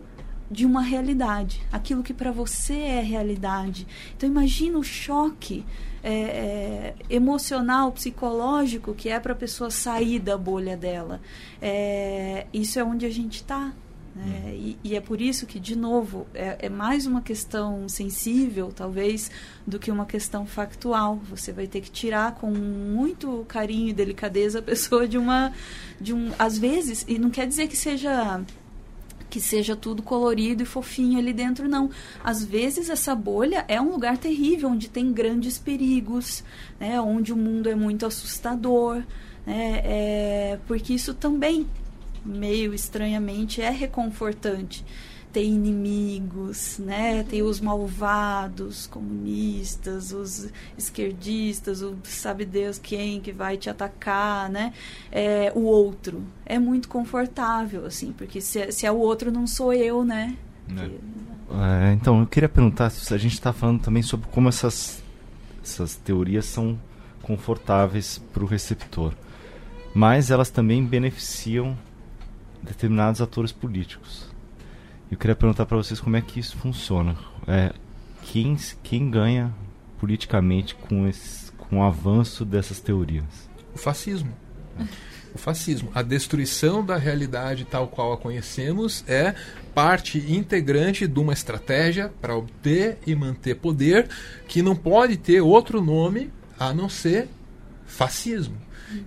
de 0.49 0.65
uma 0.65 0.81
realidade, 0.81 1.61
aquilo 1.71 2.03
que 2.03 2.13
para 2.13 2.31
você 2.31 2.77
é 2.77 3.01
realidade. 3.01 3.87
Então 4.15 4.29
imagina 4.29 4.77
o 4.77 4.83
choque 4.83 5.65
é, 6.03 6.13
é, 6.13 6.95
emocional, 7.09 7.91
psicológico 7.91 8.93
que 8.93 9.09
é 9.09 9.19
para 9.19 9.33
a 9.33 9.35
pessoa 9.35 9.71
sair 9.71 10.19
da 10.19 10.37
bolha 10.37 10.77
dela. 10.77 11.19
É, 11.61 12.45
isso 12.53 12.77
é 12.77 12.83
onde 12.83 13.05
a 13.05 13.09
gente 13.09 13.37
está. 13.37 13.73
Né? 14.16 14.55
E, 14.55 14.78
e, 14.82 14.95
é 14.95 15.01
por 15.01 15.20
isso 15.20 15.45
que, 15.45 15.59
de 15.59 15.76
novo, 15.76 16.26
é, 16.34 16.57
é, 16.61 16.70
mais 16.70 17.05
uma 17.05 17.22
questão 17.22 17.89
sensível, 17.89 18.72
talvez, 18.74 19.30
do 19.68 19.78
que 19.78 19.91
uma 19.91 20.05
questão 20.05 20.45
factual. 20.45 21.18
Você 21.30 21.51
vai 21.51 21.68
ter 21.68 21.82
que 21.82 21.91
tirar 21.91 22.36
com 22.36 22.49
muito 22.49 23.43
carinho 23.49 23.89
e 23.89 23.93
delicadeza 23.93 24.59
a 24.59 24.61
pessoa 24.61 25.05
de 25.05 25.18
uma. 25.18 25.51
de 25.99 26.13
um 26.13 26.32
Às 26.39 26.57
vezes, 26.57 27.03
e 27.09 27.20
não 27.20 27.30
quer 27.30 27.45
dizer 27.45 27.68
que 27.68 27.76
seja 27.76 28.41
que 29.30 29.41
seja 29.41 29.76
tudo 29.76 30.01
colorido 30.01 30.63
e 30.63 30.66
fofinho 30.66 31.20
ali 31.20 31.34
dentro, 31.34 31.68
não. 31.68 31.89
Às 32.24 32.45
vezes 32.45 32.89
essa 32.89 33.13
bolha 33.13 33.66
é 33.68 33.82
um 33.82 33.91
lugar 33.91 34.18
terrível, 34.18 34.70
onde 34.70 34.89
tem 34.89 35.11
grandes 35.11 35.57
perigos, 35.57 36.41
né? 36.80 37.01
onde 37.01 37.34
o 37.34 37.36
mundo 37.36 37.68
é 37.68 37.76
muito 37.76 38.05
assustador, 38.05 39.03
né? 39.45 39.82
É, 39.84 40.59
porque 40.68 40.93
isso 40.93 41.13
também 41.13 41.68
meio 42.26 42.73
estranhamente 42.73 43.61
é 43.61 43.69
reconfortante. 43.69 44.84
Tem 45.32 45.53
inimigos, 45.53 46.80
né? 46.80 47.23
Tem 47.23 47.41
os 47.41 47.59
malvados, 47.59 48.88
comunistas, 48.88 50.13
os 50.13 50.49
esquerdistas, 50.78 51.82
o 51.82 51.97
sabe 52.05 52.45
Deus 52.45 52.78
quem 52.78 53.19
que 53.19 53.34
vai 53.34 53.57
te 53.57 53.69
atacar, 53.69 54.49
né? 54.49 54.73
É, 55.11 55.51
o 55.53 55.63
outro 55.63 56.23
é 56.45 56.57
muito 56.57 56.88
confortável, 56.88 57.86
assim, 57.86 58.13
porque 58.13 58.39
se, 58.39 58.59
é, 58.59 58.71
se 58.71 58.86
é 58.86 58.91
o 58.91 58.97
outro 58.97 59.30
não 59.30 59.45
sou 59.45 59.73
eu, 59.73 60.05
né? 60.05 60.38
É. 60.69 61.26
É, 61.51 61.93
então, 61.93 62.21
eu 62.21 62.28
queria 62.28 62.49
perguntar 62.49 62.89
se 62.89 63.13
a 63.13 63.17
gente 63.17 63.34
está 63.34 63.53
falando 63.53 63.82
também 63.82 64.01
sobre 64.01 64.28
como 64.30 64.49
essas, 64.49 65.03
essas 65.63 65.95
teorias 65.95 66.45
são 66.45 66.80
confortáveis 67.21 68.21
para 68.34 68.43
o 68.43 68.47
receptor, 68.47 69.13
mas 69.93 70.32
elas 70.32 70.49
também 70.49 70.84
beneficiam 70.86 71.78
determinados 72.66 73.22
atores 73.22 73.51
políticos. 73.51 74.26
Eu 75.09 75.18
queria 75.18 75.36
perguntar 75.36 75.66
para 75.66 75.78
vocês 75.78 75.99
como 75.99 76.18
é 76.18 76.22
que 76.22 76.39
isso 76.39 76.57
funciona. 76.57 77.16
É, 77.47 77.72
quem, 78.24 78.57
quem 78.82 79.09
ganha 79.09 79.53
politicamente 79.99 80.76
com, 80.76 81.07
esse, 81.07 81.51
com 81.53 81.80
o 81.80 81.84
avanço 81.84 82.43
dessas 82.43 82.80
teorias? 82.80 83.26
O 83.74 83.78
fascismo. 83.78 84.34
O 85.34 85.38
fascismo. 85.38 85.91
A 85.93 86.01
destruição 86.01 86.84
da 86.84 86.97
realidade 86.97 87.66
tal 87.66 87.88
qual 87.88 88.13
a 88.13 88.18
conhecemos 88.18 89.03
é 89.07 89.36
parte 89.74 90.18
integrante 90.32 91.07
de 91.07 91.20
uma 91.20 91.34
estratégia 91.34 92.11
para 92.22 92.36
obter 92.36 92.97
e 93.05 93.13
manter 93.13 93.55
poder 93.55 94.09
que 94.47 94.61
não 94.61 94.76
pode 94.76 95.18
ter 95.18 95.41
outro 95.41 95.82
nome 95.82 96.32
a 96.57 96.74
não 96.74 96.89
ser 96.89 97.28
fascismo. 97.86 98.57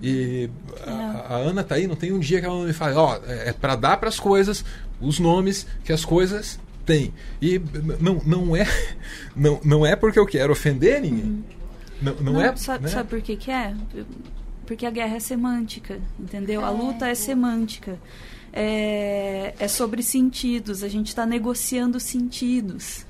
E 0.02 0.50
a, 0.86 1.34
a, 1.34 1.36
Ana 1.36 1.62
tá 1.62 1.76
aí, 1.76 1.86
não 1.86 1.96
tem 1.96 2.12
um 2.12 2.18
dia 2.18 2.40
que 2.40 2.46
ela 2.46 2.56
não 2.56 2.64
me 2.64 2.72
fala, 2.72 3.00
ó, 3.00 3.20
é, 3.26 3.50
é 3.50 3.52
para 3.52 3.76
dar 3.76 3.96
para 3.96 4.08
as 4.08 4.18
coisas 4.18 4.64
os 5.00 5.18
nomes 5.18 5.66
que 5.84 5.92
as 5.92 6.04
coisas 6.04 6.58
têm. 6.84 7.12
E 7.40 7.60
não, 8.00 8.20
não 8.24 8.56
é 8.56 8.66
não, 9.34 9.60
não 9.64 9.86
é 9.86 9.94
porque 9.94 10.18
eu 10.18 10.26
quero 10.26 10.52
ofender 10.52 11.00
ninguém. 11.00 11.24
Uhum. 11.24 11.42
Não, 12.00 12.14
não, 12.14 12.32
não, 12.34 12.40
é. 12.40 12.54
Sabe, 12.56 12.84
né? 12.84 12.90
sabe 12.90 13.08
por 13.08 13.20
que, 13.20 13.36
que 13.36 13.50
é? 13.50 13.74
Porque 14.66 14.86
a 14.86 14.90
guerra 14.90 15.16
é 15.16 15.20
semântica, 15.20 16.00
entendeu? 16.18 16.60
É. 16.60 16.64
A 16.64 16.70
luta 16.70 17.08
é 17.08 17.14
semântica. 17.14 17.98
É, 18.52 19.54
é 19.58 19.68
sobre 19.68 20.02
sentidos, 20.02 20.82
a 20.82 20.88
gente 20.88 21.08
está 21.08 21.26
negociando 21.26 22.00
sentidos. 22.00 23.06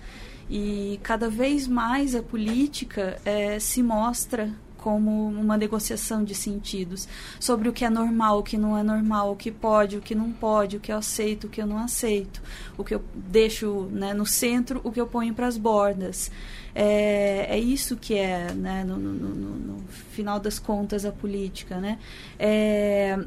E 0.51 0.99
cada 1.03 1.29
vez 1.29 1.69
mais 1.69 2.15
a 2.15 2.23
política 2.23 3.19
é, 3.25 3.59
se 3.59 3.83
mostra 3.83 4.51
como 4.89 5.29
uma 5.29 5.59
negociação 5.59 6.25
de 6.25 6.35
sentidos 6.35 7.07
sobre 7.39 7.69
o 7.69 7.75
que 7.75 7.85
é 7.85 7.91
normal, 7.91 8.39
o 8.39 8.43
que 8.43 8.57
não 8.57 8.75
é 8.75 8.83
normal, 8.83 9.33
o 9.33 9.37
que 9.37 9.53
pode, 9.53 9.99
o 9.99 10.01
que 10.01 10.15
não 10.15 10.33
pode, 10.33 10.79
o 10.79 10.81
que 10.81 10.91
eu 10.91 10.97
aceito, 10.97 11.47
o 11.47 11.51
que 11.51 11.61
eu 11.61 11.67
não 11.67 11.77
aceito, 11.77 12.41
o 12.79 12.83
que 12.83 12.95
eu 12.95 13.05
deixo 13.15 13.83
né, 13.93 14.15
no 14.15 14.25
centro, 14.25 14.81
o 14.83 14.91
que 14.91 14.99
eu 14.99 15.07
ponho 15.07 15.35
para 15.35 15.47
as 15.47 15.59
bordas. 15.59 16.31
É, 16.75 17.49
é 17.51 17.59
isso 17.59 17.99
que 17.99 18.15
é, 18.15 18.51
né, 18.55 18.83
no, 18.83 18.97
no, 18.97 19.13
no, 19.13 19.57
no, 19.57 19.89
final 20.11 20.41
das 20.41 20.59
contas, 20.59 21.05
a 21.05 21.13
política. 21.13 21.77
Né? 21.77 21.99
É, 22.39 23.19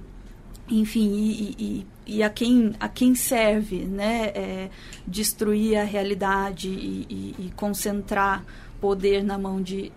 enfim, 0.67 1.13
e, 1.13 1.55
e, 1.59 1.87
e, 2.07 2.23
a, 2.23 2.29
quem, 2.31 2.73
a 2.79 2.89
quem 2.89 3.13
serve 3.13 3.85
né, 3.85 4.31
é, 4.33 4.69
destruir 5.05 5.77
a 5.77 5.83
realidade 5.83 6.69
e, 6.69 7.35
e 7.37 7.51
concentrar 7.55 8.43
poder 8.81 9.23
na 9.23 9.37
mão 9.37 9.61
de 9.61 9.91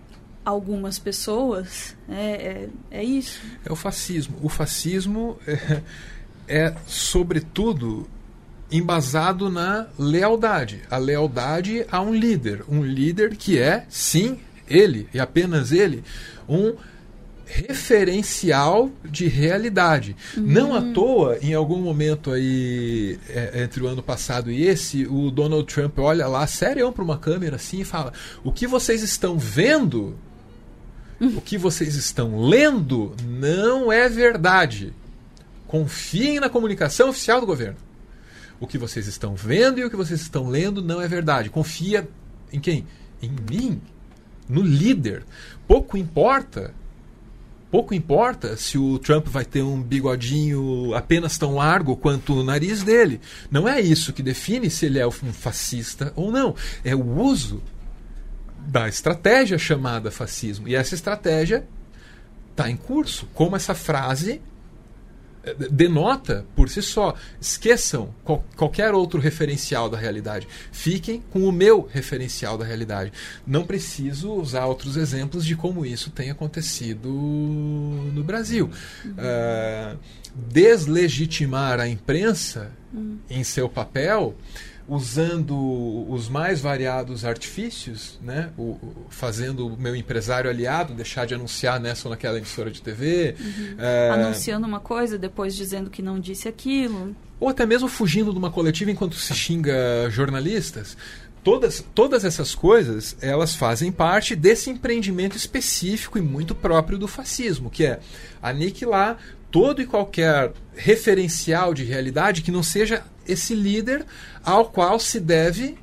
algumas 0.45 0.99
pessoas, 0.99 1.95
é, 2.07 2.69
é, 2.91 2.99
é, 2.99 3.03
isso. 3.03 3.41
É 3.65 3.71
o 3.71 3.75
fascismo. 3.75 4.37
O 4.43 4.47
fascismo 4.47 5.39
é, 5.47 5.81
é, 6.47 6.75
sobretudo, 6.85 8.07
embasado 8.71 9.49
na 9.49 9.87
lealdade. 9.97 10.81
A 10.89 10.97
lealdade 10.97 11.85
a 11.91 11.99
um 11.99 12.13
líder. 12.13 12.63
Um 12.69 12.83
líder 12.83 13.35
que 13.35 13.57
é, 13.57 13.85
sim, 13.89 14.39
ele, 14.69 15.09
e 15.13 15.19
apenas 15.19 15.71
ele, 15.71 16.03
um 16.47 16.75
referencial 17.45 18.91
de 19.03 19.27
realidade. 19.27 20.15
Uhum. 20.35 20.43
Não 20.43 20.75
à 20.75 20.81
toa, 20.93 21.37
em 21.41 21.53
algum 21.53 21.81
momento 21.81 22.31
aí, 22.31 23.19
é, 23.29 23.63
entre 23.63 23.83
o 23.83 23.87
ano 23.87 24.01
passado 24.01 24.51
e 24.51 24.63
esse, 24.63 25.05
o 25.05 25.29
Donald 25.29 25.71
Trump 25.71 25.99
olha 25.99 26.27
lá, 26.27 26.45
sério, 26.47 26.91
para 26.91 27.03
uma 27.03 27.17
câmera 27.17 27.55
assim 27.55 27.81
e 27.81 27.85
fala: 27.85 28.11
O 28.43 28.51
que 28.51 28.67
vocês 28.67 29.03
estão 29.03 29.37
vendo 29.37 30.15
o 31.19 31.41
que 31.41 31.57
vocês 31.57 31.95
estão 31.95 32.39
lendo 32.39 33.15
não 33.23 33.91
é 33.91 34.09
verdade. 34.09 34.93
Confiem 35.67 36.39
na 36.39 36.49
comunicação 36.49 37.09
oficial 37.09 37.39
do 37.39 37.47
governo. 37.47 37.77
O 38.59 38.67
que 38.67 38.77
vocês 38.77 39.07
estão 39.07 39.35
vendo 39.35 39.79
e 39.79 39.85
o 39.85 39.89
que 39.89 39.95
vocês 39.95 40.21
estão 40.21 40.47
lendo 40.47 40.81
não 40.81 41.01
é 41.01 41.07
verdade. 41.07 41.49
Confia 41.49 42.07
em 42.51 42.59
quem? 42.59 42.85
Em 43.21 43.31
mim, 43.49 43.81
no 44.47 44.61
líder. 44.61 45.23
Pouco 45.67 45.97
importa 45.97 46.73
pouco 47.75 47.93
importa 47.93 48.55
se 48.55 48.77
o 48.77 48.97
Trump 48.99 49.27
vai 49.27 49.43
ter 49.43 49.61
um 49.61 49.81
bigodinho 49.81 50.93
apenas 50.93 51.37
tão 51.37 51.55
largo 51.55 51.97
quanto 51.97 52.33
o 52.33 52.41
nariz 52.41 52.83
dele. 52.83 53.19
Não 53.51 53.67
é 53.67 53.81
isso 53.81 54.13
que 54.13 54.23
define 54.23 54.69
se 54.69 54.85
ele 54.85 54.97
é 54.97 55.05
um 55.05 55.11
fascista 55.11 56.13
ou 56.15 56.31
não. 56.31 56.55
É 56.85 56.95
o 56.95 57.19
uso 57.19 57.61
da 58.65 58.87
estratégia 58.87 59.57
chamada 59.57 60.11
fascismo. 60.11 60.67
E 60.67 60.75
essa 60.75 60.95
estratégia 60.95 61.65
está 62.51 62.69
em 62.69 62.77
curso. 62.77 63.27
Como 63.33 63.55
essa 63.55 63.75
frase 63.75 64.41
denota 65.69 66.45
por 66.55 66.69
si 66.69 66.81
só. 66.81 67.15
Esqueçam 67.39 68.13
qual, 68.23 68.43
qualquer 68.55 68.93
outro 68.93 69.19
referencial 69.19 69.89
da 69.89 69.97
realidade. 69.97 70.47
Fiquem 70.71 71.23
com 71.29 71.43
o 71.43 71.51
meu 71.51 71.87
referencial 71.91 72.57
da 72.57 72.65
realidade. 72.65 73.11
Não 73.45 73.65
preciso 73.65 74.33
usar 74.33 74.65
outros 74.65 74.97
exemplos 74.97 75.45
de 75.45 75.55
como 75.55 75.85
isso 75.85 76.09
tem 76.09 76.31
acontecido 76.31 77.09
no 77.09 78.23
Brasil. 78.23 78.69
Uhum. 79.03 79.11
Uh, 79.11 79.99
deslegitimar 80.35 81.79
a 81.79 81.87
imprensa 81.87 82.71
uhum. 82.93 83.19
em 83.29 83.43
seu 83.43 83.69
papel 83.69 84.35
usando 84.87 86.05
os 86.09 86.29
mais 86.29 86.61
variados 86.61 87.25
artifícios, 87.25 88.19
né? 88.21 88.51
O, 88.57 88.77
fazendo 89.09 89.67
o 89.67 89.77
meu 89.77 89.95
empresário 89.95 90.49
aliado 90.49 90.93
deixar 90.93 91.25
de 91.25 91.33
anunciar 91.33 91.79
nessa 91.79 92.07
ou 92.07 92.11
naquela 92.11 92.37
emissora 92.37 92.69
de 92.69 92.81
TV. 92.81 93.35
Uhum. 93.39 93.75
É... 93.79 94.09
Anunciando 94.11 94.67
uma 94.67 94.79
coisa, 94.79 95.17
depois 95.17 95.55
dizendo 95.55 95.89
que 95.89 96.01
não 96.01 96.19
disse 96.19 96.47
aquilo. 96.47 97.15
Ou 97.39 97.49
até 97.49 97.65
mesmo 97.65 97.87
fugindo 97.87 98.31
de 98.31 98.37
uma 98.37 98.51
coletiva 98.51 98.91
enquanto 98.91 99.15
se 99.15 99.33
xinga 99.33 100.09
jornalistas. 100.09 100.95
Todas, 101.43 101.83
todas 101.93 102.25
essas 102.25 102.55
coisas, 102.55 103.15
elas 103.21 103.55
fazem 103.55 103.91
parte 103.91 104.35
desse 104.35 104.69
empreendimento 104.69 105.37
específico 105.37 106.17
e 106.17 106.21
muito 106.21 106.55
próprio 106.55 106.97
do 106.97 107.07
fascismo, 107.07 107.69
que 107.69 107.85
é 107.85 107.99
aniquilar 108.41 109.19
todo 109.51 109.81
e 109.81 109.85
qualquer 109.85 110.51
referencial 110.75 111.73
de 111.73 111.83
realidade 111.83 112.41
que 112.41 112.51
não 112.51 112.63
seja 112.63 113.03
esse 113.27 113.53
líder 113.53 114.05
ao 114.43 114.65
qual 114.65 114.99
se 114.99 115.19
deve 115.19 115.77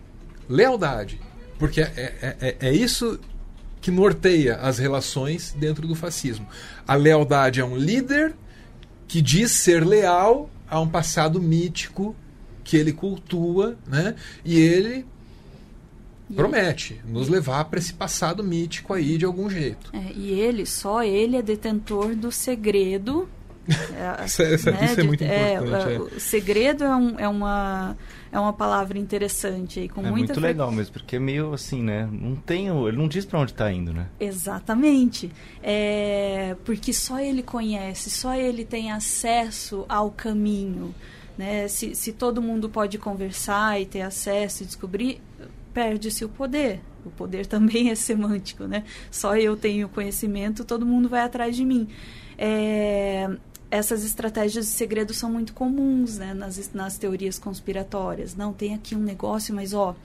lealdade. 0.49 1.21
Porque 1.59 1.81
é, 1.81 1.87
é, 1.97 2.37
é, 2.41 2.57
é 2.69 2.73
isso 2.73 3.19
que 3.81 3.91
norteia 3.91 4.57
as 4.57 4.79
relações 4.79 5.55
dentro 5.59 5.87
do 5.87 5.95
fascismo. 5.95 6.47
A 6.87 6.95
lealdade 6.95 7.61
a 7.61 7.67
um 7.67 7.77
líder 7.77 8.35
que 9.09 9.21
diz 9.21 9.51
ser 9.51 9.85
leal 9.85 10.49
a 10.69 10.81
um 10.81 10.89
passado 10.89 11.41
mítico 11.41 12.17
que 12.65 12.77
ele 12.77 12.93
cultua, 12.93 13.77
né? 13.87 14.15
E 14.45 14.59
ele 14.59 15.05
promete 16.35 17.01
nos 17.07 17.29
levar 17.29 17.65
para 17.67 17.79
esse 17.79 17.93
passado 17.93 18.43
mítico 18.43 18.95
aí 18.95 19.19
de 19.19 19.25
algum 19.25 19.51
jeito. 19.51 19.91
É, 19.93 20.13
e 20.15 20.31
ele, 20.31 20.65
só 20.65 21.03
ele 21.03 21.37
é 21.37 21.43
detentor 21.43 22.15
do 22.15 22.33
segredo 22.33 23.29
é, 23.69 24.25
isso, 24.25 24.43
é, 24.43 24.73
né, 24.73 24.85
isso 24.85 25.01
é 25.01 25.03
muito 25.03 25.23
é, 25.23 25.55
importante. 25.55 25.93
É, 25.93 25.99
o 25.99 26.21
segredo 26.21 26.85
é, 26.85 26.97
um, 26.97 27.21
é, 27.21 27.29
uma, 27.29 27.97
é 28.31 28.39
uma 28.39 28.53
palavra 28.53 28.99
interessante 28.99 29.81
aí, 29.81 29.89
com 29.89 30.01
é 30.01 30.11
muita 30.11 30.35
muito 30.35 30.41
legal 30.41 30.71
mesmo, 30.73 30.93
porque 30.93 31.17
é 31.17 31.19
meio 31.19 31.53
assim, 31.53 31.83
né? 31.83 32.09
Não 32.11 32.35
tem, 32.35 32.69
ele 32.69 32.97
não 32.97 33.07
diz 33.07 33.25
para 33.25 33.39
onde 33.39 33.53
está 33.53 33.73
indo, 33.73 33.93
né? 33.93 34.09
Exatamente. 34.19 35.31
É, 35.63 36.57
porque 36.65 36.93
só 36.93 37.21
ele 37.21 37.43
conhece, 37.43 38.11
só 38.11 38.35
ele 38.35 38.65
tem 38.65 38.91
acesso 38.91 39.85
ao 39.89 40.11
caminho. 40.11 40.95
Né? 41.37 41.67
Se, 41.69 41.95
se 41.95 42.13
todo 42.13 42.43
mundo 42.43 42.69
pode 42.69 42.99
conversar 42.99 43.81
e 43.81 43.87
ter 43.87 44.03
acesso 44.03 44.63
e 44.63 44.67
descobrir, 44.67 45.21
perde-se 45.73 46.25
o 46.25 46.29
poder. 46.29 46.81
O 47.05 47.11
poder 47.11 47.47
também 47.47 47.91
é 47.91 47.95
semântico, 47.95 48.65
né? 48.65 48.85
Só 49.11 49.37
eu 49.37 49.57
tenho 49.57 49.89
conhecimento, 49.89 50.65
todo 50.65 50.85
mundo 50.85 51.09
vai 51.09 51.23
atrás 51.23 51.57
de 51.57 51.65
mim. 51.65 51.89
É, 52.37 53.31
essas 53.73 54.05
estratégias 54.05 54.67
de 54.67 54.71
segredo 54.71 55.15
são 55.15 55.33
muito 55.33 55.55
comuns 55.55 56.19
né, 56.19 56.35
nas, 56.35 56.71
nas 56.75 56.99
teorias 56.99 57.39
conspiratórias. 57.39 58.37
Não, 58.37 58.53
tem 58.53 58.75
aqui 58.75 58.95
um 58.95 59.01
negócio, 59.01 59.55
mas 59.55 59.73
ó, 59.73 59.97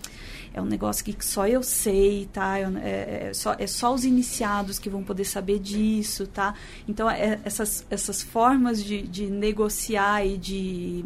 é 0.53 0.61
um 0.61 0.65
negócio 0.65 1.03
que 1.03 1.13
só 1.23 1.45
eu 1.45 1.61
sei, 1.61 2.29
tá? 2.31 2.57
É, 2.57 3.27
é, 3.27 3.33
só, 3.33 3.55
é 3.59 3.67
só 3.67 3.93
os 3.93 4.05
iniciados 4.05 4.79
que 4.79 4.89
vão 4.89 5.03
poder 5.03 5.25
saber 5.25 5.59
disso, 5.59 6.25
tá? 6.27 6.55
Então, 6.87 7.09
é, 7.09 7.39
essas, 7.43 7.85
essas 7.89 8.23
formas 8.23 8.81
de, 8.81 9.01
de 9.01 9.27
negociar 9.27 10.25
e 10.25 10.37
de, 10.37 11.03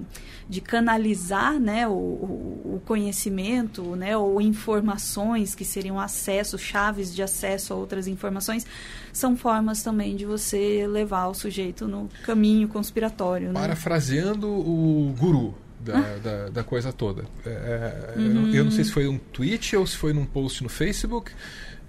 de 0.48 0.62
canalizar 0.62 1.60
né, 1.60 1.88
o, 1.88 1.94
o, 1.94 2.82
conhecimento, 2.86 3.96
né, 3.96 4.16
ou 4.16 4.40
informações 4.40 5.56
que 5.56 5.66
seriam 5.66 6.00
acesso, 6.00 6.58
chaves 6.60 7.14
de 7.14 7.24
acesso 7.24 7.74
a 7.74 7.76
outras 7.76 8.08
informações, 8.08 8.68
são 9.14 9.36
formas 9.36 9.84
também 9.84 10.16
de 10.16 10.26
você 10.26 10.88
levar 10.88 11.28
o 11.28 11.34
sujeito 11.34 11.88
no 11.88 12.10
caminho 12.24 12.68
conspiratório. 12.68 13.48
Né? 13.48 13.54
Parafraseando 13.54 14.48
o 14.48 15.14
guru, 15.18 15.56
da, 15.80 15.98
ah. 15.98 16.20
da, 16.24 16.50
da, 16.50 16.64
coisa 16.64 16.94
toda. 16.94 17.26
É, 17.46 18.14
uhum. 18.16 18.54
Eu 18.54 18.66
não 18.66 18.72
sei 18.72 18.84
se 18.84 18.92
foi 18.92 19.08
um 19.08 19.18
tweet 19.18 19.76
ou 19.76 19.86
se 19.86 19.98
foi 19.98 20.14
num 20.14 20.26
post 20.26 20.64
no 20.64 20.70
Facebook, 20.70 21.32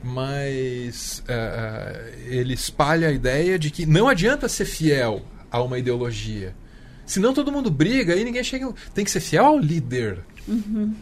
mas 0.02 1.22
é, 1.28 2.14
ele 2.26 2.54
espalha 2.54 3.08
a 3.08 3.12
ideia 3.12 3.58
de 3.58 3.70
que 3.70 3.86
não 3.86 4.08
adianta 4.08 4.48
ser 4.48 4.64
fiel 4.64 5.22
a 5.50 5.62
uma 5.62 5.78
ideologia. 5.78 6.54
Senão 7.04 7.34
todo 7.34 7.52
mundo 7.52 7.70
briga 7.70 8.16
e 8.16 8.24
ninguém 8.24 8.42
chega. 8.42 8.72
Tem 8.94 9.04
que 9.04 9.10
ser 9.10 9.20
fiel 9.20 9.44
ao 9.44 9.58
líder. 9.58 10.20
Uhum. 10.48 10.94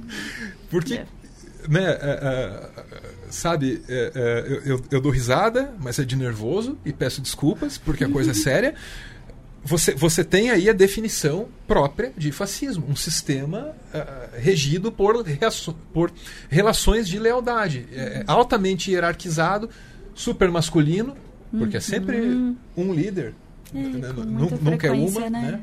Porque, 0.70 0.94
é. 0.94 1.06
né, 1.68 1.98
é, 3.28 3.30
é, 3.30 3.32
sabe, 3.32 3.82
eu, 3.88 4.62
eu, 4.64 4.84
eu 4.90 5.00
dou 5.00 5.12
risada, 5.12 5.74
mas 5.80 5.98
é 5.98 6.04
de 6.04 6.16
nervoso 6.16 6.78
e 6.84 6.92
peço 6.92 7.20
desculpas 7.20 7.78
porque 7.78 8.04
a 8.04 8.08
coisa 8.08 8.30
é 8.30 8.34
séria 8.34 8.74
você, 9.64 9.94
você 9.94 10.24
tem 10.24 10.50
aí 10.50 10.68
a 10.68 10.72
definição 10.72 11.48
própria 11.66 12.12
de 12.16 12.32
fascismo, 12.32 12.86
um 12.88 12.96
sistema 12.96 13.74
uh, 13.92 14.38
regido 14.38 14.90
por, 14.90 15.24
por 15.92 16.12
relações 16.48 17.08
de 17.08 17.18
lealdade, 17.18 17.86
é, 17.92 17.96
é 17.96 18.24
altamente 18.26 18.90
hierarquizado, 18.90 19.68
super 20.14 20.50
masculino, 20.50 21.16
porque 21.56 21.76
é 21.76 21.80
sempre 21.80 22.20
uhum. 22.20 22.56
um 22.76 22.92
líder, 22.92 23.34
é, 23.74 23.78
né? 23.78 24.12
nunca 24.60 24.86
é 24.86 24.90
uma, 24.90 25.28
né? 25.28 25.62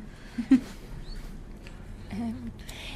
né? 0.49 0.59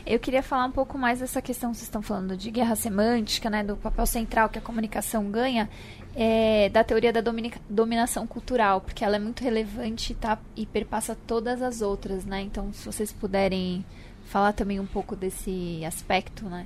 É, 0.10 0.16
eu 0.16 0.20
queria 0.20 0.42
falar 0.42 0.66
um 0.66 0.72
pouco 0.72 0.98
mais 0.98 1.20
dessa 1.20 1.42
questão, 1.42 1.72
vocês 1.74 1.84
estão 1.84 2.02
falando 2.02 2.36
de 2.36 2.50
guerra 2.50 2.76
semântica, 2.76 3.50
né, 3.50 3.64
do 3.64 3.78
papel 3.78 4.08
central 4.08 4.50
que 4.50 4.58
a 4.58 4.62
comunicação 4.62 5.30
ganha 5.30 5.70
é, 6.16 6.68
da 6.70 6.84
teoria 6.84 7.14
da 7.14 7.22
dominação 7.70 8.26
cultural, 8.26 8.82
porque 8.82 9.06
ela 9.06 9.16
é 9.16 9.20
muito 9.20 9.44
relevante 9.44 10.16
tá, 10.16 10.40
e 10.56 10.66
perpassa 10.66 11.16
todas 11.28 11.62
as 11.62 11.82
outras, 11.82 12.26
né? 12.26 12.42
Então, 12.42 12.74
se 12.74 12.86
vocês 12.86 13.12
puderem 13.12 13.86
falar 14.26 14.54
também 14.54 14.80
um 14.80 14.86
pouco 14.86 15.16
desse 15.16 15.84
aspecto, 15.86 16.46
né? 16.46 16.66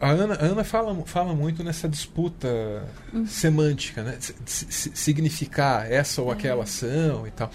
A 0.00 0.10
Ana, 0.10 0.34
a 0.34 0.44
Ana 0.44 0.64
fala, 0.64 0.94
fala 1.06 1.34
muito 1.34 1.64
nessa 1.64 1.88
disputa 1.88 2.48
uhum. 3.12 3.26
semântica, 3.26 4.02
né? 4.02 4.18
significar 4.46 5.90
essa 5.90 6.20
ou 6.20 6.30
aquela 6.30 6.60
é. 6.60 6.64
ação 6.64 7.26
e 7.26 7.30
tal. 7.30 7.50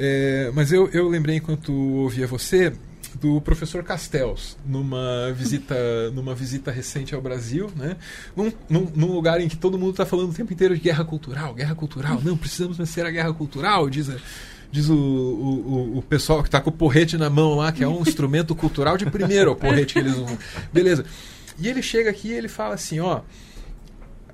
É, 0.00 0.52
mas 0.54 0.70
eu, 0.70 0.88
eu 0.90 1.08
lembrei 1.08 1.36
enquanto 1.36 1.72
ouvia 1.72 2.24
você 2.24 2.72
do 3.20 3.40
professor 3.40 3.82
Castells 3.82 4.56
numa 4.64 5.32
visita 5.32 5.74
numa 6.14 6.36
visita 6.36 6.70
recente 6.70 7.16
ao 7.16 7.20
Brasil, 7.20 7.68
né? 7.74 7.96
Num, 8.36 8.52
num, 8.68 8.92
num 8.94 9.12
lugar 9.12 9.40
em 9.40 9.48
que 9.48 9.56
todo 9.56 9.76
mundo 9.76 9.90
está 9.90 10.06
falando 10.06 10.30
o 10.30 10.34
tempo 10.34 10.52
inteiro 10.52 10.76
de 10.76 10.80
guerra 10.80 11.04
cultural, 11.04 11.52
guerra 11.52 11.74
cultural. 11.74 12.20
Não, 12.22 12.36
precisamos 12.36 12.76
vencer 12.76 13.04
a 13.04 13.10
guerra 13.10 13.34
cultural, 13.34 13.90
diz, 13.90 14.08
diz 14.70 14.88
o, 14.88 14.94
o, 14.94 15.98
o 15.98 16.02
pessoal 16.02 16.42
que 16.42 16.48
está 16.48 16.60
com 16.60 16.70
o 16.70 16.72
porrete 16.72 17.16
na 17.16 17.28
mão 17.28 17.56
lá, 17.56 17.72
que 17.72 17.82
é 17.82 17.88
um 17.88 18.00
instrumento 18.02 18.54
cultural 18.54 18.96
de 18.96 19.04
primeiro, 19.06 19.50
o 19.50 19.56
porrete 19.56 19.94
que 19.94 19.98
eles 19.98 20.12
usam. 20.16 20.38
Beleza. 20.72 21.04
E 21.58 21.66
ele 21.66 21.82
chega 21.82 22.08
aqui 22.08 22.28
e 22.28 22.32
ele 22.34 22.48
fala 22.48 22.74
assim, 22.74 23.00
ó... 23.00 23.22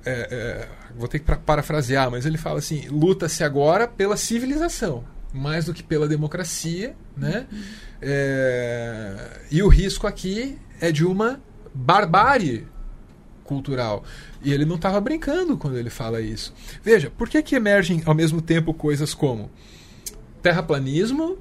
É, 0.07 0.29
é, 0.31 0.69
vou 0.99 1.09
ter 1.09 1.19
que 1.19 1.25
parafrasear, 1.25 2.11
mas 2.11 2.27
ele 2.27 2.37
fala 2.37 2.59
assim: 2.59 2.87
luta-se 2.91 3.43
agora 3.43 3.89
pela 3.89 4.19
civilização, 4.19 5.03
mais 5.35 5.65
do 5.65 5.75
que 5.75 5.83
pela 5.83 6.07
democracia, 6.07 6.95
né? 7.17 7.47
É, 8.01 9.41
e 9.51 9.63
o 9.63 9.69
risco 9.69 10.07
aqui 10.07 10.57
é 10.81 10.93
de 10.93 11.05
uma 11.05 11.41
barbárie 11.75 12.67
cultural. 13.43 14.05
E 14.43 14.53
ele 14.53 14.65
não 14.65 14.77
estava 14.77 15.01
brincando 15.01 15.57
quando 15.57 15.77
ele 15.77 15.91
fala 15.91 16.21
isso. 16.21 16.55
Veja, 16.83 17.11
por 17.11 17.29
que, 17.29 17.43
que 17.43 17.57
emergem 17.57 18.03
ao 18.07 18.15
mesmo 18.15 18.41
tempo 18.41 18.73
coisas 18.73 19.13
como 19.13 19.51
terraplanismo, 20.41 21.39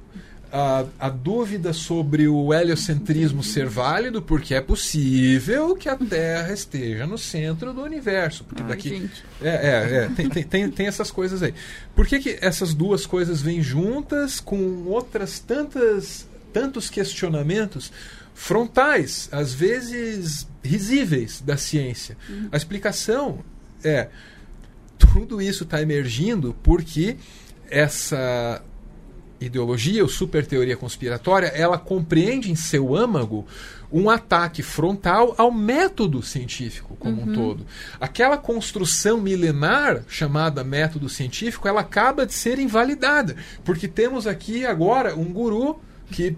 a, 0.56 0.84
a 1.00 1.08
dúvida 1.08 1.72
sobre 1.72 2.28
o 2.28 2.54
heliocentrismo 2.54 3.42
ser 3.42 3.66
válido, 3.66 4.22
porque 4.22 4.54
é 4.54 4.60
possível 4.60 5.74
que 5.74 5.88
a 5.88 5.96
Terra 5.96 6.52
esteja 6.52 7.08
no 7.08 7.18
centro 7.18 7.72
do 7.72 7.82
universo. 7.82 8.44
Porque 8.44 8.62
Ai, 8.62 8.68
daqui. 8.68 8.88
gente. 8.90 9.24
É, 9.42 9.48
é, 9.48 9.96
é. 10.04 10.08
Tem, 10.14 10.28
tem, 10.28 10.44
tem, 10.44 10.70
tem 10.70 10.86
essas 10.86 11.10
coisas 11.10 11.42
aí. 11.42 11.52
Por 11.92 12.06
que, 12.06 12.20
que 12.20 12.38
essas 12.40 12.72
duas 12.72 13.04
coisas 13.04 13.42
vêm 13.42 13.60
juntas 13.60 14.38
com 14.38 14.84
outras 14.86 15.40
tantas 15.40 16.28
tantos 16.52 16.88
questionamentos 16.88 17.90
frontais, 18.32 19.28
às 19.32 19.52
vezes 19.52 20.46
risíveis 20.62 21.40
da 21.40 21.56
ciência? 21.56 22.16
A 22.52 22.56
explicação 22.56 23.40
é 23.82 24.06
tudo 24.96 25.42
isso 25.42 25.64
está 25.64 25.82
emergindo 25.82 26.54
porque 26.62 27.16
essa 27.68 28.62
ideologia, 29.40 30.02
ou 30.02 30.08
super 30.08 30.46
teoria 30.46 30.76
conspiratória, 30.76 31.48
ela 31.48 31.78
compreende 31.78 32.50
em 32.50 32.54
seu 32.54 32.94
âmago 32.94 33.46
um 33.92 34.10
ataque 34.10 34.62
frontal 34.62 35.34
ao 35.38 35.52
método 35.52 36.22
científico 36.22 36.96
como 36.96 37.22
um 37.22 37.32
todo. 37.32 37.66
Aquela 38.00 38.36
construção 38.36 39.20
milenar 39.20 40.02
chamada 40.08 40.64
método 40.64 41.08
científico, 41.08 41.68
ela 41.68 41.82
acaba 41.82 42.26
de 42.26 42.34
ser 42.34 42.58
invalidada, 42.58 43.36
porque 43.64 43.86
temos 43.86 44.26
aqui 44.26 44.66
agora 44.66 45.14
um 45.14 45.32
guru 45.32 45.78
que 46.10 46.36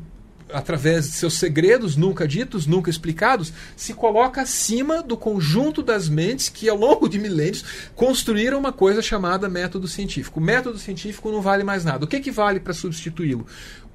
através 0.52 1.06
de 1.06 1.12
seus 1.12 1.34
segredos 1.34 1.96
nunca 1.96 2.26
ditos, 2.26 2.66
nunca 2.66 2.90
explicados, 2.90 3.52
se 3.76 3.94
coloca 3.94 4.42
acima 4.42 5.02
do 5.02 5.16
conjunto 5.16 5.82
das 5.82 6.08
mentes 6.08 6.48
que, 6.48 6.68
ao 6.68 6.76
longo 6.76 7.08
de 7.08 7.18
milênios, 7.18 7.64
construíram 7.94 8.58
uma 8.58 8.72
coisa 8.72 9.02
chamada 9.02 9.48
método 9.48 9.88
científico. 9.88 10.40
O 10.40 10.42
método 10.42 10.78
científico 10.78 11.30
não 11.30 11.40
vale 11.40 11.64
mais 11.64 11.84
nada. 11.84 12.04
O 12.04 12.08
que, 12.08 12.20
que 12.20 12.30
vale 12.30 12.60
para 12.60 12.72
substituí-lo? 12.72 13.46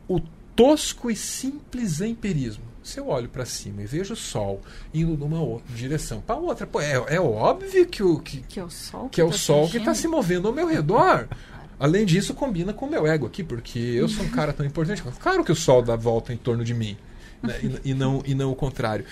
O 0.07 0.19
tosco 0.55 1.09
e 1.09 1.15
simples 1.15 2.01
empirismo. 2.01 2.71
Se 2.83 2.99
eu 2.99 3.07
olho 3.09 3.29
para 3.29 3.45
cima 3.45 3.83
e 3.83 3.85
vejo 3.85 4.13
o 4.13 4.17
Sol 4.17 4.59
indo 4.91 5.15
numa 5.15 5.39
outra 5.39 5.73
direção 5.75 6.19
para 6.19 6.35
outra, 6.35 6.65
pô, 6.65 6.81
é, 6.81 6.93
é 7.07 7.21
óbvio 7.21 7.85
que 7.85 8.01
o, 8.01 8.19
que, 8.19 8.41
Que 8.41 8.59
é 8.59 8.63
o 8.63 8.71
sol 8.71 9.07
que 9.07 9.21
é 9.21 9.23
o 9.23 9.29
tá 9.29 9.37
Sol 9.37 9.69
que 9.69 9.77
está 9.77 9.93
se 9.93 10.07
movendo 10.07 10.47
ao 10.47 10.53
meu 10.53 10.67
redor. 10.67 11.27
Além 11.81 12.05
disso, 12.05 12.35
combina 12.35 12.73
com 12.73 12.85
o 12.85 12.89
meu 12.89 13.07
ego 13.07 13.25
aqui, 13.25 13.43
porque 13.43 13.79
eu 13.79 14.07
sou 14.07 14.23
um 14.23 14.29
cara 14.31 14.53
tão 14.53 14.63
importante. 14.63 15.01
Claro 15.19 15.43
que 15.43 15.51
o 15.51 15.55
Sol 15.55 15.81
dá 15.81 15.95
volta 15.95 16.31
em 16.31 16.37
torno 16.37 16.63
de 16.63 16.75
mim, 16.75 16.95
né? 17.41 17.59
e, 17.83 17.89
e 17.89 17.93
não, 17.95 18.21
e 18.23 18.35
não 18.35 18.51
o 18.51 18.55
contrário. 18.55 19.03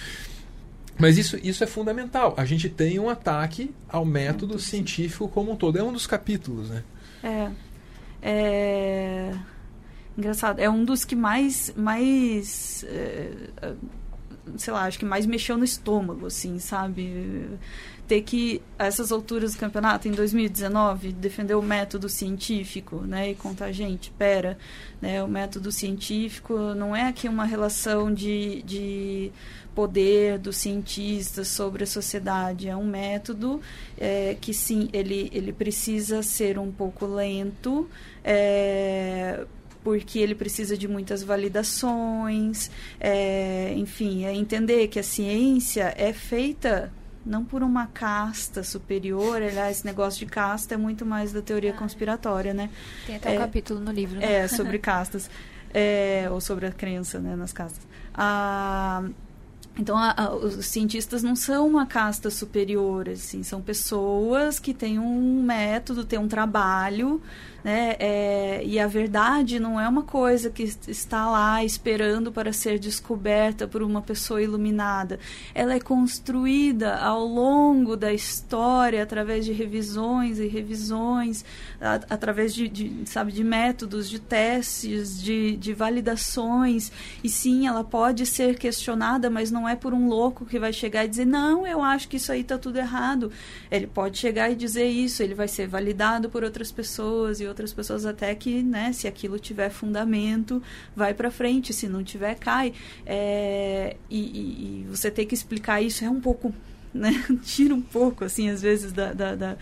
Mas 0.96 1.18
isso, 1.18 1.40
isso 1.42 1.64
é 1.64 1.68
fundamental. 1.68 2.36
A 2.38 2.46
gente 2.46 2.70
tem 2.70 3.00
um 3.00 3.10
ataque 3.10 3.74
ao 3.88 4.06
método 4.06 4.60
científico 4.60 5.28
como 5.28 5.52
um 5.52 5.56
todo. 5.56 5.80
É 5.80 5.84
um 5.84 5.92
dos 5.92 6.06
capítulos, 6.06 6.70
né? 6.70 6.84
É. 7.24 7.52
É. 8.22 9.34
Engraçado. 10.16 10.60
É 10.60 10.70
um 10.70 10.86
dos 10.86 11.04
que 11.04 11.16
mais. 11.16 11.74
mais 11.76 12.86
é, 12.88 13.32
sei 14.58 14.74
lá, 14.74 14.84
acho 14.84 15.00
que 15.00 15.06
mais 15.06 15.26
mexeu 15.26 15.58
no 15.58 15.64
estômago, 15.64 16.28
assim, 16.28 16.60
sabe? 16.60 17.48
Ter 18.10 18.24
que, 18.24 18.60
a 18.80 18.88
essas 18.88 19.12
alturas 19.12 19.54
do 19.54 19.60
campeonato, 19.60 20.08
em 20.08 20.12
2019, 20.12 21.12
defender 21.12 21.54
o 21.54 21.62
método 21.62 22.10
científico, 22.10 23.02
né? 23.02 23.30
E 23.30 23.36
contar, 23.36 23.72
gente, 23.72 24.10
pera, 24.10 24.58
né? 25.00 25.24
O 25.24 25.28
método 25.28 25.72
científico 25.72 26.58
não 26.74 26.96
é 26.96 27.08
aqui 27.08 27.30
uma 27.30 27.46
relação 27.46 28.12
de, 28.12 28.64
de 28.64 29.32
poder 29.76 30.40
dos 30.40 30.58
cientistas 30.58 31.50
sobre 31.50 31.84
a 31.84 31.88
sociedade. 31.88 32.68
É 32.68 32.76
um 32.76 32.88
método 32.88 33.62
é, 33.96 34.36
que, 34.42 34.56
sim, 34.56 34.90
ele, 34.92 35.30
ele 35.32 35.54
precisa 35.54 36.24
ser 36.24 36.58
um 36.58 36.72
pouco 36.72 37.06
lento, 37.06 37.88
é, 38.24 39.46
porque 39.84 40.18
ele 40.18 40.34
precisa 40.34 40.76
de 40.76 40.88
muitas 40.88 41.22
validações, 41.22 42.72
é, 43.00 43.72
enfim, 43.78 44.26
é 44.26 44.34
entender 44.34 44.88
que 44.88 44.98
a 44.98 45.04
ciência 45.04 45.94
é 45.96 46.12
feita 46.12 46.92
não 47.30 47.46
por 47.46 47.62
uma 47.64 47.86
casta 47.88 48.64
superior, 48.64 49.42
aliás, 49.42 49.78
esse 49.78 49.86
negócio 49.86 50.20
de 50.20 50.26
casta 50.26 50.74
é 50.74 50.78
muito 50.78 51.06
mais 51.06 51.32
da 51.32 51.42
teoria 51.42 51.72
conspiratória, 51.74 52.54
né? 52.54 52.70
Tem 53.06 53.16
até 53.18 53.30
um 53.30 53.34
É. 53.34 53.38
capítulo 53.38 53.80
no 53.80 53.92
livro, 53.92 54.20
né? 54.20 54.34
É, 54.44 54.48
sobre 54.50 54.80
castas. 54.80 55.30
É, 55.74 56.28
ou 56.32 56.42
sobre 56.42 56.66
a 56.66 56.72
crença 56.72 57.20
né, 57.20 57.36
nas 57.36 57.54
castas. 57.54 57.86
Ah, 58.14 59.04
então, 59.78 59.96
a- 59.96 60.14
a- 60.18 60.36
os 60.36 60.66
cientistas 60.66 61.22
não 61.24 61.36
são 61.36 61.68
uma 61.68 61.86
casta 61.86 62.30
superior, 62.30 63.08
assim, 63.08 63.44
são 63.44 63.62
pessoas 63.62 64.60
que 64.60 64.74
têm 64.74 64.98
um 65.00 65.42
método, 65.44 66.04
têm 66.04 66.18
um 66.20 66.28
trabalho, 66.28 67.22
né? 67.64 67.96
é, 68.00 68.62
e 68.66 68.80
a 68.80 68.88
verdade 68.88 69.60
não 69.60 69.80
é 69.80 69.88
uma 69.88 70.04
coisa 70.04 70.50
que 70.50 70.64
est- 70.64 70.88
está 70.88 71.30
lá 71.30 71.64
esperando 71.64 72.32
para 72.32 72.54
ser 72.54 72.80
descoberta 72.80 73.68
por 73.68 73.82
uma 73.82 74.02
pessoa 74.02 74.42
iluminada. 74.42 75.20
Ela 75.54 75.74
é 75.74 75.80
construída 75.80 76.96
ao 76.98 77.26
longo 77.26 77.96
da 77.96 78.14
história 78.14 79.02
através 79.04 79.46
de 79.46 79.52
revisões 79.52 80.40
e 80.40 80.48
revisões, 80.48 81.44
a- 81.82 82.00
através 82.10 82.54
de, 82.54 82.68
de, 82.68 83.02
sabe, 83.06 83.32
de 83.32 83.44
métodos, 83.44 84.10
de 84.10 84.20
testes, 84.20 85.22
de, 85.22 85.56
de 85.58 85.74
validações. 85.74 86.92
E 87.24 87.30
sim, 87.30 87.68
ela 87.68 87.84
pode 87.84 88.26
ser 88.26 88.58
questionada, 88.58 89.30
mas 89.30 89.52
não 89.52 89.68
é 89.68 89.76
por 89.76 89.94
um 89.94 90.08
louco 90.08 90.46
que 90.46 90.60
vai 90.60 90.72
chegar 90.74 91.06
e 91.06 91.08
dizer, 91.08 91.26
não, 91.26 91.66
eu 91.66 91.82
acho 91.84 92.08
que 92.08 92.18
isso 92.18 92.32
aí 92.32 92.42
está 92.42 92.58
tudo 92.58 92.78
errado. 92.78 93.32
Ele 93.72 93.88
pode 93.88 94.18
chegar 94.18 94.50
e 94.52 94.56
dizer 94.56 94.88
isso, 94.88 95.22
ele 95.24 95.34
vai 95.34 95.48
ser 95.48 95.68
validado 95.68 96.30
por 96.30 96.44
outras 96.44 96.72
pessoas 96.72 97.40
e 97.42 97.48
outras 97.50 97.74
pessoas 97.74 98.06
até 98.06 98.34
que, 98.36 98.64
né, 98.64 98.94
se 98.94 99.08
aquilo 99.08 99.38
tiver 99.38 99.70
fundamento, 99.70 100.62
vai 100.96 101.14
para 101.14 101.30
frente, 101.30 101.74
se 101.74 101.88
não 101.90 102.04
tiver, 102.04 102.36
cai. 102.36 102.74
É, 103.06 103.98
e, 104.10 104.20
e- 104.20 104.86
você 104.90 105.12
ter 105.12 105.26
que 105.26 105.34
explicar 105.34 105.82
isso 105.82 106.06
é 106.06 106.10
um 106.10 106.22
pouco, 106.22 106.54
né, 106.94 107.12
tira 107.44 107.74
um 107.76 107.82
pouco, 107.82 108.24
assim, 108.24 108.50
às 108.50 108.62
vezes, 108.62 108.92
da- 108.94 109.14
da- 109.14 109.36
da, 109.36 109.58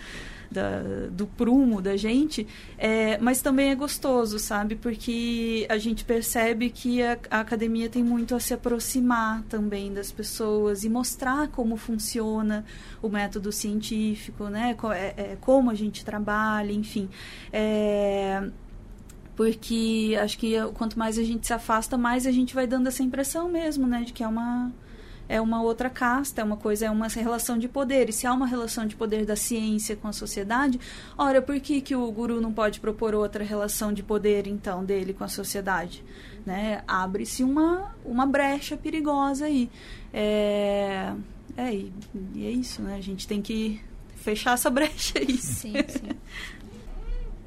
da- 0.52 1.08
do 1.12 1.28
prumo 1.28 1.82
da 1.82 1.96
gente, 1.98 2.48
é, 2.78 3.18
mas 3.20 3.42
também 3.42 3.70
é 3.72 3.76
gostoso, 3.76 4.40
sabe? 4.40 4.76
Porque 4.76 5.66
a 5.70 5.78
gente 5.78 6.06
percebe 6.06 6.70
que 6.70 7.02
a, 7.04 7.18
a 7.30 7.40
academia 7.42 7.90
tem 7.90 8.04
muito 8.04 8.34
a 8.36 8.40
se 8.40 8.54
aproximar 8.54 9.44
também 9.50 9.94
das 9.94 10.12
pessoas 10.12 10.84
e 10.84 10.90
mostrar 10.90 11.48
como 11.50 11.76
funciona 11.78 12.66
o 13.02 13.10
método 13.10 13.52
científico, 13.52 14.46
né? 14.46 14.74
Co- 14.74 14.92
é- 14.92 15.14
é, 15.18 15.38
como 15.42 15.70
a 15.70 15.76
gente 15.76 16.04
trabalha, 16.06 16.72
enfim. 16.72 17.10
É, 17.52 18.50
porque 19.36 20.18
acho 20.22 20.38
que 20.40 20.54
quanto 20.74 20.98
mais 20.98 21.18
a 21.20 21.24
gente 21.24 21.46
se 21.46 21.54
afasta, 21.54 21.98
mais 21.98 22.26
a 22.26 22.32
gente 22.32 22.56
vai 22.56 22.66
dando 22.66 22.88
essa 22.88 23.04
impressão 23.04 23.48
mesmo, 23.50 23.86
né? 23.86 24.02
De 24.04 24.12
que 24.14 24.24
é 24.24 24.28
uma 24.28 24.72
é 25.30 25.42
uma 25.42 25.62
outra 25.62 25.90
casta, 25.90 26.42
é 26.42 26.44
uma 26.44 26.58
coisa, 26.58 26.86
é 26.86 26.92
uma 26.92 27.08
relação 27.08 27.58
de 27.58 27.68
poder. 27.68 28.10
E 28.10 28.14
se 28.14 28.26
há 28.26 28.34
uma 28.34 28.48
relação 28.48 28.86
de 28.86 28.96
poder 28.96 29.26
da 29.26 29.36
ciência 29.36 29.96
com 29.96 30.08
a 30.08 30.14
sociedade, 30.14 30.80
ora, 31.18 31.42
por 31.42 31.60
que, 31.60 31.82
que 31.82 31.96
o 31.96 32.12
guru 32.12 32.40
não 32.40 32.54
pode 32.54 32.80
propor 32.80 33.14
outra 33.14 33.44
relação 33.44 33.92
de 33.92 34.04
poder, 34.04 34.48
então, 34.48 34.84
dele 34.84 35.14
com 35.14 35.24
a 35.24 35.28
sociedade? 35.28 36.04
Né? 36.46 36.82
Abre-se 36.88 37.44
uma, 37.44 37.94
uma 38.06 38.26
brecha 38.26 38.78
perigosa 38.78 39.46
aí. 39.46 39.70
É, 40.14 41.14
é, 41.58 41.74
e, 41.74 41.94
e 42.34 42.46
é 42.46 42.52
isso, 42.52 42.82
né? 42.82 42.96
A 42.96 43.02
gente 43.02 43.28
tem 43.28 43.42
que 43.42 43.82
fechar 44.16 44.54
essa 44.54 44.70
brecha 44.72 45.20
aí. 45.20 45.38
Sim, 45.38 45.74
sim. 45.88 46.10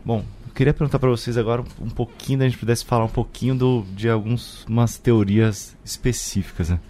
Bom, 0.05 0.25
eu 0.47 0.55
queria 0.55 0.75
perguntar 0.75 0.99
para 0.99 1.09
vocês 1.09 1.39
agora 1.39 1.65
um 1.81 1.89
pouquinho, 1.89 2.41
da 2.41 2.45
gente 2.47 2.59
pudesse 2.59 2.85
falar 2.85 3.05
um 3.05 3.11
pouquinho 3.11 3.55
do, 3.55 3.87
de 3.95 4.09
algumas 4.09 4.99
teorias 4.99 5.77
específicas, 5.85 6.71
né? 6.71 6.81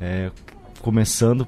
É, 0.00 0.30
começando 0.80 1.46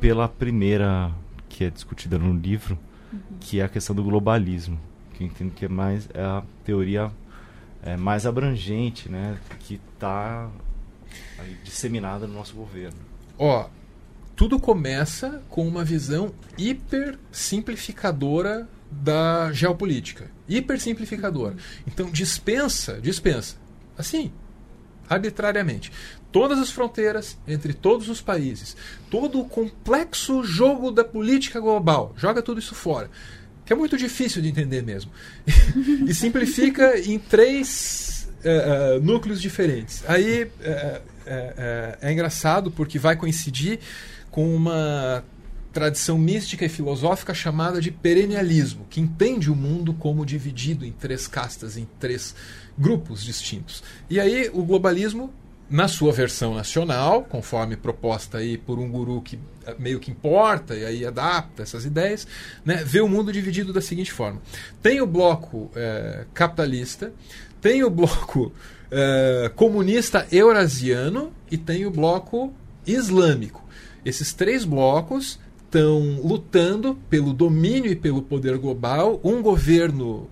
pela 0.00 0.28
primeira 0.28 1.12
que 1.48 1.64
é 1.64 1.70
discutida 1.70 2.18
no 2.18 2.34
livro, 2.34 2.78
que 3.40 3.60
é 3.60 3.64
a 3.64 3.68
questão 3.68 3.94
do 3.94 4.02
globalismo, 4.02 4.78
que 5.14 5.22
eu 5.22 5.26
entendo 5.26 5.52
que 5.52 5.64
é 5.64 5.68
mais 5.68 6.08
é 6.14 6.22
a 6.22 6.42
teoria 6.64 7.10
é, 7.82 7.96
mais 7.96 8.26
abrangente, 8.26 9.08
né, 9.08 9.38
que 9.60 9.80
está 9.94 10.50
disseminada 11.64 12.26
no 12.26 12.34
nosso 12.34 12.54
governo. 12.54 12.98
Ó, 13.38 13.68
tudo 14.34 14.58
começa 14.58 15.42
com 15.48 15.66
uma 15.66 15.84
visão 15.84 16.32
hiper 16.56 17.18
simplificadora 17.30 18.68
da 18.90 19.52
geopolítica. 19.52 20.30
Hiper 20.48 20.80
simplificadora. 20.80 21.56
Então 21.86 22.10
dispensa, 22.10 23.00
dispensa. 23.00 23.56
Assim, 23.96 24.32
arbitrariamente. 25.08 25.92
Todas 26.32 26.58
as 26.58 26.70
fronteiras 26.70 27.38
entre 27.46 27.74
todos 27.74 28.08
os 28.08 28.20
países, 28.20 28.76
todo 29.10 29.38
o 29.38 29.44
complexo 29.44 30.42
jogo 30.42 30.90
da 30.90 31.04
política 31.04 31.60
global, 31.60 32.14
joga 32.16 32.42
tudo 32.42 32.58
isso 32.58 32.74
fora. 32.74 33.10
Que 33.64 33.72
é 33.72 33.76
muito 33.76 33.96
difícil 33.96 34.42
de 34.42 34.48
entender 34.48 34.82
mesmo. 34.82 35.12
e 36.08 36.14
simplifica 36.14 36.98
em 36.98 37.18
três 37.18 38.28
eh, 38.42 38.96
eh, 38.96 39.00
núcleos 39.00 39.40
diferentes. 39.40 40.02
Aí 40.08 40.50
eh, 40.62 41.00
é 42.00 42.12
engraçado 42.12 42.70
porque 42.70 42.98
vai 42.98 43.14
coincidir 43.14 43.78
com 44.30 44.56
uma 44.56 45.22
tradição 45.72 46.18
mística 46.18 46.64
e 46.64 46.68
filosófica 46.68 47.32
chamada 47.32 47.80
de 47.80 47.90
perennialismo, 47.90 48.86
que 48.90 49.00
entende 49.00 49.50
o 49.50 49.56
mundo 49.56 49.94
como 49.94 50.26
dividido 50.26 50.84
em 50.84 50.92
três 50.92 51.26
castas, 51.26 51.76
em 51.76 51.88
três 51.98 52.34
grupos 52.78 53.24
distintos. 53.24 53.82
E 54.08 54.20
aí 54.20 54.50
o 54.52 54.62
globalismo, 54.62 55.32
na 55.72 55.88
sua 55.88 56.12
versão 56.12 56.54
nacional, 56.54 57.22
conforme 57.24 57.78
proposta 57.78 58.38
aí 58.38 58.58
por 58.58 58.78
um 58.78 58.90
guru 58.90 59.22
que 59.22 59.38
eh, 59.64 59.74
meio 59.78 59.98
que 59.98 60.10
importa 60.10 60.76
e 60.76 60.84
aí 60.84 61.06
adapta 61.06 61.62
essas 61.62 61.86
ideias, 61.86 62.28
né, 62.62 62.84
vê 62.84 63.00
o 63.00 63.08
mundo 63.08 63.32
dividido 63.32 63.72
da 63.72 63.80
seguinte 63.80 64.12
forma: 64.12 64.40
tem 64.82 65.00
o 65.00 65.06
bloco 65.06 65.70
é, 65.74 66.26
capitalista, 66.34 67.10
tem 67.58 67.82
o 67.82 67.88
bloco 67.88 68.52
é, 68.90 69.50
comunista 69.56 70.26
eurasiano 70.30 71.32
e 71.50 71.56
tem 71.56 71.86
o 71.86 71.90
bloco 71.90 72.52
islâmico. 72.86 73.66
Esses 74.04 74.34
três 74.34 74.66
blocos 74.66 75.40
estão 75.64 76.20
lutando 76.22 76.98
pelo 77.08 77.32
domínio 77.32 77.90
e 77.90 77.96
pelo 77.96 78.20
poder 78.20 78.58
global. 78.58 79.18
Um 79.24 79.40
governo 79.40 80.28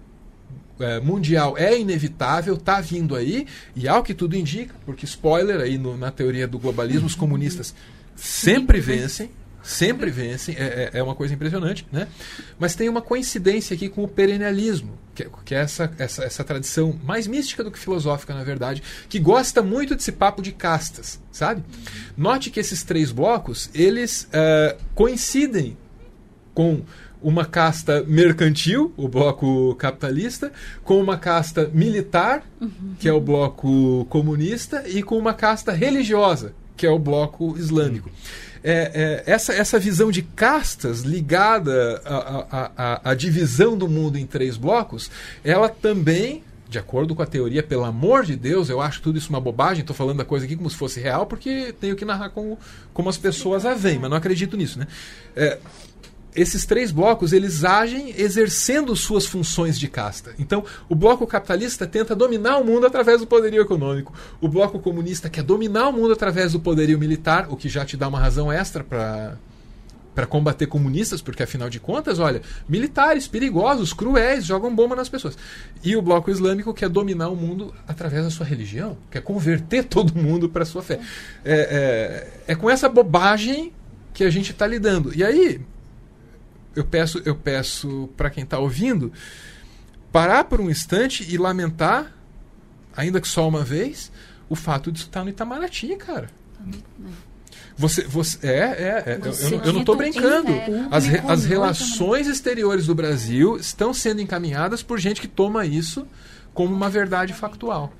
é, 0.81 1.01
mundial 1.01 1.57
é 1.57 1.79
inevitável, 1.79 2.55
está 2.55 2.81
vindo 2.81 3.15
aí, 3.15 3.47
e 3.75 3.89
ao 3.89 4.03
que 4.03 4.15
tudo 4.15 4.37
indica, 4.37 4.75
porque 4.85 5.05
spoiler 5.05 5.61
aí 5.61 5.79
no, 5.79 5.97
na 5.97 6.11
teoria 6.11 6.47
do 6.47 6.59
globalismo, 6.59 7.07
os 7.07 7.15
comunistas 7.15 7.75
sempre 8.17 8.81
vencem, 8.81 9.31
sempre 9.63 10.11
vencem, 10.11 10.55
é, 10.57 10.91
é, 10.95 10.99
é 10.99 11.03
uma 11.03 11.15
coisa 11.15 11.35
impressionante, 11.35 11.87
né? 11.93 12.09
Mas 12.59 12.75
tem 12.75 12.89
uma 12.89 13.03
coincidência 13.03 13.75
aqui 13.75 13.89
com 13.89 14.03
o 14.03 14.09
perennialismo, 14.09 14.99
que, 15.15 15.23
é, 15.23 15.31
que 15.45 15.55
é 15.55 15.59
essa, 15.59 15.93
essa, 15.99 16.25
essa 16.25 16.45
tradição 16.45 16.99
mais 17.05 17.27
mística 17.27 17.63
do 17.63 17.71
que 17.71 17.79
filosófica, 17.79 18.35
na 18.35 18.45
verdade, 18.45 18.83
que 19.09 19.19
gosta 19.19 19.63
muito 19.63 19.95
desse 19.95 20.13
papo 20.13 20.43
de 20.43 20.53
castas, 20.53 21.21
sabe? 21.31 21.63
Note 22.17 22.51
que 22.51 22.61
esses 22.61 22.83
três 22.83 23.13
blocos, 23.13 23.71
eles 23.75 24.29
uh, 24.33 24.79
coincidem 24.95 25.77
com 26.55 26.83
uma 27.23 27.45
casta 27.45 28.03
mercantil, 28.07 28.93
o 28.97 29.09
bloco 29.09 29.75
capitalista, 29.77 30.53
com 30.83 31.01
uma 31.01 31.17
casta 31.19 31.71
militar, 31.73 32.43
uhum. 32.61 32.95
que 32.99 33.09
é 33.09 33.13
o 33.13 33.21
bloco 33.21 34.07
comunista, 34.09 34.85
e 34.89 35.03
com 35.03 35.19
uma 35.19 35.35
casta 35.35 35.73
religiosa, 35.73 36.55
que 36.77 36.87
é 36.87 36.91
o 36.91 36.99
bloco 36.99 37.57
islâmico. 37.59 38.09
Uhum 38.09 38.51
é, 38.63 39.23
é, 39.27 39.33
essa, 39.33 39.53
essa 39.55 39.79
visão 39.79 40.11
de 40.11 40.23
castas 40.23 41.01
ligada 41.01 42.03
à, 43.05 43.15
divisão 43.15 43.77
do 43.77 43.89
mundo 43.89 44.19
em 44.19 44.27
três 44.27 44.57
blocos, 44.57 45.11
ela 45.43 45.69
também 45.69 46.45
de 46.69 46.79
acordo 46.79 47.17
com 47.17 47.23
a 47.23 47.27
teoria, 47.27 47.65
pelo 47.65 47.83
amor 47.83 48.25
de 48.25 48.37
Deus, 48.37 48.69
eu 48.69 48.81
acho 48.81 49.03
tudo 49.03 49.19
isso 49.19 49.29
uma 49.29 49.41
bobagem, 49.41 49.81
estou 49.81 49.97
falando 49.97 50.19
da 50.19 50.25
coisa 50.25 50.45
aqui 50.45 50.55
como 50.55 50.71
se 50.71 50.77
fosse 50.77 51.01
real, 51.01 51.27
porque 51.27 51.75
tenho 51.81 51.97
que 51.97 52.05
narrar 52.05 52.31
como, 52.31 52.57
como 52.95 53.09
as 53.09 53.19
pessoas 53.19 53.67
a 53.67 53.75
veem, 53.75 53.99
mas 53.99 54.09
não 54.09 54.17
acredito 54.17 54.57
nisso. 54.57 54.79
Né? 54.79 54.87
É, 55.35 55.59
esses 56.35 56.65
três 56.65 56.91
blocos 56.91 57.33
eles 57.33 57.65
agem 57.65 58.15
exercendo 58.17 58.95
suas 58.95 59.27
funções 59.27 59.79
de 59.79 59.89
casta. 59.89 60.35
Então, 60.39 60.65
o 60.89 60.95
bloco 60.95 61.27
capitalista 61.27 61.87
tenta 61.87 62.15
dominar 62.15 62.59
o 62.59 62.65
mundo 62.65 62.87
através 62.87 63.21
do 63.21 63.27
poderio 63.27 63.63
econômico. 63.63 64.13
O 64.41 64.49
bloco 64.49 64.79
comunista 64.79 65.29
quer 65.29 65.43
dominar 65.43 65.89
o 65.89 65.93
mundo 65.93 66.13
através 66.13 66.53
do 66.53 66.61
poderio 66.61 66.99
militar, 66.99 67.47
o 67.51 67.57
que 67.57 67.69
já 67.69 67.85
te 67.85 67.97
dá 67.97 68.09
uma 68.09 68.19
razão 68.19 68.53
extra 68.53 68.85
para 68.85 69.37
para 70.15 70.27
combater 70.27 70.67
comunistas, 70.67 71.23
porque 71.23 71.43
afinal 71.43 71.71
de 71.71 71.79
contas, 71.79 72.19
olha, 72.19 72.43
militares 72.69 73.29
perigosos, 73.29 73.93
cruéis, 73.93 74.45
jogam 74.45 74.75
bomba 74.75 74.97
nas 74.97 75.09
pessoas. 75.09 75.39
E 75.83 75.97
o 75.97 76.03
bloco 76.03 76.31
islâmico 76.31 76.75
quer 76.75 76.89
dominar 76.89 77.29
o 77.29 77.37
mundo 77.37 77.73
através 77.87 78.25
da 78.25 78.31
sua 78.31 78.45
religião, 78.45 78.99
quer 79.11 79.23
converter 79.23 79.85
todo 79.89 80.15
mundo 80.15 80.49
para 80.49 80.65
sua 80.65 80.83
fé. 80.83 81.01
É, 81.45 82.29
é, 82.47 82.53
é 82.53 82.55
com 82.55 82.69
essa 82.69 82.89
bobagem 82.89 83.73
que 84.13 84.25
a 84.25 84.31
gente 84.31 84.51
está 84.51 84.67
lidando. 84.67 85.15
E 85.15 85.23
aí, 85.23 85.61
eu 86.75 86.85
peço, 86.85 87.21
eu 87.25 87.35
peço 87.35 88.09
para 88.17 88.31
quem 88.31 88.45
está 88.45 88.59
ouvindo 88.59 89.13
parar 90.13 90.45
por 90.45 90.61
um 90.61 90.71
instante 90.71 91.27
e 91.29 91.37
lamentar, 91.39 92.13
ainda 92.97 93.21
que 93.21 93.29
só 93.29 93.49
uma 93.49 93.65
vez, 93.65 94.11
o 94.49 94.57
fato 94.57 94.91
de 94.91 95.01
estar 95.01 95.23
no 95.23 95.31
Itamaraty, 95.31 95.97
cara. 95.97 96.29
Você, 97.77 98.03
você 98.05 98.47
é, 98.47 98.59
é, 98.59 99.05
é 99.07 99.21
eu, 99.23 99.61
eu, 99.65 99.73
não 99.73 99.81
estou 99.81 99.97
brincando. 99.97 100.53
As, 100.91 101.05
as 101.27 101.45
relações 101.45 102.27
exteriores 102.27 102.87
do 102.87 102.95
Brasil 102.95 103.57
estão 103.57 103.95
sendo 103.95 104.21
encaminhadas 104.21 104.83
por 104.83 104.99
gente 104.99 105.21
que 105.21 105.29
toma 105.29 105.65
isso 105.65 106.07
como 106.53 106.75
uma 106.75 106.91
verdade 106.91 107.33
factual. 107.33 107.93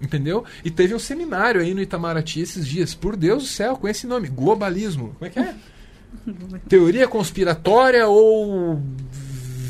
Entendeu? 0.00 0.44
E 0.64 0.70
teve 0.70 0.94
um 0.94 0.98
seminário 0.98 1.60
aí 1.60 1.74
no 1.74 1.82
Itamaraty 1.82 2.40
esses 2.40 2.66
dias. 2.66 2.94
Por 2.94 3.16
Deus 3.16 3.42
do 3.42 3.48
céu, 3.48 3.76
com 3.76 3.88
esse 3.88 4.06
nome: 4.06 4.28
Globalismo. 4.28 5.14
Como 5.18 5.26
é 5.26 5.30
que 5.30 5.38
é? 5.38 5.54
Teoria 6.68 7.08
conspiratória 7.08 8.06
ou 8.06 8.80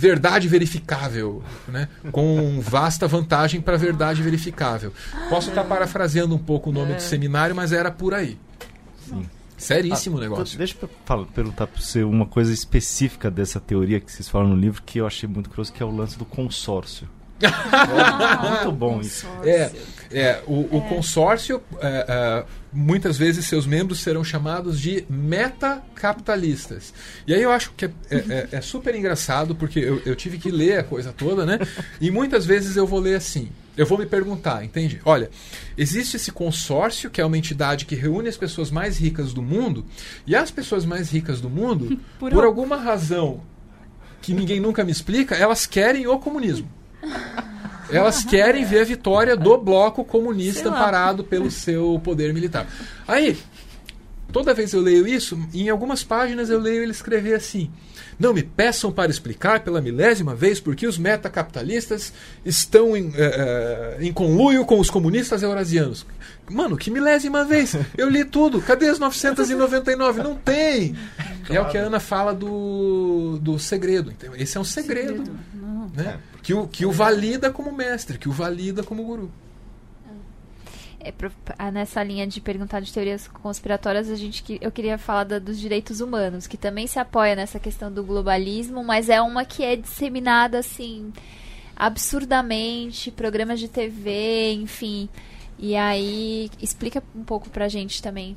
verdade 0.04 0.48
verificável, 0.48 1.42
né? 1.66 1.88
com 2.12 2.60
vasta 2.60 3.08
vantagem 3.08 3.60
para 3.60 3.76
verdade 3.76 4.22
verificável. 4.22 4.92
Posso 5.30 5.48
estar 5.48 5.64
parafraseando 5.64 6.34
um 6.34 6.38
pouco 6.38 6.70
o 6.70 6.72
nome 6.72 6.92
é. 6.92 6.96
do 6.96 7.02
seminário, 7.02 7.56
mas 7.56 7.72
era 7.72 7.90
por 7.90 8.12
aí. 8.12 8.38
Sim. 9.08 9.24
Seríssimo 9.56 10.16
o 10.16 10.18
ah, 10.18 10.22
negócio. 10.22 10.58
Deixa 10.58 10.76
eu 10.80 10.90
falar, 11.06 11.24
perguntar 11.26 11.66
para 11.66 11.80
você 11.80 12.02
uma 12.02 12.26
coisa 12.26 12.52
específica 12.52 13.30
dessa 13.30 13.58
teoria 13.58 13.98
que 13.98 14.12
vocês 14.12 14.28
falam 14.28 14.48
no 14.48 14.56
livro 14.56 14.82
que 14.82 14.98
eu 14.98 15.06
achei 15.06 15.28
muito 15.28 15.48
curioso, 15.48 15.72
que 15.72 15.82
é 15.82 15.86
o 15.86 15.94
lance 15.94 16.18
do 16.18 16.24
consórcio. 16.24 17.08
É, 17.40 18.48
muito 18.50 18.72
bom 18.72 19.00
isso. 19.00 19.26
É, 19.44 19.70
é, 20.12 20.42
o, 20.46 20.76
o 20.76 20.78
é. 20.78 20.88
consórcio, 20.88 21.60
é, 21.80 22.06
é, 22.08 22.44
muitas 22.72 23.18
vezes 23.18 23.46
seus 23.46 23.66
membros 23.66 24.00
serão 24.00 24.22
chamados 24.22 24.80
de 24.80 25.04
metacapitalistas. 25.08 26.94
E 27.26 27.34
aí 27.34 27.42
eu 27.42 27.50
acho 27.50 27.72
que 27.76 27.86
é, 27.86 27.90
é, 28.10 28.16
é, 28.16 28.48
é 28.52 28.60
super 28.60 28.94
engraçado, 28.94 29.54
porque 29.54 29.80
eu, 29.80 30.00
eu, 30.06 30.14
tive 30.14 30.38
que 30.38 30.50
ler 30.50 30.78
a 30.78 30.84
coisa 30.84 31.12
toda, 31.12 31.44
né? 31.44 31.58
E 32.00 32.10
muitas 32.10 32.46
vezes 32.46 32.76
eu 32.76 32.86
vou 32.86 33.00
ler 33.00 33.16
assim. 33.16 33.48
Eu 33.76 33.86
vou 33.86 33.98
me 33.98 34.06
perguntar, 34.06 34.64
entende? 34.64 35.00
Olha, 35.04 35.28
existe 35.76 36.16
esse 36.16 36.30
consórcio, 36.30 37.10
que 37.10 37.20
é 37.20 37.24
uma 37.24 37.36
entidade 37.36 37.84
que 37.86 37.96
reúne 37.96 38.28
as 38.28 38.36
pessoas 38.36 38.70
mais 38.70 38.98
ricas 38.98 39.32
do 39.32 39.42
mundo, 39.42 39.84
e 40.24 40.36
as 40.36 40.48
pessoas 40.52 40.84
mais 40.84 41.10
ricas 41.10 41.40
do 41.40 41.50
mundo, 41.50 42.00
por, 42.20 42.30
por 42.30 42.44
alguma 42.44 42.76
razão 42.76 43.42
que 44.22 44.32
ninguém 44.32 44.60
nunca 44.60 44.84
me 44.84 44.92
explica, 44.92 45.34
elas 45.34 45.66
querem 45.66 46.06
o 46.06 46.18
comunismo. 46.18 46.70
Elas 47.90 48.24
querem 48.24 48.64
ver 48.64 48.80
a 48.80 48.84
vitória 48.84 49.36
do 49.36 49.56
bloco 49.58 50.04
comunista 50.04 50.68
amparado 50.68 51.22
pelo 51.24 51.50
seu 51.50 52.00
poder 52.02 52.32
militar. 52.32 52.66
Aí, 53.06 53.36
toda 54.32 54.54
vez 54.54 54.72
eu 54.72 54.80
leio 54.80 55.06
isso, 55.06 55.38
em 55.52 55.68
algumas 55.68 56.02
páginas 56.02 56.50
eu 56.50 56.58
leio 56.58 56.82
ele 56.82 56.92
escrever 56.92 57.34
assim: 57.34 57.70
Não 58.18 58.32
me 58.32 58.42
peçam 58.42 58.90
para 58.90 59.10
explicar 59.10 59.60
pela 59.60 59.80
milésima 59.80 60.34
vez 60.34 60.60
por 60.60 60.74
que 60.74 60.86
os 60.86 60.98
metacapitalistas 60.98 62.12
estão 62.44 62.96
em, 62.96 63.12
é, 63.16 63.98
em 64.00 64.12
conluio 64.12 64.64
com 64.64 64.80
os 64.80 64.88
comunistas 64.88 65.42
eurasianos. 65.42 66.06
Mano, 66.50 66.76
que 66.76 66.90
milésima 66.90 67.44
vez? 67.44 67.76
Eu 67.96 68.08
li 68.08 68.24
tudo. 68.24 68.60
Cadê 68.60 68.88
as 68.88 68.98
999? 68.98 70.22
Não 70.22 70.34
tem. 70.34 70.96
Claro. 71.46 71.54
É 71.54 71.60
o 71.60 71.70
que 71.70 71.78
a 71.78 71.82
Ana 71.82 72.00
fala 72.00 72.34
do, 72.34 73.38
do 73.40 73.58
segredo. 73.58 74.12
Esse 74.36 74.56
é 74.56 74.60
um 74.60 74.64
segredo. 74.64 75.24
segredo. 75.24 75.63
Né? 75.94 76.20
É 76.20 76.34
que 76.44 76.52
o, 76.52 76.68
que 76.68 76.84
o 76.84 76.92
valida 76.92 77.50
como 77.50 77.72
mestre, 77.72 78.18
que 78.18 78.28
o 78.28 78.32
valida 78.32 78.82
como 78.82 79.02
guru. 79.02 79.30
É, 81.00 81.12
ah, 81.58 81.70
nessa 81.70 82.02
linha 82.02 82.26
de 82.26 82.40
perguntar 82.40 82.80
de 82.80 82.92
teorias 82.92 83.28
conspiratórias, 83.28 84.10
a 84.10 84.14
gente 84.14 84.58
eu 84.60 84.70
queria 84.70 84.98
falar 84.98 85.24
da, 85.24 85.38
dos 85.38 85.58
direitos 85.58 86.00
humanos, 86.00 86.46
que 86.46 86.56
também 86.56 86.86
se 86.86 86.98
apoia 86.98 87.34
nessa 87.34 87.58
questão 87.58 87.90
do 87.90 88.02
globalismo, 88.02 88.82
mas 88.82 89.08
é 89.08 89.20
uma 89.20 89.44
que 89.44 89.62
é 89.62 89.76
disseminada 89.76 90.58
assim 90.58 91.12
absurdamente, 91.76 93.10
programas 93.10 93.58
de 93.60 93.68
TV, 93.68 94.52
enfim. 94.52 95.08
E 95.58 95.76
aí 95.76 96.50
explica 96.60 97.02
um 97.14 97.24
pouco 97.24 97.48
pra 97.48 97.68
gente 97.68 98.02
também. 98.02 98.36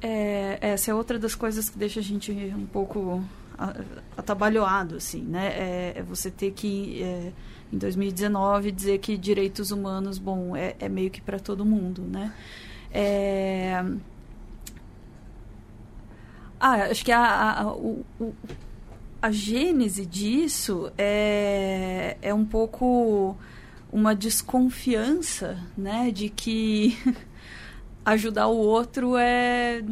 É, 0.00 0.58
essa 0.60 0.90
é 0.90 0.94
outra 0.94 1.18
das 1.18 1.34
coisas 1.34 1.68
que 1.68 1.78
deixa 1.78 2.00
a 2.00 2.02
gente 2.02 2.30
um 2.32 2.66
pouco 2.66 3.24
atabalhoado, 4.16 4.96
assim, 4.96 5.22
né? 5.22 5.48
É, 5.48 5.92
é 5.96 6.02
você 6.02 6.30
ter 6.30 6.52
que, 6.52 7.02
é, 7.02 7.32
em 7.72 7.78
2019, 7.78 8.70
dizer 8.70 8.98
que 8.98 9.16
direitos 9.16 9.70
humanos, 9.70 10.18
bom, 10.18 10.56
é, 10.56 10.76
é 10.78 10.88
meio 10.88 11.10
que 11.10 11.20
para 11.20 11.38
todo 11.38 11.64
mundo, 11.64 12.02
né? 12.02 12.32
É... 12.92 13.84
Ah, 16.60 16.74
acho 16.90 17.04
que 17.04 17.12
a, 17.12 17.20
a, 17.20 17.62
a, 17.62 17.72
o, 17.72 18.04
a 19.22 19.30
gênese 19.30 20.06
disso 20.06 20.92
é, 20.96 22.16
é 22.20 22.34
um 22.34 22.44
pouco 22.44 23.36
uma 23.92 24.14
desconfiança, 24.14 25.58
né? 25.76 26.10
De 26.10 26.28
que 26.28 26.96
ajudar 28.04 28.48
o 28.48 28.56
outro 28.56 29.16
é 29.16 29.82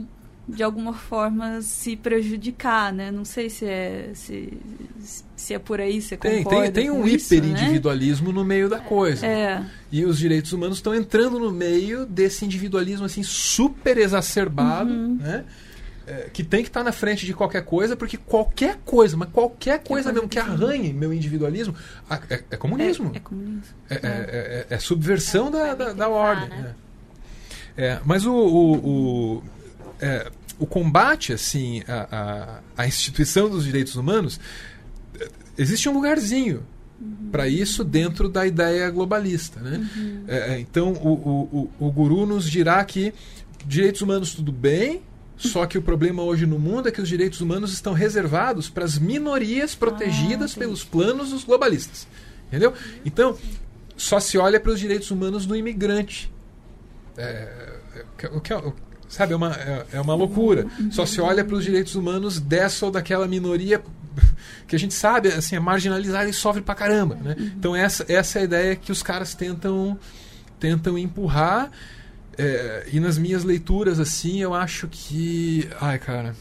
de 0.49 0.63
alguma 0.63 0.93
forma 0.93 1.61
se 1.61 1.97
prejudicar, 1.97 2.93
né? 2.93 3.11
Não 3.11 3.25
sei 3.25 3.51
se 3.51 3.65
é 3.65 4.11
se, 4.15 4.53
se 5.37 5.55
é 5.55 5.59
por 5.59 5.81
aí, 5.81 6.01
você 6.01 6.17
tem, 6.17 6.45
concorda 6.45 6.73
Tem, 6.73 6.85
tem 6.85 6.91
um 6.91 7.07
hiperindividualismo 7.07 8.29
né? 8.29 8.35
no 8.35 8.45
meio 8.45 8.69
da 8.69 8.79
coisa. 8.79 9.27
É. 9.27 9.65
E 9.91 10.05
os 10.05 10.19
direitos 10.19 10.53
humanos 10.53 10.79
estão 10.79 10.95
entrando 10.95 11.39
no 11.39 11.51
meio 11.51 12.07
desse 12.07 12.45
individualismo 12.45 13.07
assim 13.07 13.23
super 13.23 13.99
exacerbado, 13.99 14.91
uhum. 14.91 15.17
né? 15.17 15.45
é, 16.07 16.31
que 16.33 16.45
tem 16.45 16.63
que 16.63 16.69
estar 16.69 16.81
tá 16.81 16.85
na 16.85 16.93
frente 16.93 17.27
de 17.27 17.35
qualquer 17.35 17.65
coisa, 17.65 17.97
porque 17.97 18.17
qualquer 18.17 18.79
coisa, 18.85 19.17
mas 19.17 19.29
qualquer 19.31 19.83
coisa 19.83 20.13
mesmo 20.13 20.29
que 20.29 20.39
arranhe 20.39 20.93
meu 20.93 21.13
individualismo, 21.13 21.75
é, 22.31 22.43
é 22.53 22.57
comunismo. 22.57 23.11
É, 23.15 23.19
comunismo. 23.19 23.75
É, 23.91 24.79
subversão 24.79 25.51
da, 25.51 25.75
da, 25.75 25.93
da 25.93 26.09
ordem. 26.09 26.49
Né? 26.49 26.75
mas 28.05 28.25
o, 28.25 28.33
o, 28.33 28.75
o, 28.77 29.43
o, 30.59 30.67
combate 30.67 31.33
assim 31.33 31.83
à, 31.89 32.61
a, 32.77 32.83
a 32.83 32.87
instituição 32.87 33.49
dos 33.49 33.65
direitos 33.65 33.97
humanos 33.97 34.39
existe 35.57 35.89
um 35.89 35.93
lugarzinho 35.93 36.63
Uhum. 36.99 37.29
para 37.31 37.47
isso 37.47 37.85
dentro 37.85 38.27
da 38.27 38.47
ideia 38.47 38.89
globalista. 38.91 39.61
Né? 39.61 39.87
Uhum. 39.97 40.25
É, 40.27 40.59
então, 40.59 40.93
o, 40.95 41.13
o, 41.13 41.71
o, 41.79 41.89
o 41.89 41.93
guru 41.93 42.25
nos 42.25 42.51
dirá 42.51 42.83
que 42.85 43.13
direitos 43.67 44.01
humanos 44.01 44.35
tudo 44.35 44.51
bem, 44.51 45.03
só 45.37 45.67
que 45.67 45.77
o 45.77 45.83
problema 45.83 46.23
hoje 46.23 46.47
no 46.47 46.59
mundo 46.59 46.89
é 46.89 46.91
que 46.91 47.01
os 47.01 47.09
direitos 47.09 47.41
humanos 47.43 47.73
estão 47.73 47.93
reservados 47.93 48.71
para 48.71 48.85
as 48.85 48.99
minorias 48.99 49.75
protegidas 49.75 50.55
ah, 50.57 50.59
pelos 50.59 50.83
planos 50.83 51.31
dos 51.31 51.45
globalistas. 51.45 52.09
Entendeu? 52.49 52.73
Então, 53.05 53.37
só 53.97 54.19
se 54.19 54.39
olha 54.39 54.59
para 54.59 54.73
os 54.73 54.81
direitos 54.81 55.11
humanos 55.11 55.45
do 55.45 55.55
imigrante. 55.55 56.33
É, 57.19 57.23
é, 57.95 58.05
é, 58.23 58.29
sabe, 59.09 59.33
é 59.33 59.37
uma, 59.37 59.53
é, 59.55 59.87
é 59.93 60.01
uma 60.01 60.15
loucura. 60.15 60.67
Só 60.91 61.07
se 61.07 61.21
olha 61.21 61.45
para 61.45 61.57
os 61.57 61.65
direitos 61.65 61.95
humanos 61.95 62.41
dessa 62.41 62.87
ou 62.87 62.93
daquela 62.93 63.27
minoria 63.27 63.83
que 64.67 64.77
a 64.77 64.79
gente 64.79 64.95
sabe 64.95 65.29
assim, 65.29 65.57
é 65.57 65.61
marginalizada 65.61 66.29
e 66.29 66.33
sofre 66.33 66.63
pra 66.63 66.75
caramba. 66.75 67.17
Né? 67.17 67.37
Então, 67.39 67.75
essa, 67.75 68.05
essa 68.09 68.39
é 68.39 68.43
a 68.43 68.45
ideia 68.45 68.77
que 68.77 68.93
os 68.93 69.03
caras 69.03 69.35
tentam, 69.35 69.99
tentam 70.59 70.99
empurrar. 70.99 71.71
É, 72.39 72.87
e 72.93 73.01
nas 73.01 73.17
minhas 73.17 73.45
leituras, 73.45 73.99
assim, 73.99 74.41
eu 74.41 74.53
acho 74.55 74.89
que. 74.89 75.69
Ai, 75.81 75.99
cara. 75.99 76.35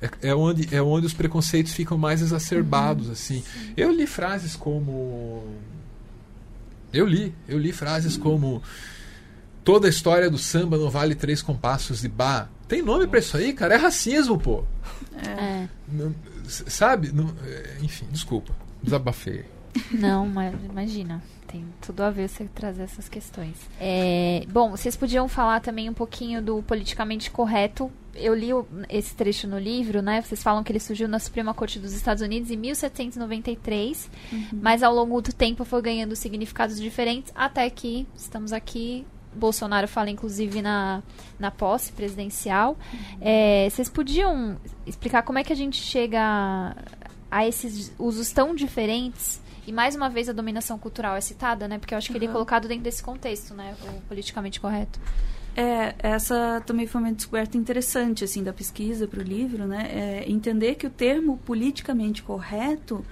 É, 0.00 0.28
é, 0.28 0.34
onde, 0.34 0.74
é 0.74 0.80
onde 0.80 1.06
os 1.06 1.14
preconceitos 1.14 1.72
ficam 1.72 1.96
mais 1.98 2.22
exacerbados, 2.22 3.06
uhum. 3.06 3.12
assim. 3.12 3.42
Eu 3.76 3.90
li 3.90 4.06
frases 4.06 4.54
como. 4.54 5.42
Eu 6.92 7.06
li, 7.06 7.34
eu 7.48 7.58
li 7.58 7.72
frases 7.72 8.16
como. 8.16 8.62
Toda 9.66 9.88
a 9.88 9.90
história 9.90 10.30
do 10.30 10.38
samba 10.38 10.78
não 10.78 10.88
vale 10.88 11.16
três 11.16 11.42
compassos 11.42 12.02
de 12.02 12.08
bar. 12.08 12.48
Tem 12.68 12.80
nome 12.82 13.08
para 13.08 13.18
isso 13.18 13.36
aí, 13.36 13.52
cara? 13.52 13.74
É 13.74 13.76
racismo, 13.76 14.38
pô. 14.38 14.62
É. 15.26 15.66
Não, 15.88 16.14
sabe? 16.46 17.10
Não, 17.10 17.34
é, 17.44 17.78
enfim, 17.82 18.06
desculpa. 18.12 18.54
Desabafei. 18.80 19.44
Não, 19.90 20.24
mas 20.24 20.54
imagina 20.64 21.20
tem 21.46 21.64
tudo 21.80 22.02
a 22.02 22.10
ver 22.10 22.28
você 22.28 22.44
trazer 22.54 22.82
essas 22.82 23.08
questões. 23.08 23.56
É, 23.80 24.44
bom, 24.48 24.70
vocês 24.70 24.94
podiam 24.94 25.26
falar 25.28 25.60
também 25.60 25.88
um 25.88 25.94
pouquinho 25.94 26.42
do 26.42 26.62
politicamente 26.62 27.30
correto. 27.30 27.90
Eu 28.14 28.34
li 28.34 28.52
o, 28.52 28.64
esse 28.88 29.14
trecho 29.14 29.46
no 29.48 29.58
livro, 29.58 30.00
né? 30.00 30.22
Vocês 30.22 30.42
falam 30.42 30.62
que 30.62 30.72
ele 30.72 30.80
surgiu 30.80 31.08
na 31.08 31.18
Suprema 31.18 31.52
Corte 31.52 31.78
dos 31.78 31.92
Estados 31.92 32.22
Unidos 32.22 32.50
em 32.50 32.56
1793, 32.56 34.10
uhum. 34.32 34.46
mas 34.62 34.82
ao 34.82 34.94
longo 34.94 35.20
do 35.20 35.32
tempo 35.32 35.64
foi 35.64 35.82
ganhando 35.82 36.14
significados 36.14 36.80
diferentes 36.80 37.32
até 37.34 37.68
que 37.68 38.06
estamos 38.16 38.52
aqui 38.52 39.04
Bolsonaro 39.36 39.86
fala, 39.86 40.10
inclusive, 40.10 40.62
na, 40.62 41.02
na 41.38 41.50
posse 41.50 41.92
presidencial. 41.92 42.76
Uhum. 42.92 43.18
É, 43.20 43.68
vocês 43.70 43.88
podiam 43.88 44.56
explicar 44.86 45.22
como 45.22 45.38
é 45.38 45.44
que 45.44 45.52
a 45.52 45.56
gente 45.56 45.80
chega 45.80 46.76
a 47.30 47.46
esses 47.46 47.92
usos 47.98 48.30
tão 48.32 48.54
diferentes 48.54 49.40
e 49.66 49.72
mais 49.72 49.96
uma 49.96 50.08
vez 50.08 50.28
a 50.28 50.32
dominação 50.32 50.78
cultural 50.78 51.16
é 51.16 51.20
citada, 51.20 51.66
né? 51.66 51.78
Porque 51.78 51.92
eu 51.92 51.98
acho 51.98 52.08
que 52.08 52.14
uhum. 52.14 52.22
ele 52.22 52.30
é 52.30 52.32
colocado 52.32 52.68
dentro 52.68 52.84
desse 52.84 53.02
contexto, 53.02 53.52
né? 53.52 53.74
O 53.82 54.00
politicamente 54.02 54.60
correto. 54.60 55.00
É, 55.56 55.94
essa 55.98 56.62
também 56.66 56.86
foi 56.86 57.00
uma 57.00 57.12
descoberta 57.12 57.56
interessante, 57.56 58.22
assim, 58.22 58.44
da 58.44 58.52
pesquisa 58.52 59.08
para 59.08 59.20
o 59.20 59.22
livro, 59.22 59.66
né? 59.66 59.88
É 59.90 60.30
entender 60.30 60.76
que 60.76 60.86
o 60.86 60.90
termo 60.90 61.38
politicamente 61.38 62.22
correto, 62.22 63.04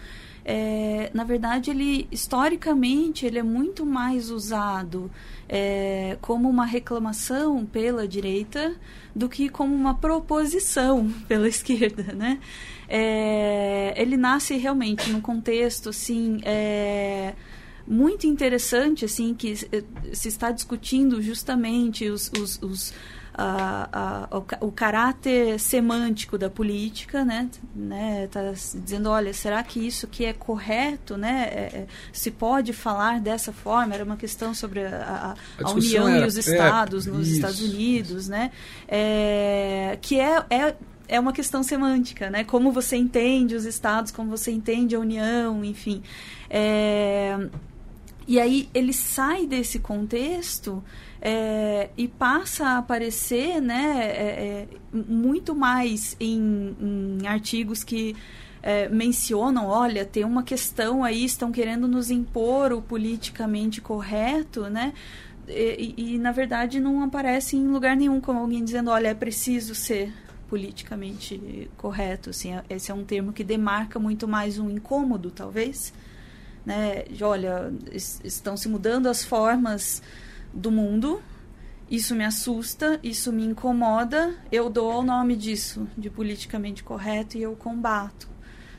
é, 0.44 1.10
na 1.14 1.24
verdade, 1.24 1.70
ele, 1.70 2.06
historicamente, 2.12 3.24
ele 3.24 3.38
é 3.38 3.42
muito 3.42 3.86
mais 3.86 4.30
usado 4.30 5.10
é, 5.48 6.18
como 6.20 6.50
uma 6.50 6.66
reclamação 6.66 7.64
pela 7.64 8.06
direita 8.06 8.76
do 9.14 9.26
que 9.28 9.48
como 9.48 9.74
uma 9.74 9.94
proposição 9.94 11.08
pela 11.26 11.48
esquerda, 11.48 12.12
né? 12.12 12.40
É, 12.86 13.94
ele 13.96 14.16
nasce 14.16 14.56
realmente 14.56 15.10
num 15.10 15.20
contexto 15.20 15.88
assim 15.88 16.38
é, 16.44 17.32
muito 17.88 18.26
interessante 18.26 19.06
assim 19.06 19.32
que 19.32 19.56
se 19.56 20.28
está 20.28 20.50
discutindo 20.50 21.22
justamente 21.22 22.10
os, 22.10 22.30
os, 22.38 22.60
os 22.60 22.92
a, 23.36 24.28
a, 24.30 24.38
o, 24.64 24.70
caráter 24.70 25.58
semântico 25.58 26.38
da 26.38 26.48
política, 26.48 27.24
né? 27.24 27.50
né? 27.74 28.28
Tá 28.30 28.52
dizendo, 28.52 29.10
olha, 29.10 29.32
será 29.32 29.62
que 29.64 29.84
isso 29.84 30.06
que 30.06 30.24
é 30.24 30.32
correto, 30.32 31.16
né? 31.16 31.48
É, 31.50 31.60
é, 31.60 31.86
se 32.12 32.30
pode 32.30 32.72
falar 32.72 33.20
dessa 33.20 33.52
forma? 33.52 33.94
Era 33.94 34.04
uma 34.04 34.16
questão 34.16 34.54
sobre 34.54 34.84
a, 34.86 35.34
a, 35.62 35.70
União 35.72 36.08
era, 36.08 36.24
e 36.24 36.28
os 36.28 36.36
Estados 36.36 37.06
é, 37.06 37.10
nos 37.10 37.26
isso, 37.26 37.36
Estados 37.36 37.60
Unidos, 37.60 38.22
isso. 38.22 38.30
né? 38.30 38.52
É, 38.86 39.98
que 40.00 40.20
é, 40.20 40.44
é 40.48 40.76
é 41.06 41.20
uma 41.20 41.34
questão 41.34 41.62
semântica, 41.62 42.30
né? 42.30 42.44
Como 42.44 42.72
você 42.72 42.96
entende 42.96 43.54
os 43.54 43.66
estados, 43.66 44.10
como 44.10 44.30
você 44.30 44.50
entende 44.50 44.96
a 44.96 44.98
União, 44.98 45.62
enfim. 45.62 46.02
É... 46.48 47.36
E 48.26 48.40
aí 48.40 48.70
ele 48.72 48.94
sai 48.94 49.46
desse 49.46 49.78
contexto 49.78 50.82
é, 51.26 51.88
e 51.96 52.06
passa 52.06 52.66
a 52.66 52.78
aparecer, 52.78 53.58
né, 53.58 53.98
é, 53.98 54.68
é 54.68 54.68
muito 54.92 55.54
mais 55.54 56.14
em, 56.20 56.76
em 56.78 57.26
artigos 57.26 57.82
que 57.82 58.14
é, 58.62 58.90
mencionam, 58.90 59.66
olha, 59.66 60.04
tem 60.04 60.22
uma 60.22 60.42
questão 60.42 61.02
aí, 61.02 61.24
estão 61.24 61.50
querendo 61.50 61.88
nos 61.88 62.10
impor 62.10 62.74
o 62.74 62.82
politicamente 62.82 63.80
correto, 63.80 64.68
né? 64.68 64.92
E, 65.48 65.94
e, 65.98 66.18
na 66.18 66.32
verdade 66.32 66.80
não 66.80 67.02
aparece 67.02 67.54
em 67.54 67.68
lugar 67.68 67.94
nenhum 67.94 68.18
como 68.18 68.40
alguém 68.40 68.64
dizendo, 68.64 68.90
olha, 68.90 69.08
é 69.08 69.14
preciso 69.14 69.74
ser 69.74 70.12
politicamente 70.48 71.70
correto. 71.76 72.30
Assim, 72.30 72.54
é, 72.54 72.64
esse 72.70 72.90
é 72.90 72.94
um 72.94 73.04
termo 73.04 73.32
que 73.32 73.44
demarca 73.44 73.98
muito 73.98 74.26
mais 74.26 74.58
um 74.58 74.70
incômodo, 74.70 75.30
talvez. 75.30 75.92
Né? 76.64 77.02
De, 77.10 77.22
olha, 77.22 77.70
estão 77.92 78.56
se 78.56 78.68
mudando 78.68 79.06
as 79.06 79.22
formas 79.22 80.02
do 80.54 80.70
mundo, 80.70 81.20
isso 81.90 82.14
me 82.14 82.24
assusta, 82.24 82.98
isso 83.02 83.32
me 83.32 83.44
incomoda, 83.44 84.34
eu 84.50 84.70
dou 84.70 85.00
o 85.00 85.02
nome 85.02 85.36
disso, 85.36 85.86
de 85.98 86.08
politicamente 86.08 86.82
correto, 86.82 87.36
e 87.36 87.42
eu 87.42 87.54
combato. 87.56 88.28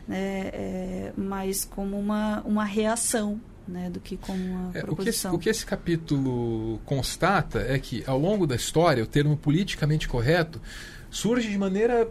Né? 0.07 0.49
É, 0.53 1.13
mas 1.17 1.65
como 1.65 1.99
uma, 1.99 2.41
uma 2.41 2.63
reação 2.63 3.39
né, 3.67 3.89
do 3.89 3.99
que 3.99 4.17
como 4.17 4.43
uma 4.43 4.71
é. 4.73 4.83
O 4.87 4.95
que, 4.95 5.09
esse, 5.09 5.27
o 5.27 5.39
que 5.39 5.49
esse 5.49 5.65
capítulo 5.65 6.79
constata 6.85 7.59
é 7.67 7.77
que, 7.79 8.03
ao 8.05 8.19
longo 8.19 8.45
da 8.45 8.55
história, 8.55 9.03
o 9.03 9.07
termo 9.07 9.35
politicamente 9.35 10.07
correto 10.07 10.61
surge 11.09 11.49
de 11.49 11.57
maneira 11.57 12.07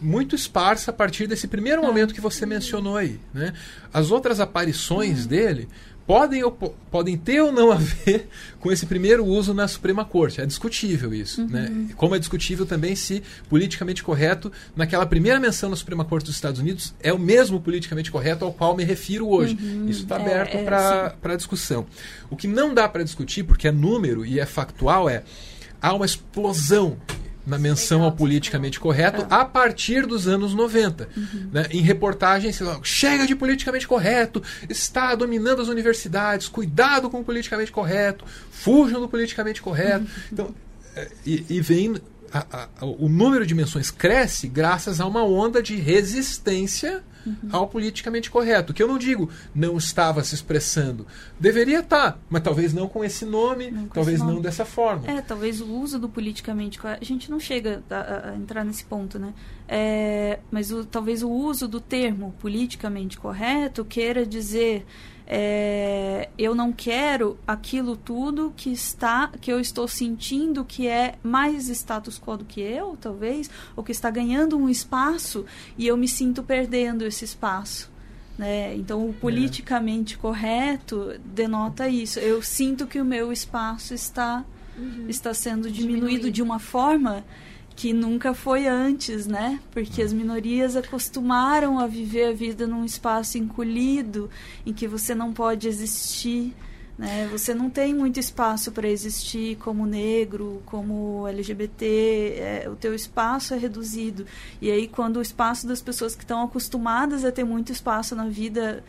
muito 0.00 0.34
esparsa 0.34 0.90
a 0.90 0.94
partir 0.94 1.26
desse 1.26 1.46
primeiro 1.46 1.82
é. 1.82 1.86
momento 1.86 2.14
que 2.14 2.20
você 2.20 2.46
mencionou 2.46 2.96
aí. 2.96 3.20
Né? 3.34 3.52
As 3.92 4.10
outras 4.10 4.40
aparições 4.40 5.22
uhum. 5.22 5.28
dele 5.28 5.68
podem, 6.10 6.42
ou, 6.42 6.50
podem 6.50 7.16
ter 7.16 7.40
ou 7.40 7.52
não 7.52 7.70
a 7.70 7.76
ver 7.76 8.28
com 8.58 8.72
esse 8.72 8.84
primeiro 8.84 9.24
uso 9.24 9.54
na 9.54 9.68
Suprema 9.68 10.04
Corte. 10.04 10.40
É 10.40 10.46
discutível 10.46 11.14
isso. 11.14 11.42
Uhum. 11.42 11.46
Né? 11.46 11.88
Como 11.94 12.16
é 12.16 12.18
discutível 12.18 12.66
também 12.66 12.96
se 12.96 13.22
politicamente 13.48 14.02
correto, 14.02 14.50
naquela 14.74 15.06
primeira 15.06 15.38
menção 15.38 15.70
na 15.70 15.76
Suprema 15.76 16.04
Corte 16.04 16.24
dos 16.24 16.34
Estados 16.34 16.58
Unidos, 16.58 16.92
é 17.00 17.12
o 17.12 17.18
mesmo 17.18 17.60
politicamente 17.60 18.10
correto 18.10 18.44
ao 18.44 18.52
qual 18.52 18.76
me 18.76 18.82
refiro 18.82 19.28
hoje. 19.28 19.56
Uhum. 19.62 19.88
Isso 19.88 20.02
está 20.02 20.16
aberto 20.16 20.56
é, 20.56 20.62
é, 20.62 20.64
para 21.10 21.36
discussão. 21.36 21.86
O 22.28 22.34
que 22.34 22.48
não 22.48 22.74
dá 22.74 22.88
para 22.88 23.04
discutir, 23.04 23.44
porque 23.44 23.68
é 23.68 23.70
número 23.70 24.26
e 24.26 24.40
é 24.40 24.46
factual, 24.46 25.08
é 25.08 25.22
há 25.80 25.94
uma 25.94 26.06
explosão 26.06 26.96
na 27.50 27.58
menção 27.58 28.02
ao 28.02 28.12
politicamente 28.12 28.78
correto 28.78 29.26
a 29.28 29.44
partir 29.44 30.06
dos 30.06 30.28
anos 30.28 30.54
90. 30.54 31.08
Uhum. 31.16 31.50
Né? 31.52 31.66
Em 31.70 31.82
reportagens, 31.82 32.58
chega 32.82 33.26
de 33.26 33.34
politicamente 33.34 33.86
correto, 33.86 34.42
está 34.68 35.14
dominando 35.14 35.60
as 35.60 35.68
universidades, 35.68 36.48
cuidado 36.48 37.10
com 37.10 37.20
o 37.20 37.24
politicamente 37.24 37.72
correto, 37.72 38.24
fujam 38.50 39.00
do 39.00 39.08
politicamente 39.08 39.60
correto. 39.60 40.04
Uhum. 40.04 40.22
Então, 40.32 40.54
é, 40.94 41.08
e, 41.26 41.44
e 41.50 41.60
vem. 41.60 41.96
A, 42.32 42.68
a, 42.80 42.86
o 42.86 43.08
número 43.08 43.44
de 43.44 43.56
menções 43.56 43.90
cresce 43.90 44.46
graças 44.46 45.00
a 45.00 45.06
uma 45.06 45.24
onda 45.24 45.60
de 45.60 45.74
resistência 45.74 47.02
uhum. 47.26 47.48
ao 47.50 47.68
politicamente 47.68 48.30
correto. 48.30 48.72
Que 48.72 48.82
eu 48.82 48.88
não 48.88 48.98
digo 48.98 49.30
não 49.54 49.76
estava 49.76 50.22
se 50.24 50.34
expressando. 50.34 51.06
Deveria 51.38 51.80
estar, 51.80 52.12
tá, 52.12 52.18
mas 52.28 52.42
talvez 52.42 52.72
não 52.72 52.88
com 52.88 53.04
esse 53.04 53.24
nome, 53.24 53.70
não 53.70 53.86
talvez 53.86 54.16
esse 54.16 54.24
nome. 54.24 54.36
não 54.36 54.42
dessa 54.42 54.64
forma. 54.64 55.10
É, 55.10 55.20
talvez 55.20 55.60
o 55.60 55.66
uso 55.66 55.98
do 55.98 56.08
politicamente 56.08 56.78
correto. 56.78 57.02
A 57.02 57.06
gente 57.06 57.30
não 57.30 57.40
chega 57.40 57.82
a, 57.90 58.30
a 58.30 58.36
entrar 58.36 58.64
nesse 58.64 58.84
ponto, 58.84 59.18
né? 59.18 59.32
É, 59.68 60.40
mas 60.50 60.72
o, 60.72 60.84
talvez 60.84 61.22
o 61.22 61.30
uso 61.30 61.68
do 61.68 61.80
termo 61.80 62.34
politicamente 62.40 63.18
correto 63.18 63.84
queira 63.84 64.26
dizer 64.26 64.84
é, 65.32 66.28
eu 66.36 66.56
não 66.56 66.72
quero 66.72 67.38
aquilo 67.46 67.96
tudo 67.96 68.52
que 68.56 68.72
está 68.72 69.28
que 69.40 69.52
eu 69.52 69.60
estou 69.60 69.86
sentindo 69.86 70.64
que 70.64 70.88
é 70.88 71.14
mais 71.22 71.68
status 71.68 72.18
quo 72.18 72.38
do 72.38 72.44
que 72.44 72.60
eu 72.60 72.98
talvez 73.00 73.48
ou 73.76 73.84
que 73.84 73.92
está 73.92 74.10
ganhando 74.10 74.58
um 74.58 74.68
espaço 74.68 75.46
e 75.78 75.86
eu 75.86 75.96
me 75.96 76.08
sinto 76.08 76.42
perdendo 76.42 77.06
esse 77.06 77.24
espaço 77.24 77.88
né? 78.36 78.74
Então, 78.74 79.06
o 79.06 79.12
politicamente 79.12 80.14
é. 80.14 80.16
correto 80.16 81.12
denota 81.22 81.86
isso. 81.86 82.18
Eu 82.18 82.40
sinto 82.40 82.86
que 82.86 82.98
o 82.98 83.04
meu 83.04 83.30
espaço 83.30 83.92
está, 83.92 84.42
uhum. 84.78 85.04
está 85.10 85.34
sendo 85.34 85.70
diminuído, 85.70 86.06
diminuído 86.06 86.30
de 86.30 86.42
uma 86.42 86.58
forma 86.58 87.22
que 87.80 87.94
nunca 87.94 88.34
foi 88.34 88.66
antes, 88.66 89.26
né? 89.26 89.58
Porque 89.70 90.02
as 90.02 90.12
minorias 90.12 90.76
acostumaram 90.76 91.78
a 91.78 91.86
viver 91.86 92.26
a 92.26 92.32
vida 92.32 92.66
num 92.66 92.84
espaço 92.84 93.38
encolhido, 93.38 94.28
em 94.66 94.72
que 94.74 94.86
você 94.86 95.14
não 95.14 95.32
pode 95.32 95.66
existir, 95.66 96.54
né? 96.98 97.26
Você 97.32 97.54
não 97.54 97.70
tem 97.70 97.94
muito 97.94 98.20
espaço 98.20 98.70
para 98.70 98.86
existir 98.86 99.56
como 99.56 99.86
negro, 99.86 100.62
como 100.66 101.26
LGBT, 101.26 101.86
é, 101.86 102.68
o 102.70 102.76
teu 102.76 102.94
espaço 102.94 103.54
é 103.54 103.56
reduzido. 103.56 104.26
E 104.60 104.70
aí 104.70 104.86
quando 104.86 105.16
o 105.16 105.22
espaço 105.22 105.66
das 105.66 105.80
pessoas 105.80 106.14
que 106.14 106.22
estão 106.22 106.42
acostumadas 106.42 107.24
a 107.24 107.32
ter 107.32 107.44
muito 107.44 107.72
espaço 107.72 108.14
na 108.14 108.28
vida 108.28 108.84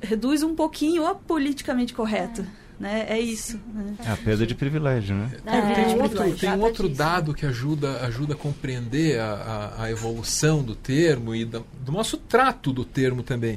reduz 0.00 0.42
um 0.42 0.54
pouquinho, 0.54 1.06
é 1.06 1.14
politicamente 1.14 1.92
correto. 1.92 2.40
É 2.40 2.61
né? 2.82 3.06
É 3.08 3.18
isso. 3.20 3.60
Né? 3.72 3.94
É 4.04 4.10
a 4.10 4.16
perda 4.16 4.44
de 4.44 4.56
privilégio, 4.56 5.14
né? 5.14 5.30
É, 5.46 5.56
é, 5.56 5.74
tem, 5.74 5.94
um 5.94 6.02
outro, 6.02 6.34
tem 6.34 6.50
um 6.50 6.60
outro 6.60 6.88
dado 6.88 7.32
que 7.32 7.46
ajuda, 7.46 8.00
ajuda 8.04 8.34
a 8.34 8.36
compreender 8.36 9.20
a, 9.20 9.70
a, 9.78 9.84
a 9.84 9.90
evolução 9.90 10.64
do 10.64 10.74
termo 10.74 11.32
e 11.32 11.44
do, 11.44 11.64
do 11.80 11.92
nosso 11.92 12.16
trato 12.16 12.72
do 12.72 12.84
termo 12.84 13.22
também. 13.22 13.56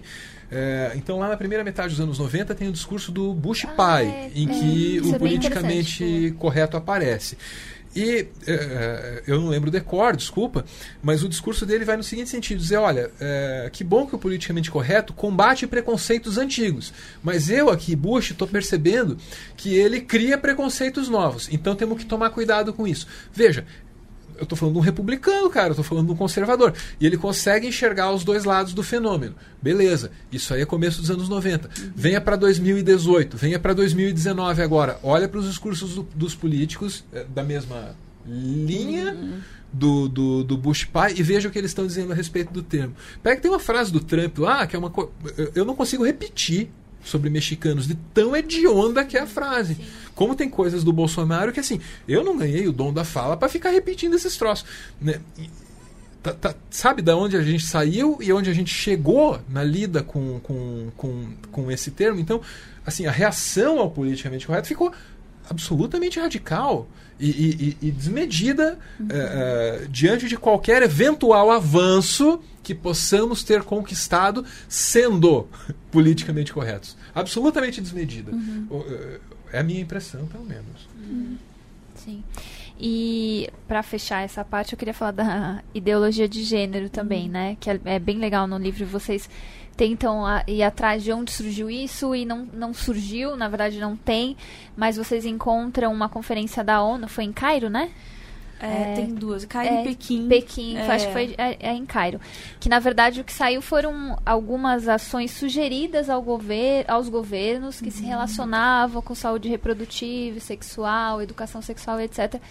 É, 0.52 0.92
então, 0.96 1.18
lá 1.18 1.28
na 1.28 1.36
primeira 1.36 1.64
metade 1.64 1.90
dos 1.90 2.00
anos 2.00 2.20
90, 2.20 2.54
tem 2.54 2.68
o 2.68 2.72
discurso 2.72 3.12
do 3.12 3.34
Bush 3.34 3.66
ah, 3.66 3.70
pai, 3.70 4.06
é, 4.06 4.32
em 4.36 4.48
que 4.48 5.02
o 5.04 5.16
é 5.16 5.18
politicamente 5.18 6.36
correto 6.38 6.78
aparece. 6.78 7.36
E 7.96 8.28
é, 8.46 9.24
eu 9.26 9.40
não 9.40 9.48
lembro 9.48 9.70
o 9.70 9.72
decor, 9.72 10.18
desculpa, 10.18 10.66
mas 11.02 11.24
o 11.24 11.30
discurso 11.30 11.66
dele 11.66 11.86
vai 11.86 11.96
no 11.96 12.04
seguinte 12.04 12.30
sentido: 12.30 12.60
dizer, 12.60 12.76
olha, 12.76 13.10
é, 13.22 13.70
que 13.72 13.86
bom 13.86 14.06
que 14.06 14.16
o 14.16 14.20
politicamente 14.20 14.70
correto 14.70 15.14
combate 15.14 15.66
preconceitos 15.66 16.38
antigos, 16.38 16.94
mas 17.24 17.50
eu 17.50 17.70
aqui, 17.70 17.96
Bush, 17.96 18.32
estou 18.32 18.48
percebendo 18.48 19.18
que 19.56 19.74
ele 19.74 20.02
cria 20.02 20.38
preconceitos 20.38 21.08
novos, 21.08 21.48
então 21.52 21.74
temos 21.74 21.98
que 21.98 22.06
tomar 22.06 22.32
cuidado 22.32 22.74
com 22.74 22.86
isso. 22.86 23.08
Veja, 23.32 23.66
eu 24.38 24.44
estou 24.44 24.58
falando 24.58 24.74
de 24.74 24.80
um 24.80 24.84
republicano, 24.84 25.50
cara, 25.50 25.68
eu 25.68 25.72
estou 25.72 25.84
falando 25.84 26.08
de 26.08 26.14
um 26.14 26.16
conservador. 26.16 26.74
E 27.00 27.06
ele 27.06 27.18
consegue 27.18 27.68
enxergar 27.68 28.12
os 28.12 28.24
dois 28.24 28.44
lados 28.44 28.74
do 28.74 28.84
fenômeno. 28.84 29.36
Beleza, 29.62 30.12
isso 30.32 30.54
aí 30.54 30.62
é 30.62 30.66
começo 30.66 31.02
dos 31.02 31.10
anos 31.10 31.30
90. 31.30 31.68
Uhum. 31.68 31.92
Venha 31.96 32.22
para 32.22 32.36
2018, 32.36 33.38
venha 33.38 33.60
para 33.60 33.74
2019 33.74 34.62
agora. 34.62 35.00
Olha 35.04 35.28
para 35.28 35.40
os 35.40 35.48
discursos 35.48 35.96
do, 35.96 36.08
dos 36.16 36.36
políticos 36.36 37.04
é, 37.14 37.24
da 37.24 37.44
mesma 37.44 37.96
linha. 38.26 39.42
Do, 39.74 40.08
do, 40.08 40.42
do, 40.42 40.56
Bush 40.56 40.86
pai 40.86 41.14
e 41.18 41.22
veja 41.22 41.50
o 41.50 41.52
que 41.52 41.60
eles 41.60 41.72
estão 41.72 41.86
dizendo 41.86 42.14
a 42.14 42.16
respeito 42.16 42.54
do 42.54 42.64
termo. 42.64 42.96
Pega 43.22 43.36
que 43.36 43.42
tem 43.42 43.52
uma 43.52 43.60
frase 43.60 43.92
do 43.92 44.00
Trump 44.00 44.38
lá 44.38 44.66
que 44.66 44.74
é 44.74 44.80
uma 44.80 44.90
eu 45.54 45.66
não 45.66 45.76
consigo 45.76 46.06
repetir 46.06 46.72
sobre 47.06 47.30
mexicanos, 47.30 47.88
de 47.88 47.96
tão 48.14 48.36
hedionda 48.36 49.06
que 49.06 49.16
é 49.16 49.22
a 49.22 49.28
frase. 49.28 49.76
Sim. 49.76 49.86
Como 50.14 50.36
tem 50.36 50.50
coisas 50.50 50.84
do 50.84 50.92
Bolsonaro 50.92 51.54
que, 51.54 51.60
assim, 51.60 51.80
eu 52.08 52.24
não 52.24 52.36
ganhei 52.36 52.68
o 52.68 52.74
dom 52.74 52.92
da 52.92 53.06
fala 53.06 53.38
para 53.38 53.48
ficar 53.48 53.70
repetindo 53.70 54.16
esses 54.16 54.36
troços. 54.36 54.66
Né? 55.00 55.22
Tá, 56.24 56.34
tá, 56.34 56.56
sabe 56.72 57.04
da 57.04 57.16
onde 57.16 57.38
a 57.38 57.44
gente 57.44 57.66
saiu 57.66 58.18
e 58.20 58.34
onde 58.34 58.50
a 58.50 58.54
gente 58.54 58.74
chegou 58.74 59.40
na 59.48 59.64
lida 59.64 60.02
com, 60.02 60.40
com, 60.40 60.92
com, 60.98 61.28
com 61.52 61.72
esse 61.72 61.92
termo? 61.92 62.20
Então, 62.20 62.42
assim, 62.84 63.06
a 63.06 63.12
reação 63.12 63.80
ao 63.80 63.92
politicamente 63.92 64.48
correto 64.48 64.68
ficou 64.68 64.92
absolutamente 65.50 66.20
radical 66.20 66.88
e, 67.20 67.30
e, 67.82 67.88
e 67.88 67.92
desmedida 67.92 68.78
uhum. 69.00 69.08
é, 69.10 69.84
é, 69.84 69.88
diante 69.90 70.28
de 70.28 70.38
qualquer 70.38 70.82
eventual 70.84 71.52
avanço 71.52 72.42
que 72.62 72.74
possamos 72.74 73.44
ter 73.44 73.64
conquistado 73.64 74.44
sendo 74.68 75.48
politicamente 75.92 76.52
corretos. 76.52 76.98
Absolutamente 77.14 77.80
desmedida. 77.80 78.32
Uhum. 78.32 78.84
É 79.54 79.60
a 79.60 79.64
minha 79.64 79.80
impressão, 79.80 80.26
pelo 80.26 80.44
menos. 80.44 80.90
Uhum. 81.00 81.38
Sim. 81.96 82.24
E 82.78 83.50
para 83.68 83.82
fechar 83.82 84.22
essa 84.24 84.44
parte, 84.44 84.74
eu 84.74 84.78
queria 84.78 84.94
falar 84.94 85.12
da 85.12 85.64
ideologia 85.74 86.28
de 86.28 86.44
gênero 86.44 86.90
também, 86.90 87.28
uhum. 87.28 87.32
né? 87.32 87.58
Que 87.60 87.70
é, 87.70 87.80
é, 87.86 88.00
bem 88.00 88.18
legal 88.18 88.48
no 88.48 88.58
livro. 88.58 88.86
Vocês 88.86 89.30
tentam 89.76 90.26
a, 90.26 90.44
ir 90.48 90.64
atrás 90.64 91.04
de 91.04 91.12
onde 91.12 91.32
surgiu 91.32 91.70
isso 91.70 92.16
e 92.16 92.26
não, 92.26 92.48
não 92.54 92.74
surgiu, 92.74 93.36
na 93.36 93.48
verdade 93.48 93.80
não 93.80 93.96
tem, 93.96 94.38
mas 94.76 94.98
vocês 94.98 95.26
encontram 95.26 95.92
uma 95.92 96.10
conferência 96.10 96.64
da 96.64 96.82
ONU, 96.82 97.08
foi 97.08 97.26
em 97.26 97.34
Cairo, 97.34 97.70
né? 97.70 97.92
É, 98.58 98.94
é, 98.94 98.96
tem 98.96 99.14
duas, 99.14 99.44
Cairo 99.44 99.76
é, 99.76 99.82
e 99.82 99.88
Pequim. 99.90 100.28
Pequim, 100.30 100.78
é. 100.78 100.90
acho 100.90 101.08
que 101.08 101.14
foi 101.14 101.36
é, 101.38 101.58
é, 101.60 101.74
em 101.74 101.86
Cairo. 101.86 102.22
Que 102.60 102.70
na 102.70 102.80
verdade 102.80 103.20
o 103.20 103.24
que 103.24 103.34
saiu 103.34 103.62
foram 103.62 104.18
algumas 104.26 104.88
ações 104.88 105.32
sugeridas 105.32 106.10
ao 106.10 106.22
gover 106.22 106.86
aos 106.90 107.10
governos 107.10 107.80
que 107.80 107.86
uhum. 107.86 107.92
se 107.92 108.04
relacionavam 108.04 109.02
com 109.02 109.14
saúde 109.14 109.50
reprodutiva, 109.50 110.40
sexual, 110.40 111.22
educação 111.22 111.62
sexual, 111.62 112.00
etc 112.00 112.42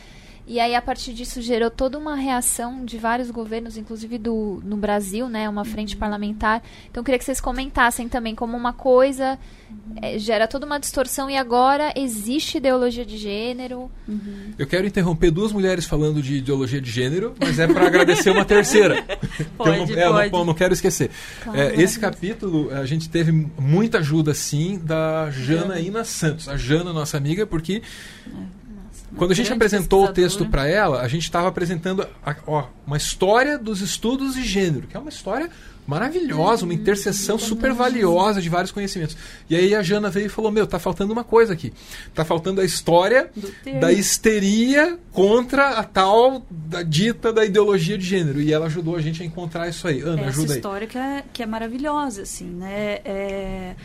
e 0.47 0.61
aí, 0.61 0.74
a 0.74 0.82
partir 0.82 1.14
disso, 1.14 1.40
gerou 1.40 1.70
toda 1.70 1.97
uma 1.97 2.14
reação 2.14 2.84
de 2.84 2.99
vários 2.99 3.30
governos, 3.30 3.78
inclusive 3.78 4.18
do, 4.18 4.61
no 4.62 4.76
Brasil, 4.76 5.26
né? 5.26 5.49
Uma 5.49 5.64
frente 5.64 5.95
uhum. 5.95 6.01
parlamentar. 6.01 6.62
Então, 6.90 7.01
eu 7.01 7.05
queria 7.05 7.18
que 7.18 7.24
vocês 7.24 7.40
comentassem 7.40 8.11
também 8.11 8.34
como 8.34 8.55
uma 8.55 8.74
coisa 8.74 9.38
uhum. 9.70 9.95
é, 10.03 10.18
gera 10.18 10.47
toda 10.47 10.66
uma 10.66 10.78
distorção 10.78 11.30
e 11.30 11.36
agora 11.36 11.95
existe 11.97 12.59
ideologia 12.59 13.07
de 13.07 13.16
gênero. 13.16 13.90
Uhum. 14.07 14.53
Eu 14.59 14.66
quero 14.66 14.86
interromper 14.86 15.30
duas 15.30 15.51
mulheres 15.51 15.86
falando 15.86 16.20
de 16.20 16.34
ideologia 16.34 16.80
de 16.80 16.90
gênero, 16.90 17.34
mas 17.40 17.59
é 17.59 17.66
para 17.66 17.86
agradecer 17.86 18.28
uma 18.28 18.45
terceira. 18.45 19.03
pode, 19.57 19.92
eu 19.92 20.11
não, 20.11 20.20
é, 20.20 20.28
não, 20.28 20.45
não, 20.45 20.55
quero 20.55 20.74
esquecer. 20.74 21.11
Claro, 21.42 21.59
é, 21.59 21.80
esse 21.80 21.99
capítulo, 21.99 22.70
a 22.70 22.84
gente 22.84 23.09
teve 23.09 23.32
muita 23.59 23.99
ajuda, 23.99 24.34
sim, 24.34 24.78
da 24.78 25.30
Jana 25.30 26.05
Santos. 26.05 26.51
A 26.51 26.57
Jana, 26.59 26.92
nossa 26.92 27.16
amiga, 27.16 27.47
porque... 27.47 27.80
Quando 29.16 29.30
a 29.30 29.34
gente 29.34 29.52
apresentou 29.52 30.04
o 30.04 30.12
texto 30.12 30.46
para 30.46 30.66
ela, 30.66 31.00
a 31.00 31.08
gente 31.08 31.22
estava 31.22 31.48
apresentando 31.48 32.06
a, 32.24 32.36
ó, 32.46 32.66
uma 32.86 32.96
história 32.96 33.58
dos 33.58 33.80
estudos 33.80 34.34
de 34.34 34.44
gênero, 34.44 34.86
que 34.86 34.96
é 34.96 35.00
uma 35.00 35.08
história 35.08 35.50
maravilhosa, 35.86 36.64
uma 36.64 36.72
uhum. 36.72 36.80
interseção 36.80 37.38
super 37.38 37.72
valiosa 37.72 38.40
de 38.40 38.48
vários 38.48 38.72
conhecimentos. 38.72 39.16
E 39.48 39.54
aí 39.54 39.74
a 39.74 39.82
Jana 39.82 40.10
veio 40.10 40.26
e 40.26 40.28
falou: 40.30 40.50
Meu, 40.50 40.66
tá 40.66 40.78
faltando 40.78 41.12
uma 41.12 41.24
coisa 41.24 41.52
aqui. 41.52 41.72
Tá 42.14 42.24
faltando 42.24 42.60
a 42.60 42.64
história 42.64 43.30
da 43.80 43.92
histeria 43.92 44.98
contra 45.12 45.70
a 45.78 45.84
tal 45.84 46.44
da 46.50 46.82
dita 46.82 47.32
da 47.32 47.44
ideologia 47.44 47.98
de 47.98 48.04
gênero. 48.04 48.40
E 48.40 48.52
ela 48.52 48.66
ajudou 48.66 48.96
a 48.96 49.00
gente 49.00 49.22
a 49.22 49.26
encontrar 49.26 49.68
isso 49.68 49.86
aí. 49.86 50.00
Ana, 50.00 50.22
Essa 50.22 50.28
ajuda 50.30 50.40
aí. 50.40 50.44
Essa 50.44 50.56
história 50.56 50.86
que 50.86 50.98
é, 50.98 51.24
que 51.32 51.42
é 51.42 51.46
maravilhosa, 51.46 52.22
assim, 52.22 52.46
né? 52.46 53.00
É 53.04 53.76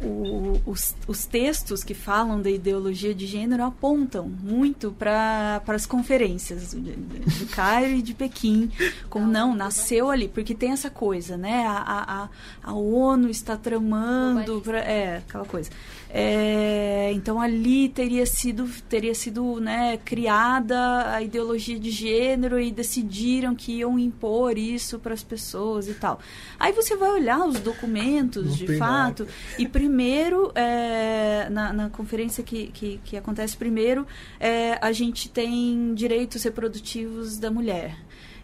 o, 0.00 0.60
os, 0.66 0.94
os, 1.06 1.26
textos 1.26 1.82
que 1.82 1.94
falam 1.94 2.40
da 2.40 2.50
ideologia 2.50 3.14
de 3.14 3.26
gênero 3.26 3.64
apontam 3.64 4.28
muito 4.28 4.92
para 4.92 5.62
as 5.66 5.84
conferências 5.84 6.74
do, 6.74 6.80
do 6.80 7.46
Cairo 7.46 7.94
e 7.94 8.02
de 8.02 8.14
Pequim, 8.14 8.70
como 9.10 9.26
não, 9.26 9.54
nasceu 9.54 10.10
ali, 10.10 10.28
porque 10.28 10.54
tem 10.54 10.70
essa 10.70 10.90
coisa, 10.90 11.36
né? 11.36 11.66
A, 11.66 12.28
a, 12.62 12.70
a 12.70 12.72
ONU 12.72 13.28
está 13.28 13.56
tramando, 13.56 14.60
pra, 14.60 14.78
é, 14.78 15.18
aquela 15.18 15.44
coisa. 15.44 15.70
É, 16.16 17.10
então 17.12 17.40
ali 17.40 17.88
teria 17.88 18.24
sido, 18.24 18.70
teria 18.88 19.12
sido 19.16 19.58
né, 19.60 19.98
criada 20.04 21.10
a 21.12 21.20
ideologia 21.20 21.76
de 21.76 21.90
gênero 21.90 22.60
e 22.60 22.70
decidiram 22.70 23.52
que 23.52 23.78
iam 23.78 23.98
impor 23.98 24.56
isso 24.56 25.00
para 25.00 25.12
as 25.12 25.24
pessoas 25.24 25.88
e 25.88 25.94
tal. 25.94 26.20
Aí 26.56 26.72
você 26.72 26.94
vai 26.94 27.10
olhar 27.10 27.44
os 27.44 27.58
documentos, 27.58 28.46
Não 28.46 28.52
de 28.54 28.78
fato, 28.78 29.24
nada. 29.24 29.34
e 29.58 29.66
primeiro, 29.66 30.52
é, 30.54 31.48
na, 31.50 31.72
na, 31.72 31.90
conferência 31.90 32.44
que, 32.44 32.68
que, 32.68 33.00
que 33.04 33.16
acontece 33.16 33.56
primeiro, 33.56 34.06
é, 34.38 34.78
a 34.80 34.92
gente 34.92 35.28
tem 35.28 35.94
direitos 35.94 36.44
reprodutivos 36.44 37.38
da 37.38 37.50
mulher. 37.50 37.96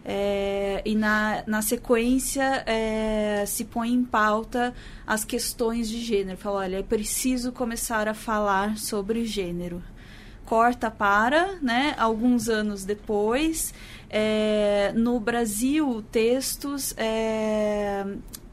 É, 0.03 0.81
e 0.83 0.95
na, 0.95 1.43
na 1.45 1.61
sequência 1.61 2.63
é, 2.65 3.43
se 3.45 3.65
põe 3.65 3.93
em 3.93 4.03
pauta 4.03 4.73
as 5.05 5.23
questões 5.23 5.89
de 5.89 6.01
gênero. 6.01 6.37
Fala, 6.37 6.61
olha, 6.61 6.79
é 6.79 6.83
preciso 6.83 7.51
começar 7.51 8.07
a 8.07 8.13
falar 8.13 8.77
sobre 8.77 9.25
gênero. 9.25 9.81
Corta 10.45 10.91
para, 10.91 11.55
né, 11.61 11.95
alguns 11.97 12.49
anos 12.49 12.83
depois, 12.83 13.73
É, 14.13 14.91
no 14.93 15.21
Brasil, 15.21 16.03
textos 16.11 16.93
é, 16.97 18.05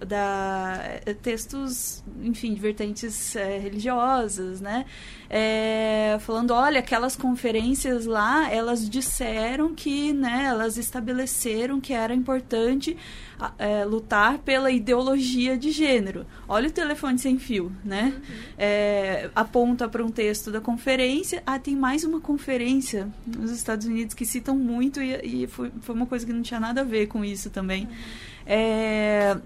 da 0.06 0.80
é, 1.04 1.14
textos, 1.14 2.02
enfim, 2.22 2.54
de 2.54 2.60
vertentes 2.60 3.34
é, 3.34 3.58
religiosas, 3.58 4.60
né? 4.60 4.84
É, 5.30 6.16
falando, 6.20 6.52
olha, 6.52 6.78
aquelas 6.78 7.14
conferências 7.14 8.06
lá, 8.06 8.50
elas 8.50 8.88
disseram 8.88 9.74
que, 9.74 10.12
né, 10.12 10.46
elas 10.48 10.78
estabeleceram 10.78 11.80
que 11.80 11.92
era 11.92 12.14
importante 12.14 12.96
é, 13.58 13.84
lutar 13.84 14.38
pela 14.38 14.70
ideologia 14.70 15.58
de 15.58 15.70
gênero. 15.70 16.24
Olha 16.48 16.68
o 16.68 16.72
telefone 16.72 17.18
sem 17.18 17.38
fio, 17.38 17.70
né? 17.84 18.14
Uhum. 18.16 19.30
Aponta 19.34 19.86
para 19.86 20.02
um 20.02 20.10
texto 20.10 20.50
da 20.50 20.60
conferência. 20.60 21.42
Ah, 21.46 21.58
tem 21.58 21.76
mais 21.76 22.04
uma 22.04 22.20
conferência 22.20 23.08
nos 23.26 23.50
Estados 23.50 23.86
Unidos 23.86 24.14
que 24.14 24.24
citam 24.24 24.56
muito 24.56 25.02
e, 25.02 25.42
e 25.42 25.46
foi, 25.46 25.70
foi 25.82 25.94
uma 25.94 26.06
coisa 26.06 26.24
que 26.24 26.32
não 26.32 26.42
tinha 26.42 26.58
nada 26.58 26.80
a 26.80 26.84
ver 26.84 27.06
com 27.06 27.24
isso 27.24 27.50
também. 27.50 27.84
Uhum. 27.84 27.90
É, 28.46 29.36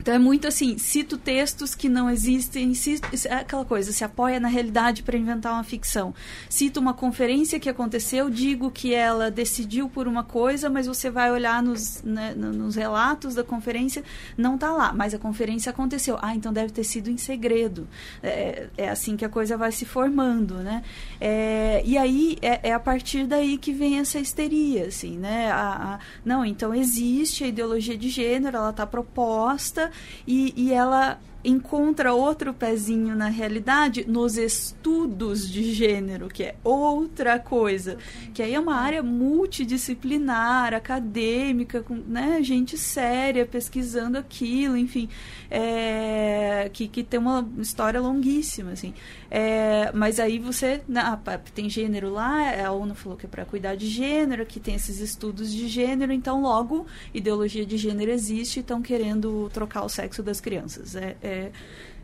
então 0.00 0.14
é 0.14 0.18
muito 0.18 0.48
assim, 0.48 0.78
cito 0.78 1.18
textos 1.18 1.74
que 1.74 1.86
não 1.86 2.08
existem, 2.08 2.72
cito, 2.72 3.06
é 3.28 3.34
aquela 3.34 3.66
coisa, 3.66 3.92
se 3.92 4.02
apoia 4.02 4.40
na 4.40 4.48
realidade 4.48 5.02
para 5.02 5.14
inventar 5.16 5.52
uma 5.52 5.62
ficção. 5.62 6.14
Cito 6.48 6.80
uma 6.80 6.94
conferência 6.94 7.60
que 7.60 7.68
aconteceu, 7.68 8.30
digo 8.30 8.70
que 8.70 8.94
ela 8.94 9.30
decidiu 9.30 9.90
por 9.90 10.08
uma 10.08 10.24
coisa, 10.24 10.70
mas 10.70 10.86
você 10.86 11.10
vai 11.10 11.30
olhar 11.30 11.62
nos, 11.62 12.02
né, 12.02 12.34
nos 12.34 12.76
relatos 12.76 13.34
da 13.34 13.44
conferência, 13.44 14.02
não 14.38 14.54
está 14.54 14.72
lá, 14.72 14.90
mas 14.94 15.12
a 15.12 15.18
conferência 15.18 15.68
aconteceu. 15.68 16.18
Ah, 16.22 16.34
então 16.34 16.50
deve 16.50 16.72
ter 16.72 16.84
sido 16.84 17.10
em 17.10 17.18
segredo. 17.18 17.86
É, 18.22 18.68
é 18.78 18.88
assim 18.88 19.18
que 19.18 19.24
a 19.24 19.28
coisa 19.28 19.54
vai 19.58 19.70
se 19.70 19.84
formando, 19.84 20.54
né? 20.54 20.82
É, 21.20 21.82
e 21.84 21.98
aí 21.98 22.38
é, 22.40 22.70
é, 22.70 22.72
a 22.72 22.80
partir 22.80 23.26
daí 23.26 23.58
que 23.58 23.70
vem 23.70 23.98
essa 23.98 24.18
histeria, 24.18 24.86
assim, 24.86 25.18
né? 25.18 25.50
A, 25.52 25.94
a, 25.94 25.98
não, 26.24 26.42
então 26.42 26.74
existe 26.74 27.44
a 27.44 27.48
ideologia 27.48 27.98
de 27.98 28.08
gênero, 28.08 28.56
ela 28.56 28.70
está 28.70 28.86
proposta, 28.86 29.89
e, 30.26 30.52
e 30.56 30.72
ela 30.72 31.18
encontra 31.44 32.12
outro 32.12 32.52
pezinho 32.52 33.16
na 33.16 33.28
realidade 33.28 34.04
nos 34.06 34.36
estudos 34.36 35.48
de 35.48 35.72
gênero, 35.72 36.28
que 36.28 36.42
é 36.42 36.54
outra 36.62 37.38
coisa, 37.38 37.96
que 38.34 38.42
aí 38.42 38.54
é 38.54 38.60
uma 38.60 38.74
área 38.74 39.02
multidisciplinar, 39.02 40.74
acadêmica, 40.74 41.82
com 41.82 41.94
né, 41.94 42.42
gente 42.42 42.76
séria 42.76 43.46
pesquisando 43.46 44.18
aquilo, 44.18 44.76
enfim, 44.76 45.08
é, 45.50 46.70
que, 46.72 46.86
que 46.86 47.02
tem 47.02 47.18
uma 47.18 47.48
história 47.58 48.00
longuíssima, 48.00 48.72
assim. 48.72 48.94
É, 49.30 49.90
mas 49.92 50.20
aí 50.20 50.38
você, 50.38 50.82
né, 50.86 51.18
tem 51.54 51.68
gênero 51.68 52.10
lá, 52.10 52.66
a 52.66 52.70
ONU 52.70 52.94
falou 52.94 53.16
que 53.18 53.26
é 53.26 53.28
para 53.28 53.44
cuidar 53.44 53.74
de 53.74 53.88
gênero, 53.88 54.46
que 54.46 54.60
tem 54.60 54.74
esses 54.74 55.00
estudos 55.00 55.52
de 55.52 55.68
gênero, 55.68 56.12
então 56.12 56.42
logo 56.42 56.86
ideologia 57.14 57.64
de 57.64 57.76
gênero 57.76 58.10
existe 58.10 58.58
e 58.58 58.60
estão 58.60 58.82
querendo 58.82 59.50
trocar 59.52 59.84
o 59.84 59.88
sexo 59.88 60.22
das 60.22 60.40
crianças. 60.40 60.94
É, 60.94 61.16
é 61.22 61.30
é, 61.30 61.50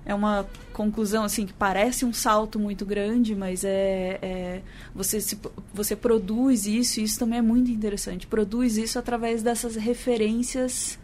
é 0.05 0.15
uma 0.15 0.47
conclusão 0.73 1.25
assim 1.25 1.47
que 1.47 1.53
parece 1.53 2.05
um 2.05 2.13
salto 2.13 2.59
muito 2.59 2.87
grande, 2.87 3.35
mas 3.35 3.65
é, 3.65 4.19
é, 4.23 4.63
você 4.95 5.21
se, 5.21 5.39
você 5.75 5.97
produz 5.97 6.67
isso, 6.67 7.01
e 7.01 7.05
isso 7.05 7.19
também 7.19 7.41
é 7.41 7.43
muito 7.43 7.71
interessante. 7.71 8.27
Produz 8.27 8.77
isso 8.77 8.99
através 8.99 9.43
dessas 9.43 9.75
referências 9.75 10.99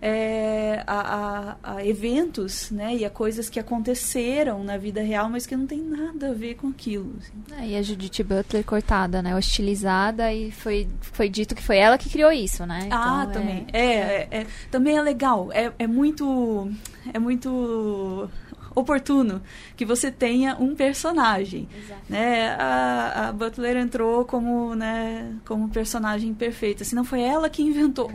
é, 0.00 0.82
a, 0.86 1.56
a, 1.62 1.76
a, 1.76 1.86
eventos, 1.86 2.70
né, 2.70 2.96
e 2.96 3.04
a 3.04 3.10
coisas 3.10 3.48
que 3.48 3.58
aconteceram 3.58 4.62
na 4.62 4.76
vida 4.76 5.02
real, 5.02 5.28
mas 5.28 5.46
que 5.46 5.56
não 5.56 5.66
tem 5.66 5.80
nada 5.80 6.30
a 6.30 6.34
ver 6.34 6.54
com 6.54 6.68
aquilo. 6.68 7.14
Assim. 7.18 7.62
É, 7.62 7.68
e 7.68 7.76
a 7.76 7.82
Judith 7.82 8.22
Butler 8.22 8.64
cortada, 8.64 9.22
né, 9.22 9.34
hostilizada 9.34 10.32
e 10.32 10.50
foi, 10.50 10.88
foi 11.00 11.28
dito 11.28 11.54
que 11.54 11.62
foi 11.62 11.78
ela 11.78 11.98
que 11.98 12.08
criou 12.08 12.32
isso, 12.32 12.66
né? 12.66 12.80
Ah, 12.84 12.86
então, 12.86 13.20
ah, 13.20 13.26
também. 13.26 13.66
É, 13.72 13.84
é, 13.84 14.28
é, 14.30 14.46
também 14.70 14.96
é 14.96 15.02
legal. 15.02 15.50
É, 15.52 15.72
é 15.78 15.86
muito 15.86 16.70
é 17.12 17.18
muito 17.18 18.28
oportuno 18.74 19.40
que 19.74 19.84
você 19.84 20.10
tenha 20.10 20.56
um 20.60 20.74
personagem. 20.74 21.68
Exato. 21.74 22.02
Né? 22.08 22.48
A, 22.58 23.28
a, 23.28 23.32
Butler 23.32 23.76
entrou 23.78 24.24
como, 24.24 24.74
né, 24.74 25.34
como 25.46 25.68
personagem 25.70 26.34
perfeita. 26.34 26.84
Se 26.84 26.94
não 26.94 27.04
foi 27.04 27.22
ela 27.22 27.48
que 27.48 27.62
inventou. 27.62 28.12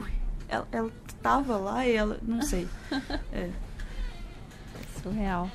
Ela, 0.47 0.67
ela 0.71 0.91
tava 1.21 1.57
lá 1.57 1.85
e 1.85 1.95
ela. 1.95 2.17
Não 2.21 2.41
sei. 2.41 2.67
é. 3.31 3.49
Surreal. 5.01 5.49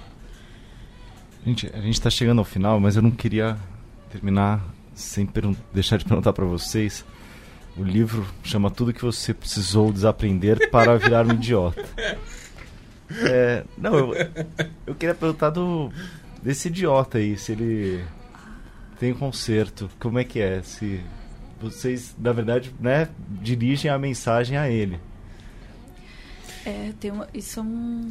Gente, 1.45 1.71
a 1.73 1.81
gente 1.81 1.95
está 1.95 2.11
chegando 2.11 2.39
ao 2.39 2.45
final, 2.45 2.81
mas 2.81 2.97
eu 2.97 3.03
não 3.03 3.11
queria 3.11 3.57
terminar 4.11 4.61
sem 4.95 5.29
deixar 5.73 5.97
de 5.97 6.05
perguntar 6.05 6.33
para 6.33 6.45
vocês. 6.45 7.05
O 7.77 7.85
livro 7.85 8.27
chama 8.43 8.71
Tudo 8.71 8.93
que 8.93 9.03
você 9.03 9.35
precisou 9.35 9.93
desaprender 9.93 10.71
para 10.71 10.97
virar 10.97 11.27
um 11.27 11.33
idiota. 11.33 11.85
É, 13.09 13.63
não, 13.79 13.95
eu, 13.95 14.15
eu 14.85 14.93
queria 14.97 15.15
perguntar 15.15 15.51
do, 15.51 15.93
desse 16.43 16.67
idiota 16.67 17.19
aí, 17.19 17.37
se 17.37 17.53
ele 17.53 18.05
tem 18.99 19.15
conserto, 19.15 19.89
como 20.01 20.19
é 20.19 20.25
que 20.25 20.41
é? 20.41 20.61
Se 20.63 21.01
vocês, 21.61 22.17
na 22.19 22.33
verdade, 22.33 22.75
né, 22.81 23.09
dirigem 23.41 23.91
a 23.91 23.99
mensagem 23.99 24.57
a 24.57 24.69
ele. 24.69 24.99
É, 26.67 26.93
tem 26.99 27.13
uma, 27.13 27.29
isso 27.33 27.61
é 27.61 27.63
um... 27.63 28.09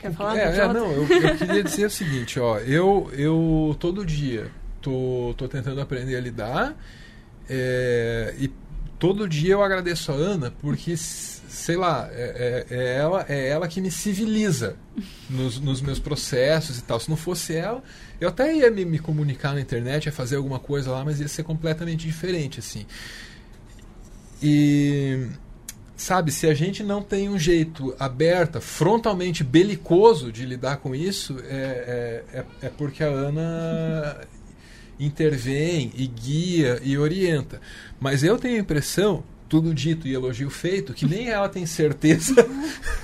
Quer 0.00 0.12
falar? 0.14 0.38
É, 0.38 0.56
é 0.56 0.72
não, 0.72 0.90
eu, 0.90 1.06
eu, 1.06 1.36
queria 1.36 1.62
dizer 1.62 1.86
o 1.86 1.90
seguinte, 1.90 2.40
ó, 2.40 2.58
eu, 2.58 3.10
eu 3.12 3.76
todo 3.78 4.04
dia 4.04 4.50
tô, 4.80 5.34
tô 5.36 5.46
tentando 5.46 5.78
aprender 5.78 6.16
a 6.16 6.20
lidar 6.20 6.74
é, 7.48 8.34
e 8.38 8.50
todo 8.98 9.28
dia 9.28 9.52
eu 9.52 9.62
agradeço 9.62 10.10
a 10.10 10.14
Ana 10.14 10.50
porque 10.58 10.96
sei 10.96 11.76
lá, 11.76 12.08
é, 12.12 12.66
é, 12.70 12.76
é, 12.76 12.96
ela, 12.96 13.26
é 13.28 13.48
ela 13.48 13.68
que 13.68 13.80
me 13.80 13.90
civiliza 13.90 14.76
nos, 15.28 15.60
nos, 15.60 15.80
meus 15.82 15.98
processos 15.98 16.78
e 16.78 16.82
tal. 16.82 16.98
Se 16.98 17.10
não 17.10 17.16
fosse 17.16 17.54
ela, 17.54 17.82
eu 18.20 18.28
até 18.28 18.54
ia 18.54 18.70
me, 18.70 18.84
me, 18.84 18.98
comunicar 18.98 19.54
na 19.54 19.60
internet, 19.60 20.06
ia 20.06 20.12
fazer 20.12 20.36
alguma 20.36 20.58
coisa 20.58 20.90
lá, 20.90 21.04
mas 21.04 21.20
ia 21.20 21.28
ser 21.28 21.42
completamente 21.42 22.06
diferente, 22.06 22.60
assim. 22.60 22.86
E 24.42 25.28
sabe, 25.96 26.30
se 26.30 26.46
a 26.46 26.54
gente 26.54 26.82
não 26.82 27.02
tem 27.02 27.28
um 27.28 27.38
jeito 27.38 27.94
aberto, 27.98 28.60
frontalmente 28.60 29.42
belicoso 29.42 30.30
de 30.30 30.44
lidar 30.44 30.76
com 30.76 30.94
isso, 30.94 31.38
é, 31.48 32.24
é, 32.32 32.38
é, 32.38 32.44
é 32.62 32.68
porque 32.68 33.02
a 33.02 33.08
Ana 33.08 34.20
intervém 34.98 35.92
e 35.94 36.06
guia 36.06 36.80
e 36.82 36.96
orienta. 36.98 37.60
Mas 37.98 38.22
eu 38.22 38.38
tenho 38.38 38.56
a 38.56 38.60
impressão 38.60 39.24
tudo 39.48 39.72
dito 39.72 40.08
e 40.08 40.14
elogio 40.14 40.50
feito, 40.50 40.92
que 40.92 41.06
nem 41.06 41.28
ela 41.28 41.48
tem 41.48 41.64
certeza 41.64 42.34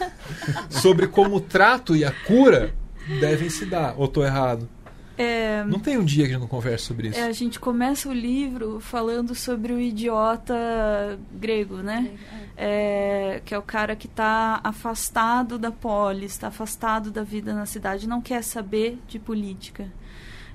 sobre 0.68 1.06
como 1.06 1.36
o 1.36 1.40
trato 1.40 1.94
e 1.94 2.04
a 2.04 2.10
cura 2.10 2.74
devem 3.20 3.48
se 3.48 3.64
dar. 3.64 3.94
Ou 3.96 4.06
estou 4.06 4.24
errado? 4.24 4.68
É, 5.16 5.62
não 5.64 5.78
tem 5.78 5.98
um 5.98 6.04
dia 6.04 6.24
que 6.24 6.30
a 6.30 6.32
gente 6.34 6.40
não 6.40 6.48
converse 6.48 6.84
sobre 6.84 7.08
isso. 7.08 7.18
É, 7.18 7.24
a 7.24 7.32
gente 7.32 7.60
começa 7.60 8.08
o 8.08 8.12
livro 8.12 8.80
falando 8.80 9.34
sobre 9.34 9.72
o 9.72 9.80
idiota 9.80 11.18
grego, 11.32 11.76
né? 11.76 12.10
É, 12.56 13.42
que 13.44 13.54
é 13.54 13.58
o 13.58 13.62
cara 13.62 13.94
que 13.94 14.06
está 14.06 14.60
afastado 14.62 15.58
da 15.58 15.70
polis, 15.70 16.32
está 16.32 16.48
afastado 16.48 17.10
da 17.10 17.22
vida 17.22 17.54
na 17.54 17.66
cidade, 17.66 18.08
não 18.08 18.20
quer 18.20 18.42
saber 18.42 18.98
de 19.06 19.18
política. 19.18 19.90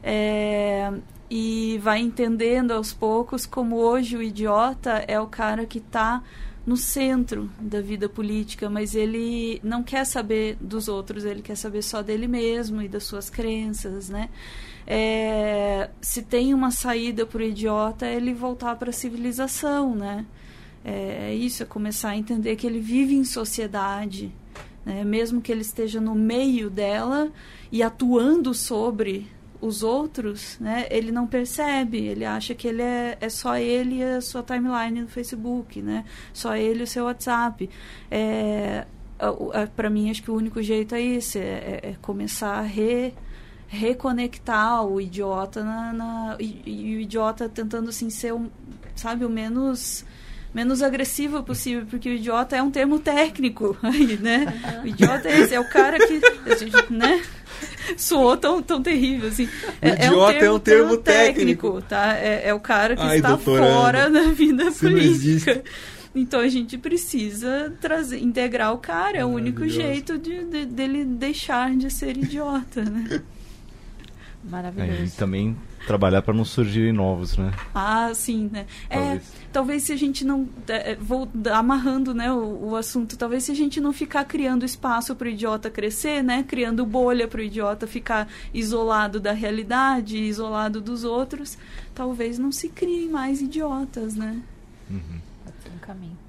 É, 0.03 0.91
e 1.29 1.79
vai 1.83 1.99
entendendo 1.99 2.71
aos 2.71 2.93
poucos 2.93 3.45
como 3.45 3.75
hoje 3.75 4.15
o 4.15 4.23
idiota 4.23 5.03
é 5.07 5.19
o 5.19 5.27
cara 5.27 5.65
que 5.65 5.79
está 5.79 6.23
no 6.67 6.75
centro 6.75 7.49
da 7.57 7.79
vida 7.79 8.09
política, 8.09 8.69
mas 8.69 8.93
ele 8.93 9.57
não 9.63 9.81
quer 9.81 10.05
saber 10.05 10.57
dos 10.59 10.89
outros, 10.89 11.23
ele 11.23 11.41
quer 11.41 11.55
saber 11.55 11.81
só 11.81 12.01
dele 12.01 12.27
mesmo 12.27 12.81
e 12.81 12.89
das 12.89 13.05
suas 13.05 13.29
crenças, 13.29 14.09
né? 14.09 14.29
É, 14.85 15.89
se 16.01 16.21
tem 16.21 16.53
uma 16.53 16.69
saída 16.69 17.25
para 17.25 17.39
o 17.39 17.43
idiota, 17.43 18.05
é 18.05 18.15
ele 18.15 18.33
voltar 18.33 18.75
para 18.75 18.89
a 18.89 18.93
civilização, 18.93 19.95
né? 19.95 20.25
É, 20.83 21.29
é, 21.29 21.35
isso, 21.35 21.63
é 21.63 21.65
começar 21.65 22.09
a 22.09 22.17
entender 22.17 22.57
que 22.57 22.67
ele 22.67 22.79
vive 22.81 23.15
em 23.15 23.23
sociedade, 23.23 24.29
né? 24.85 25.05
mesmo 25.05 25.41
que 25.41 25.51
ele 25.51 25.61
esteja 25.61 26.01
no 26.01 26.15
meio 26.15 26.69
dela 26.69 27.31
e 27.71 27.81
atuando 27.81 28.53
sobre 28.53 29.27
os 29.59 29.83
outros, 29.83 30.57
né, 30.59 30.85
ele 30.89 31.11
não 31.11 31.25
percebe, 31.25 31.97
ele 31.97 32.25
acha 32.25 32.53
que 32.53 32.67
ele 32.67 32.81
é, 32.81 33.17
é 33.19 33.29
só 33.29 33.57
ele 33.57 33.97
e 33.97 34.03
a 34.03 34.21
sua 34.21 34.43
timeline 34.43 35.01
no 35.01 35.07
Facebook, 35.07 35.81
né, 35.81 36.05
só 36.31 36.55
ele 36.55 36.81
e 36.81 36.83
o 36.83 36.87
seu 36.87 37.05
WhatsApp. 37.05 37.69
É, 38.11 38.85
para 39.75 39.89
mim, 39.89 40.09
acho 40.09 40.21
que 40.21 40.29
o 40.29 40.35
único 40.35 40.61
jeito 40.61 40.93
é 40.93 41.01
isso, 41.01 41.37
é, 41.37 41.41
é, 41.41 41.79
é 41.83 41.95
começar 42.01 42.59
a 42.59 42.61
re, 42.61 43.13
reconectar 43.67 44.85
o 44.85 45.01
idiota 45.01 45.63
na, 45.63 45.93
na 45.93 46.37
e, 46.39 46.61
e, 46.65 46.95
o 46.97 46.99
idiota 46.99 47.49
tentando 47.49 47.89
assim 47.89 48.09
ser, 48.09 48.33
um, 48.33 48.49
sabe, 48.95 49.25
o 49.25 49.29
menos 49.29 50.05
menos 50.57 50.81
agressivo 50.81 51.43
possível, 51.43 51.85
porque 51.87 52.09
o 52.09 52.13
idiota 52.13 52.55
é 52.57 52.63
um 52.63 52.71
termo 52.71 52.97
técnico 52.97 53.77
aí, 53.83 54.17
né? 54.17 54.81
O 54.83 54.87
idiota 54.87 55.29
é 55.29 55.41
esse, 55.41 55.53
é 55.53 55.59
o 55.59 55.69
cara 55.69 55.99
que, 55.99 56.19
né? 56.91 57.21
soou 57.95 58.35
tão, 58.35 58.61
tão 58.61 58.81
terrível, 58.81 59.29
assim. 59.29 59.47
É, 59.79 60.07
é, 60.07 60.11
um 60.11 60.25
termo, 60.25 60.45
é 60.45 60.51
um 60.51 60.59
termo 60.59 60.97
técnico, 60.97 61.03
técnico, 61.03 61.81
tá? 61.83 62.17
É, 62.17 62.49
é, 62.49 62.53
o 62.55 62.59
cara 62.59 62.95
que 62.95 63.03
Ai, 63.03 63.17
está 63.17 63.37
fora 63.37 64.09
da 64.09 64.31
vida 64.31 64.71
política. 64.71 65.63
Então 66.15 66.39
a 66.39 66.47
gente 66.47 66.75
precisa 66.75 67.71
trazer, 67.79 68.17
integrar 68.17 68.73
o 68.73 68.79
cara, 68.79 69.19
é 69.19 69.23
o 69.23 69.27
único 69.27 69.67
jeito 69.69 70.17
de, 70.17 70.43
de, 70.45 70.65
dele 70.65 71.05
deixar 71.05 71.75
de 71.75 71.93
ser 71.93 72.17
idiota, 72.17 72.83
né? 72.83 73.21
Maravilhoso. 74.43 75.01
É, 75.03 75.05
e 75.05 75.11
também 75.11 75.55
trabalhar 75.87 76.21
para 76.21 76.33
não 76.33 76.43
surgirem 76.43 76.91
novos, 76.91 77.37
né? 77.37 77.53
Ah, 77.73 78.11
sim, 78.13 78.49
né? 78.51 78.67
É, 78.89 78.97
talvez, 78.97 79.21
é, 79.21 79.47
talvez 79.53 79.83
se 79.83 79.93
a 79.93 79.95
gente 79.95 80.25
não 80.25 80.47
é, 80.67 80.95
vou 80.95 81.29
amarrando, 81.51 82.13
né, 82.13 82.31
o, 82.31 82.71
o, 82.71 82.75
assunto, 82.75 83.17
talvez 83.17 83.45
se 83.45 83.51
a 83.53 83.55
gente 83.55 83.79
não 83.79 83.93
ficar 83.93 84.25
criando 84.25 84.65
espaço 84.65 85.15
para 85.15 85.27
o 85.27 85.29
idiota 85.29 85.69
crescer, 85.69 86.21
né, 86.21 86.43
criando 86.43 86.85
bolha 86.85 87.27
para 87.27 87.39
o 87.39 87.43
idiota 87.43 87.87
ficar 87.87 88.27
isolado 88.53 89.17
da 89.17 89.31
realidade, 89.31 90.17
isolado 90.17 90.81
dos 90.81 91.05
outros, 91.05 91.57
talvez 91.95 92.37
não 92.37 92.51
se 92.51 92.67
criem 92.67 93.09
mais 93.09 93.41
idiotas, 93.41 94.13
né? 94.13 94.41
Uhum. 94.91 95.21
Pode 95.45 95.57
ser 95.63 95.69
um 95.69 95.79
caminho. 95.79 96.26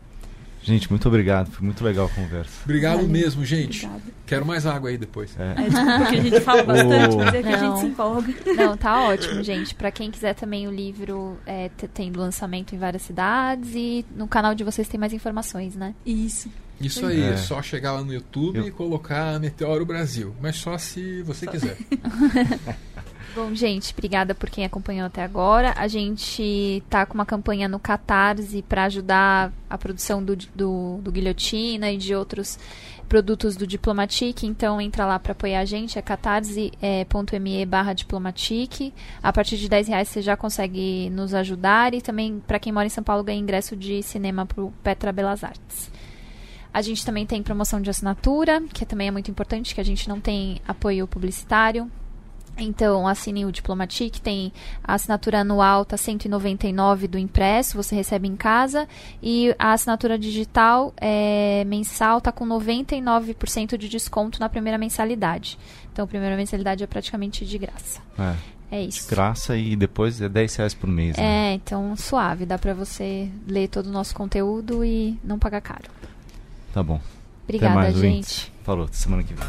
Gente, 0.68 0.90
muito 0.90 1.08
obrigado. 1.08 1.50
Foi 1.50 1.64
muito 1.64 1.82
legal 1.82 2.04
a 2.04 2.08
conversa. 2.10 2.50
Obrigado 2.62 2.96
Valeu. 2.96 3.08
mesmo, 3.08 3.42
gente. 3.42 3.86
Obrigada. 3.86 4.12
Quero 4.26 4.44
mais 4.44 4.66
água 4.66 4.90
aí 4.90 4.98
depois. 4.98 5.34
É. 5.38 5.52
É, 5.52 5.98
porque 5.98 6.16
a 6.16 6.22
gente 6.22 6.40
fala 6.42 6.62
bastante, 6.64 7.16
mas 7.16 7.34
é 7.34 7.42
que 7.42 7.48
a 7.48 7.56
gente 7.56 7.80
se 7.80 7.86
empolga. 7.86 8.34
Não, 8.54 8.76
tá 8.76 9.00
ótimo, 9.04 9.42
gente. 9.42 9.74
Para 9.74 9.90
quem 9.90 10.10
quiser 10.10 10.34
também 10.34 10.68
o 10.68 10.70
livro 10.70 11.38
é, 11.46 11.70
tem 11.94 12.12
lançamento 12.12 12.74
em 12.74 12.78
várias 12.78 13.00
cidades 13.00 13.70
e 13.74 14.04
no 14.14 14.28
canal 14.28 14.54
de 14.54 14.62
vocês 14.62 14.86
tem 14.86 15.00
mais 15.00 15.14
informações, 15.14 15.74
né? 15.74 15.94
Isso. 16.04 16.50
Isso 16.78 17.06
aí, 17.06 17.22
é. 17.22 17.30
é 17.30 17.36
só 17.38 17.62
chegar 17.62 17.92
lá 17.92 18.04
no 18.04 18.12
YouTube 18.12 18.58
Eu... 18.58 18.68
e 18.68 18.70
colocar 18.70 19.40
Meteoro 19.40 19.86
Brasil. 19.86 20.36
Mas 20.38 20.56
só 20.56 20.76
se 20.76 21.22
você 21.22 21.46
só. 21.46 21.50
quiser. 21.50 21.78
Bom, 23.38 23.54
gente, 23.54 23.92
obrigada 23.92 24.34
por 24.34 24.50
quem 24.50 24.64
acompanhou 24.64 25.06
até 25.06 25.22
agora. 25.22 25.72
A 25.76 25.86
gente 25.86 26.82
tá 26.90 27.06
com 27.06 27.14
uma 27.14 27.24
campanha 27.24 27.68
no 27.68 27.78
Catarse 27.78 28.62
para 28.62 28.82
ajudar 28.86 29.52
a 29.70 29.78
produção 29.78 30.20
do, 30.20 30.34
do, 30.34 30.98
do, 31.00 31.12
Guilhotina 31.12 31.88
e 31.92 31.96
de 31.96 32.16
outros 32.16 32.58
produtos 33.08 33.54
do 33.54 33.64
Diplomatique. 33.64 34.44
Então, 34.44 34.80
entra 34.80 35.06
lá 35.06 35.20
para 35.20 35.30
apoiar 35.30 35.60
a 35.60 35.64
gente. 35.64 35.96
É 35.96 36.02
catarse.me 36.02 37.64
barra 37.64 37.92
Diplomatique. 37.92 38.92
A 39.22 39.32
partir 39.32 39.56
de 39.56 39.68
10 39.68 39.86
reais 39.86 40.08
você 40.08 40.20
já 40.20 40.36
consegue 40.36 41.08
nos 41.10 41.32
ajudar. 41.32 41.94
E 41.94 42.00
também, 42.00 42.42
para 42.44 42.58
quem 42.58 42.72
mora 42.72 42.88
em 42.88 42.90
São 42.90 43.04
Paulo, 43.04 43.22
ganha 43.22 43.38
ingresso 43.38 43.76
de 43.76 44.02
cinema 44.02 44.46
para 44.46 44.64
o 44.64 44.72
Petra 44.82 45.12
Belas 45.12 45.44
Artes. 45.44 45.92
A 46.74 46.82
gente 46.82 47.06
também 47.06 47.24
tem 47.24 47.40
promoção 47.40 47.80
de 47.80 47.88
assinatura, 47.88 48.60
que 48.74 48.84
também 48.84 49.06
é 49.06 49.12
muito 49.12 49.30
importante, 49.30 49.76
que 49.76 49.80
a 49.80 49.84
gente 49.84 50.08
não 50.08 50.20
tem 50.20 50.60
apoio 50.66 51.06
publicitário. 51.06 51.88
Então, 52.58 53.06
assine 53.06 53.44
o 53.44 53.52
Diplomatic, 53.52 54.18
tem 54.18 54.52
a 54.82 54.94
assinatura 54.94 55.40
anual, 55.40 55.84
tá 55.84 55.96
199 55.96 57.06
do 57.06 57.18
impresso, 57.18 57.76
você 57.76 57.94
recebe 57.94 58.26
em 58.26 58.36
casa, 58.36 58.88
e 59.22 59.54
a 59.58 59.72
assinatura 59.72 60.18
digital 60.18 60.92
é, 60.96 61.64
mensal 61.64 62.20
tá 62.20 62.32
com 62.32 62.46
99% 62.46 63.76
de 63.76 63.88
desconto 63.88 64.40
na 64.40 64.48
primeira 64.48 64.76
mensalidade. 64.76 65.58
Então, 65.92 66.04
a 66.04 66.08
primeira 66.08 66.36
mensalidade 66.36 66.82
é 66.82 66.86
praticamente 66.86 67.46
de 67.46 67.58
graça. 67.58 68.00
É. 68.18 68.58
É 68.70 68.82
isso. 68.82 69.08
Graça 69.08 69.56
e 69.56 69.74
depois 69.74 70.20
é 70.20 70.28
10 70.28 70.56
reais 70.56 70.74
por 70.74 70.88
mês. 70.88 71.16
Né? 71.16 71.52
É, 71.52 71.54
então 71.54 71.96
suave, 71.96 72.44
dá 72.44 72.58
para 72.58 72.74
você 72.74 73.30
ler 73.46 73.68
todo 73.68 73.86
o 73.86 73.90
nosso 73.90 74.14
conteúdo 74.14 74.84
e 74.84 75.18
não 75.24 75.38
pagar 75.38 75.62
caro. 75.62 75.90
Tá 76.72 76.82
bom. 76.82 77.00
Obrigada, 77.44 77.90
gente. 77.92 78.52
Falou, 78.62 78.86
semana 78.92 79.22
que 79.22 79.32
vem. 79.32 79.46